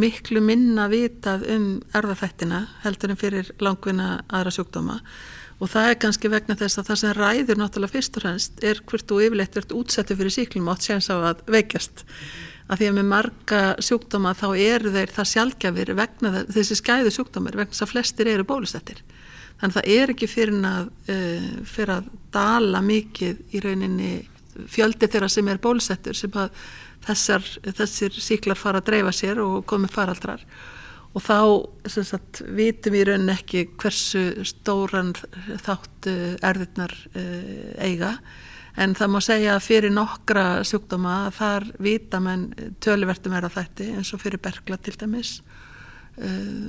miklu 0.00 0.40
minna 0.44 0.86
vitað 0.88 1.44
um 1.52 1.68
erðafættina 1.96 2.62
heldur 2.84 3.12
en 3.12 3.20
fyrir 3.20 3.52
langvinna 3.60 4.22
aðra 4.30 4.52
sjúkdóma 4.54 5.00
og 5.60 5.68
það 5.68 5.90
er 5.90 5.98
kannski 6.00 6.30
vegna 6.32 6.56
þess 6.56 6.80
að 6.80 6.90
það 6.90 7.00
sem 7.00 7.16
ræður 7.18 7.58
náttúrulega 7.60 7.94
fyrst 7.94 8.16
og 8.16 8.24
fremst 8.24 8.62
er 8.64 8.80
hvert 8.88 9.08
þú 9.10 9.18
yfirleitt 9.26 9.58
ert 9.60 9.74
útsettu 9.76 10.16
fyrir 10.16 10.34
síklum 10.34 10.70
átt 10.72 10.86
séns 10.86 11.10
á 11.12 11.16
að 11.20 11.42
veikjast. 11.52 12.04
Að 12.70 12.80
því 12.80 12.88
að 12.88 12.96
með 12.96 13.08
marga 13.10 13.60
sjúkdóma 13.82 14.32
þá 14.38 14.46
eru 14.54 14.92
þeir 14.94 15.12
það 15.16 15.30
sjálfgjafir 15.34 15.94
vegna 15.98 16.44
þessi 16.48 16.78
skæðu 16.78 17.12
sjúkdómar 17.12 17.58
vegna 17.60 17.74
þess 17.74 17.86
að 17.86 17.92
flestir 17.92 18.30
eru 18.30 18.46
bólusettir. 18.48 19.02
Þannig 19.60 19.74
að 19.74 19.78
það 19.80 19.94
er 19.96 20.12
ekki 20.14 20.28
fyrir 20.30 20.68
að, 20.70 20.90
uh, 21.12 21.48
fyrir 21.68 21.94
að 21.98 22.12
dala 22.32 22.80
mikið 22.86 23.42
í 23.52 23.64
rauninni 23.64 24.12
fjöldi 24.70 25.08
þeirra 25.10 25.28
sem 25.28 25.48
er 25.50 25.60
bólusettur 25.60 26.16
sem 26.16 26.38
að 26.40 26.54
þessar, 27.04 27.44
þessir 27.76 28.16
síklar 28.16 28.58
fara 28.58 28.80
að 28.80 28.88
dreifa 28.88 29.12
sér 29.16 29.42
og 29.44 29.64
komi 29.68 29.90
faraldrar 29.92 30.44
og 31.10 31.24
þá 31.24 31.38
sagt, 31.90 32.42
vitum 32.54 32.94
við 32.94 33.08
raunin 33.08 33.32
ekki 33.34 33.64
hversu 33.80 34.44
stóran 34.46 35.14
þátt 35.64 36.10
erðirnar 36.46 36.94
uh, 37.14 37.72
eiga. 37.82 38.14
En 38.80 38.94
það 38.94 39.10
má 39.12 39.18
segja 39.24 39.56
að 39.56 39.66
fyrir 39.66 39.92
nokkra 39.92 40.44
sjúkdóma 40.64 41.16
þar 41.34 41.66
vita 41.82 42.20
menn 42.22 42.52
töluvertum 42.80 43.34
er 43.34 43.48
að 43.48 43.56
þætti 43.58 43.88
eins 43.96 44.12
og 44.14 44.22
fyrir 44.22 44.40
bergla 44.40 44.78
til 44.78 44.94
dæmis. 44.96 45.40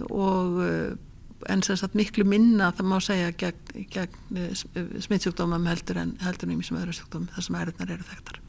Og 0.09 0.57
en 1.49 1.63
sem 1.63 1.77
sagt 1.77 1.97
miklu 1.97 2.25
minna 2.27 2.71
það 2.75 2.89
má 2.89 2.97
segja 3.03 3.31
gegn, 3.37 3.85
gegn 3.93 4.53
smittsjúkdómam 5.05 5.69
heldur 5.69 6.01
en 6.01 6.15
heldur 6.25 6.49
nými 6.51 6.65
sem 6.65 6.79
öðru 6.81 6.97
sjúkdóm 6.97 7.29
þar 7.35 7.47
sem 7.47 7.59
erðirnar 7.61 7.95
eru 7.95 8.09
þekktar 8.09 8.41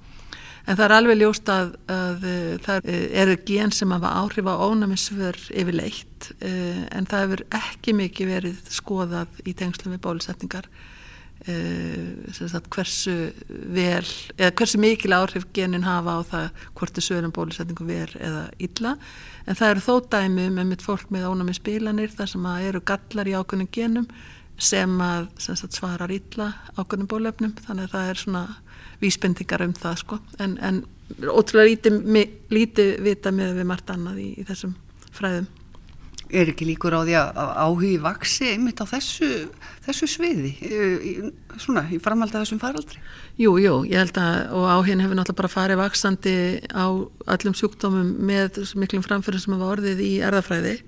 En 0.63 0.79
það 0.79 0.85
er 0.85 0.95
alveg 0.95 1.19
ljóst 1.19 1.51
að, 1.51 1.75
að 1.91 2.25
eh, 2.31 2.55
það 2.63 2.89
eru 3.25 3.37
gen 3.49 3.73
sem 3.75 3.93
hafa 3.95 4.15
áhrif 4.21 4.47
á 4.47 4.55
ónæmisför 4.63 5.39
yfirleitt 5.51 6.31
eh, 6.39 6.85
en 6.95 7.09
það 7.11 7.25
hefur 7.25 7.45
ekki 7.59 7.95
mikið 7.99 8.31
verið 8.37 8.61
skoðað 8.71 9.41
í 9.43 9.57
tengslu 9.59 9.91
við 9.91 10.03
bólusetningar 10.05 10.69
eh, 11.51 12.61
hversu 12.71 13.17
vel, 13.75 14.07
eða 14.39 14.53
hversu 14.61 14.79
mikil 14.83 15.17
áhrif 15.19 15.49
genin 15.57 15.89
hafa 15.89 16.15
á 16.15 16.21
það 16.31 16.63
hvort 16.79 16.95
þið 16.95 17.09
sögum 17.09 17.35
bólusetningu 17.35 17.89
ver 17.89 18.15
eða 18.21 18.45
illa. 18.63 18.95
En 19.47 19.59
það 19.59 19.75
eru 19.75 19.87
þó 19.89 19.95
dæmi 20.15 20.47
með 20.55 20.71
mitt 20.71 20.87
fólk 20.87 21.11
með 21.11 21.27
ónæmisspilanir 21.33 22.15
þar 22.15 22.31
sem 22.37 22.47
eru 22.53 22.85
gallar 22.87 23.27
í 23.31 23.35
ákveðnum 23.35 23.73
genum 23.75 24.07
sem 24.63 25.01
að 25.03 25.27
sem 25.43 25.59
sagt, 25.59 25.75
svarar 25.75 26.13
illa 26.15 26.53
ákveðnum 26.77 27.11
bólefnum 27.11 27.57
þannig 27.65 27.89
að 27.89 27.97
það 27.97 28.11
er 28.13 28.21
svona 28.21 28.45
vísbendingar 29.03 29.65
um 29.67 29.75
það 29.77 29.99
sko 30.05 30.21
en, 30.43 30.57
en 30.63 30.85
ótrúlega 31.21 31.73
lítið, 31.73 31.99
lítið 32.53 32.95
vita 33.05 33.33
með 33.35 33.59
við 33.59 33.69
margt 33.69 33.91
annað 33.93 34.23
í, 34.23 34.31
í 34.41 34.47
þessum 34.49 34.77
fræðum. 35.13 35.51
Er 36.33 36.49
ekki 36.49 36.65
líkur 36.65 36.95
á 36.97 37.05
því 37.05 37.17
að 37.19 37.51
áhugi 37.61 37.91
vaksi 38.01 38.47
einmitt 38.55 38.81
á 38.81 38.89
þessu, 38.89 39.27
þessu 39.85 40.07
sviði, 40.09 40.53
svona 41.61 41.83
í 41.93 41.99
framhald 42.01 42.33
af 42.33 42.47
þessum 42.47 42.61
faraldri? 42.63 43.03
Jú, 43.37 43.59
jú, 43.61 43.75
ég 43.85 44.01
held 44.01 44.21
að 44.21 44.55
og 44.57 44.65
áhugin 44.71 45.03
hefur 45.05 45.19
náttúrulega 45.19 45.41
bara 45.43 45.53
farið 45.53 45.83
vaksandi 45.83 46.37
á 46.73 46.89
allum 47.35 47.57
sjúkdómum 47.59 48.15
með 48.25 48.63
miklum 48.81 49.05
framfyrir 49.05 49.45
sem 49.45 49.53
hafa 49.59 49.75
orðið 49.75 50.01
í 50.07 50.13
erðafræði 50.25 50.79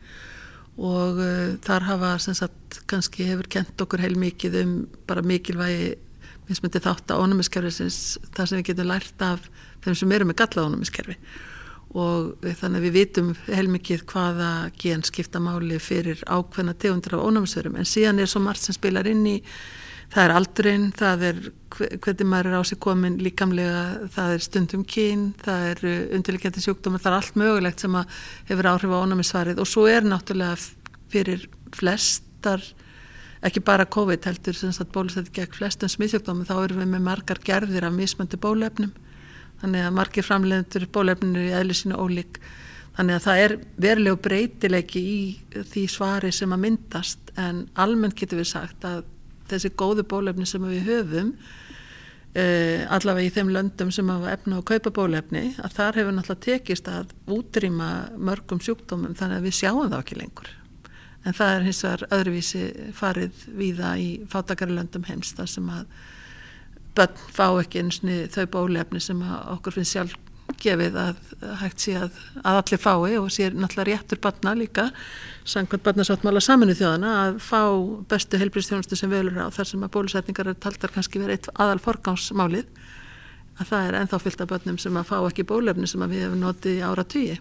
og 0.81 1.21
uh, 1.21 1.53
þar 1.63 1.87
hafa 1.91 2.15
sem 2.25 2.35
sagt 2.39 2.81
kannski 2.91 3.29
hefur 3.29 3.51
kent 3.53 3.85
okkur 3.85 4.03
heil 4.03 4.17
mikið 4.19 4.59
um 4.65 4.73
bara 5.07 5.23
mikilvægi 5.23 5.93
mismundi 6.49 6.83
þátt 6.85 7.13
að 7.13 7.25
ónumiskerfisins 7.25 7.99
það 8.35 8.49
sem 8.51 8.61
við 8.61 8.69
getum 8.71 8.91
lært 8.91 9.25
af 9.25 9.49
þeim 9.85 9.99
sem 10.01 10.15
eru 10.17 10.29
með 10.29 10.41
galla 10.43 10.67
ónumiskerfi 10.69 11.19
og 11.95 12.49
þannig 12.59 12.81
að 12.81 12.85
við 12.89 12.97
vitum 12.99 13.31
heilmikið 13.47 14.05
hvaða 14.11 14.51
gen 14.83 15.05
skipta 15.07 15.41
máli 15.43 15.79
fyrir 15.79 16.23
ákveðna 16.27 16.75
tegundur 16.75 17.19
af 17.19 17.27
ónumisverum 17.29 17.79
en 17.79 17.89
síðan 17.89 18.19
er 18.19 18.31
svo 18.31 18.43
margt 18.43 18.67
sem 18.67 18.75
spilar 18.75 19.07
inn 19.07 19.23
í 19.31 19.37
það 20.15 20.25
er 20.25 20.35
aldurinn, 20.35 20.89
það 20.95 21.25
er 21.29 21.39
hvernig 21.75 22.29
maður 22.31 22.51
er 22.51 22.59
á 22.59 22.63
sig 22.67 22.81
komin 22.83 23.19
líkamlega 23.23 24.09
það 24.15 24.35
er 24.35 24.45
stundum 24.45 24.85
kín, 24.87 25.27
það 25.43 25.67
er 25.71 25.83
undirleikjandi 26.19 26.63
sjúkdómar, 26.63 27.03
það 27.03 27.11
er 27.13 27.19
allt 27.19 27.39
mögulegt 27.41 27.83
sem 27.83 27.99
hefur 28.51 28.71
áhrif 28.71 28.95
á 28.95 29.03
ónumisvarið 29.03 29.63
og 29.63 29.71
svo 29.71 29.87
er 29.91 30.07
náttúrulega 30.07 30.59
fyrir 31.15 31.49
flestar 31.75 32.63
ekki 33.45 33.61
bara 33.65 33.85
COVID 33.85 34.25
heldur 34.25 34.57
sem 34.57 34.73
sagt 34.73 34.93
bólusætti 34.95 35.35
gegn 35.37 35.53
flestum 35.53 35.91
smiðsjókdómi 35.93 36.47
þá 36.49 36.55
erum 36.63 36.81
við 36.81 36.93
með 36.95 37.09
margar 37.09 37.41
gerðir 37.45 37.87
af 37.89 37.97
mismöndu 37.97 38.41
bólefnum 38.41 38.95
þannig 39.65 39.87
að 39.87 39.97
margir 39.97 40.27
framleiðendur 40.27 40.87
bólefninu 40.93 41.49
í 41.49 41.53
eðli 41.57 41.77
sínu 41.79 41.99
ólík. 42.01 42.41
Þannig 42.95 43.17
að 43.17 43.25
það 43.25 43.43
er 43.43 43.55
verilegu 43.83 44.21
breytileiki 44.23 45.03
í 45.03 45.19
því 45.73 45.85
svari 45.91 46.31
sem 46.35 46.53
að 46.55 46.63
myndast 46.63 47.33
en 47.41 47.65
almennt 47.81 48.17
getur 48.19 48.39
við 48.39 48.53
sagt 48.53 48.87
að 48.87 49.03
þessi 49.51 49.73
góðu 49.75 50.05
bólefni 50.09 50.47
sem 50.49 50.63
við 50.65 50.87
höfum 50.89 51.33
uh, 51.35 52.85
allavega 52.95 53.27
í 53.27 53.33
þeim 53.35 53.51
löndum 53.57 53.91
sem 53.95 54.13
hafa 54.13 54.35
efna 54.37 54.61
og 54.61 54.69
kaupa 54.71 54.95
bólefni 54.95 55.49
að 55.59 55.79
þar 55.79 56.01
hefur 56.01 56.17
náttúrulega 56.17 56.47
tekist 56.47 56.91
að 56.93 57.17
útrýma 57.35 57.91
mörgum 58.17 58.63
sjúkdómum 58.63 59.17
þannig 59.19 59.43
að 59.43 59.49
við 59.49 59.59
sjáum 59.59 59.91
það 59.91 60.01
ekki 60.01 60.21
lengur 60.23 60.55
en 61.25 61.37
það 61.37 61.55
er 61.55 61.65
hins 61.69 61.85
vegar 61.85 62.05
öðruvísi 62.19 62.65
farið 62.97 63.47
víða 63.59 63.95
í 64.01 64.11
fátakarlöndum 64.33 65.07
heims 65.09 65.33
þar 65.37 65.51
sem 65.51 65.71
að 65.73 65.87
börn 66.95 67.25
fá 67.35 67.47
ekki 67.49 67.83
einsni 67.83 68.21
þau 68.33 68.45
bólefni 68.59 69.03
sem 69.03 69.23
okkur 69.25 69.79
finnst 69.79 69.97
sjálf 69.97 70.19
gefið 70.61 70.97
að 71.01 71.21
hægt 71.61 71.83
sé 71.83 71.95
að, 71.99 72.19
að 72.45 72.59
allir 72.61 72.81
fái 72.81 73.17
og 73.19 73.31
sér 73.33 73.55
náttúrulega 73.57 73.89
réttur 73.89 74.21
barna 74.23 74.53
líka 74.57 74.91
samkvæmt 75.49 75.85
barnasáttmála 75.87 76.43
saminu 76.45 76.77
þjóðana 76.77 77.15
að 77.23 77.39
fá 77.45 77.61
bestu 78.11 78.41
heilbríðstjónustu 78.41 78.99
sem 78.99 79.13
velur 79.13 79.41
á 79.41 79.49
þar 79.55 79.71
sem 79.71 79.87
að 79.87 79.95
bólusetningar 79.97 80.53
er 80.53 80.61
taldar 80.61 80.93
kannski 80.95 81.23
verið 81.23 81.39
eitt 81.39 81.51
aðal 81.57 81.81
forgámsmálið 81.85 82.69
að 83.59 83.71
það 83.71 83.89
er 83.89 83.99
enþá 84.03 84.21
fyllt 84.21 84.45
af 84.45 84.53
börnum 84.53 84.79
sem 84.83 85.01
að 85.01 85.11
fá 85.11 85.17
ekki 85.23 85.49
bólefni 85.49 85.89
sem 85.91 86.05
að 86.05 86.15
við 86.15 86.27
hefum 86.27 86.45
notið 86.45 86.81
ára 86.85 87.07
tugi 87.09 87.39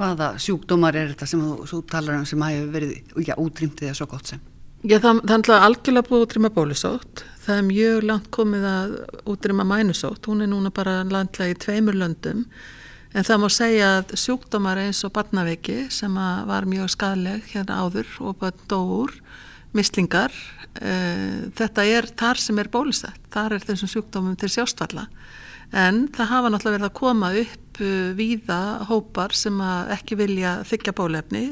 hvaða 0.00 0.32
sjúkdómar 0.40 0.96
er 0.96 1.12
þetta 1.12 1.28
sem 1.28 1.42
þú, 1.68 1.82
talar 1.90 2.20
um 2.20 2.26
sem 2.28 2.40
hafi 2.44 2.64
verið 2.72 2.96
já, 3.26 3.34
útrýmtið 3.36 3.90
eða 3.90 3.98
svo 3.98 4.08
gott 4.10 4.32
sem? 4.32 4.40
Já, 4.80 4.96
það, 4.96 5.18
það 5.28 5.32
er 5.34 5.36
alltaf 5.36 5.64
algjörlega 5.66 6.08
búið 6.08 6.22
útrýma 6.24 6.50
bólusótt. 6.56 7.22
Það 7.44 7.58
er 7.58 7.64
mjög 7.66 8.04
langt 8.08 8.28
komið 8.32 8.62
að 8.70 8.94
útrýma 9.28 9.66
mænusótt. 9.68 10.28
Hún 10.28 10.44
er 10.44 10.48
núna 10.48 10.72
bara 10.72 11.02
landlega 11.04 11.52
í 11.52 11.58
tveimur 11.60 11.98
löndum. 12.00 12.46
En 13.10 13.26
það 13.26 13.42
má 13.42 13.48
segja 13.52 13.90
að 13.98 14.14
sjúkdómar 14.22 14.80
eins 14.80 15.02
og 15.04 15.12
barnaveiki 15.16 15.82
sem 15.92 16.14
var 16.48 16.68
mjög 16.70 16.92
skadleg 16.94 17.44
hérna 17.52 17.82
áður 17.82 18.08
og 18.22 18.38
bara 18.40 18.66
dóur, 18.70 19.12
mislingar, 19.76 20.32
e, 20.78 20.92
þetta 21.58 21.86
er 21.90 22.08
þar 22.22 22.40
sem 22.40 22.60
er 22.62 22.70
bólusett. 22.70 23.18
Þar 23.34 23.58
er 23.58 23.66
þessum 23.66 23.90
sjúkdómum 23.90 24.38
til 24.38 24.52
sjástfalla. 24.54 25.08
En 25.70 26.06
það 26.10 26.32
hafa 26.32 26.50
náttúrulega 26.50 26.78
verið 26.78 26.88
að 26.88 26.98
koma 26.98 27.32
upp 27.40 27.82
uh, 27.84 28.10
víða 28.18 28.60
hópar 28.88 29.36
sem 29.38 29.60
ekki 29.94 30.18
vilja 30.18 30.60
þykja 30.66 30.96
bólefni, 30.98 31.44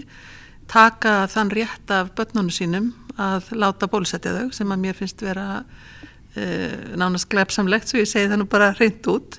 taka 0.68 1.22
þann 1.30 1.52
rétt 1.54 1.92
af 1.94 2.10
börnunum 2.18 2.50
sínum 2.52 2.90
að 3.18 3.50
láta 3.58 3.88
bólusetja 3.90 4.34
þau 4.34 4.52
sem 4.54 4.72
að 4.72 4.82
mér 4.84 4.96
finnst 4.98 5.22
vera 5.24 5.62
e, 6.36 6.44
nánast 6.98 7.28
glepsamlegt 7.32 7.90
svo 7.90 8.02
ég 8.02 8.10
segi 8.10 8.30
það 8.30 8.42
nú 8.42 8.48
bara 8.50 8.70
reynd 8.78 9.08
út. 9.10 9.38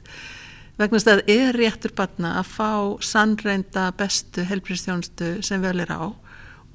Vegna 0.79 1.01
að 1.13 1.21
er 1.31 1.57
réttur 1.57 1.93
barna 1.95 2.37
að 2.39 2.51
fá 2.53 2.71
sannreinda 3.03 3.89
bestu 3.99 4.45
helbriðstjónustu 4.47 5.37
sem 5.45 5.63
vel 5.63 5.79
er 5.83 5.91
á 5.91 6.07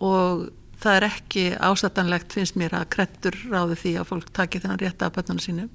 og 0.05 0.48
það 0.80 0.96
er 0.98 1.07
ekki 1.09 1.44
ásættanlegt 1.57 2.34
finnst 2.36 2.59
mér 2.61 2.74
að 2.76 2.90
krettur 2.96 3.38
ráði 3.48 3.78
því 3.80 3.94
að 4.00 4.11
fólk 4.11 4.32
taki 4.36 4.61
þennan 4.61 4.82
rétt 4.82 5.05
af 5.05 5.14
börnunum 5.16 5.44
sínum 5.44 5.70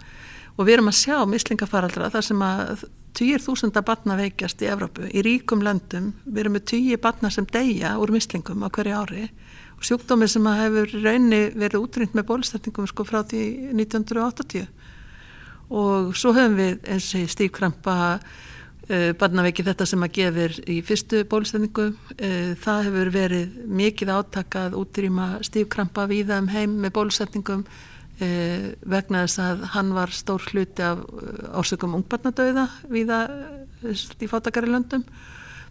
og 0.59 0.67
við 0.67 0.75
erum 0.75 0.91
að 0.91 0.97
sjá 0.99 1.17
mislingafaraldra 1.23 2.09
þar 2.11 2.25
sem 2.27 2.41
að 2.43 2.83
týjir 3.15 3.43
þúsunda 3.43 3.83
batna 3.87 4.17
veikjast 4.19 4.59
í 4.63 4.67
Evrópu, 4.69 5.07
í 5.07 5.23
ríkum 5.23 5.63
löndum. 5.63 6.11
Við 6.27 6.43
erum 6.43 6.57
með 6.57 6.65
týjir 6.73 6.99
batna 7.01 7.31
sem 7.31 7.47
deyja 7.47 7.95
úr 7.99 8.11
mislingum 8.11 8.65
á 8.67 8.69
hverju 8.69 8.99
ári. 8.99 9.29
Og 9.79 9.87
sjúkdómi 9.87 10.27
sem 10.27 10.45
hefur 10.59 10.91
raunni 10.99 11.41
verið 11.55 11.79
útrýnt 11.79 12.17
með 12.17 12.27
bólstættingum 12.27 12.87
sko 12.91 13.07
frá 13.07 13.23
því 13.23 13.43
1980 13.71 14.67
og 15.69 16.15
svo 16.17 16.33
höfum 16.33 16.57
við 16.57 16.79
eins 16.89 17.07
og 17.15 17.29
stífkrampa 17.29 17.95
uh, 18.17 19.11
barnaveiki 19.19 19.65
þetta 19.65 19.85
sem 19.87 20.03
að 20.03 20.15
gefir 20.17 20.57
í 20.65 20.79
fyrstu 20.85 21.21
bólstætningu 21.29 21.85
uh, 21.93 22.51
það 22.59 22.89
hefur 22.89 23.11
verið 23.13 23.59
mikið 23.79 24.13
átakað 24.17 24.77
útrýma 24.81 25.29
stífkrampa 25.45 26.07
víða 26.09 26.41
um 26.41 26.49
heim 26.51 26.79
með 26.81 26.95
bólstætningum 26.97 27.63
eh, 28.23 28.69
vegna 28.85 29.25
þess 29.25 29.41
að 29.43 29.65
hann 29.73 29.91
var 29.95 30.13
stór 30.15 30.45
hluti 30.51 30.85
af 30.85 31.01
eh, 31.03 31.85
ungbarnadauða 31.87 32.67
viða 32.91 33.19
eh, 33.83 34.05
í 34.19 34.29
fátakari 34.29 34.71
löndum. 34.71 35.05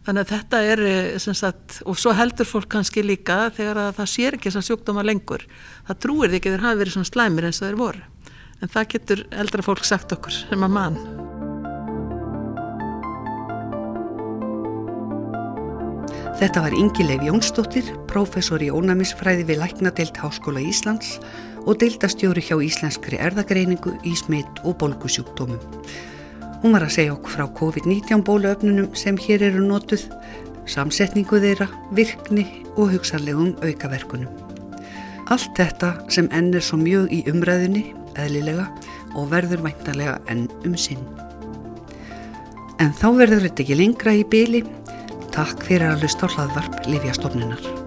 Þannig 0.07 0.25
að 0.25 0.33
þetta 0.33 0.63
er 0.65 0.85
eh, 0.89 1.19
sagt, 1.19 1.81
og 1.85 1.99
svo 2.01 2.15
heldur 2.17 2.49
fólk 2.49 2.71
kannski 2.73 3.05
líka 3.05 3.49
þegar 3.57 3.93
það 3.97 4.13
sér 4.15 4.39
ekki 4.39 4.51
þess 4.51 4.63
að 4.63 4.69
sjúkdóma 4.71 5.07
lengur. 5.07 5.47
Það 5.89 6.03
trúir 6.05 6.33
því 6.33 6.41
ekki 6.41 6.55
þeir 6.55 6.67
hafi 6.67 6.83
verið 6.83 6.97
svona 6.97 7.13
slæmir 7.13 7.49
eins 7.49 7.63
og 7.63 7.69
þeir 7.69 7.81
voru. 7.83 8.05
En 8.59 8.73
það 8.75 8.93
getur 8.97 9.27
eldra 9.31 9.63
fólk 9.63 9.87
sagt 9.87 10.15
okkur 10.17 10.35
sem 10.35 10.65
að 10.67 10.75
mann 10.75 11.01
Þetta 16.39 16.61
var 16.63 16.75
Ingi 16.79 17.03
Leif 17.03 17.23
Jónsdóttir, 17.27 17.89
professor 18.07 18.63
í 18.63 18.69
ónæmisfræði 18.71 19.43
við 19.49 19.59
Læknadeilt 19.59 20.21
Háskóla 20.23 20.63
Íslands 20.63 21.17
og 21.65 21.79
deildastjóri 21.81 22.43
hjá 22.45 22.57
Íslenskri 22.63 23.19
erðagreiningu 23.23 23.95
í 24.07 24.15
smitt 24.19 24.63
og 24.65 24.79
bólkusjúkdómum. 24.83 25.61
Hún 26.63 26.75
var 26.75 26.87
að 26.87 26.97
segja 26.97 27.15
okkur 27.15 27.37
frá 27.37 27.47
COVID-19 27.61 28.25
bóluöfnunum 28.27 28.91
sem 28.99 29.19
hér 29.19 29.47
eru 29.51 29.63
notuð, 29.63 30.09
samsetningu 30.69 31.39
þeirra, 31.43 31.69
virkni 31.95 32.47
og 32.75 32.93
hugsanlegum 32.97 33.55
aukaverkunum. 33.63 34.33
Allt 35.29 35.55
þetta 35.59 35.93
sem 36.13 36.29
enn 36.35 36.51
er 36.57 36.65
svo 36.65 36.81
mjög 36.81 37.13
í 37.13 37.23
umræðinni, 37.31 37.85
eðlilega 38.19 38.67
og 39.15 39.31
verður 39.33 39.65
væntalega 39.67 40.19
enn 40.33 40.47
um 40.67 40.77
sinn. 40.79 41.03
En 42.79 42.95
þá 42.95 43.09
verður 43.19 43.49
þetta 43.49 43.65
ekki 43.65 43.79
lengra 43.79 44.15
í 44.15 44.25
byli. 44.27 44.63
Takk 45.35 45.67
fyrir 45.67 45.93
að 45.93 46.07
hlusta 46.07 46.31
á 46.31 46.33
hlaðvarp 46.35 46.81
Livjastofnunar. 46.91 47.78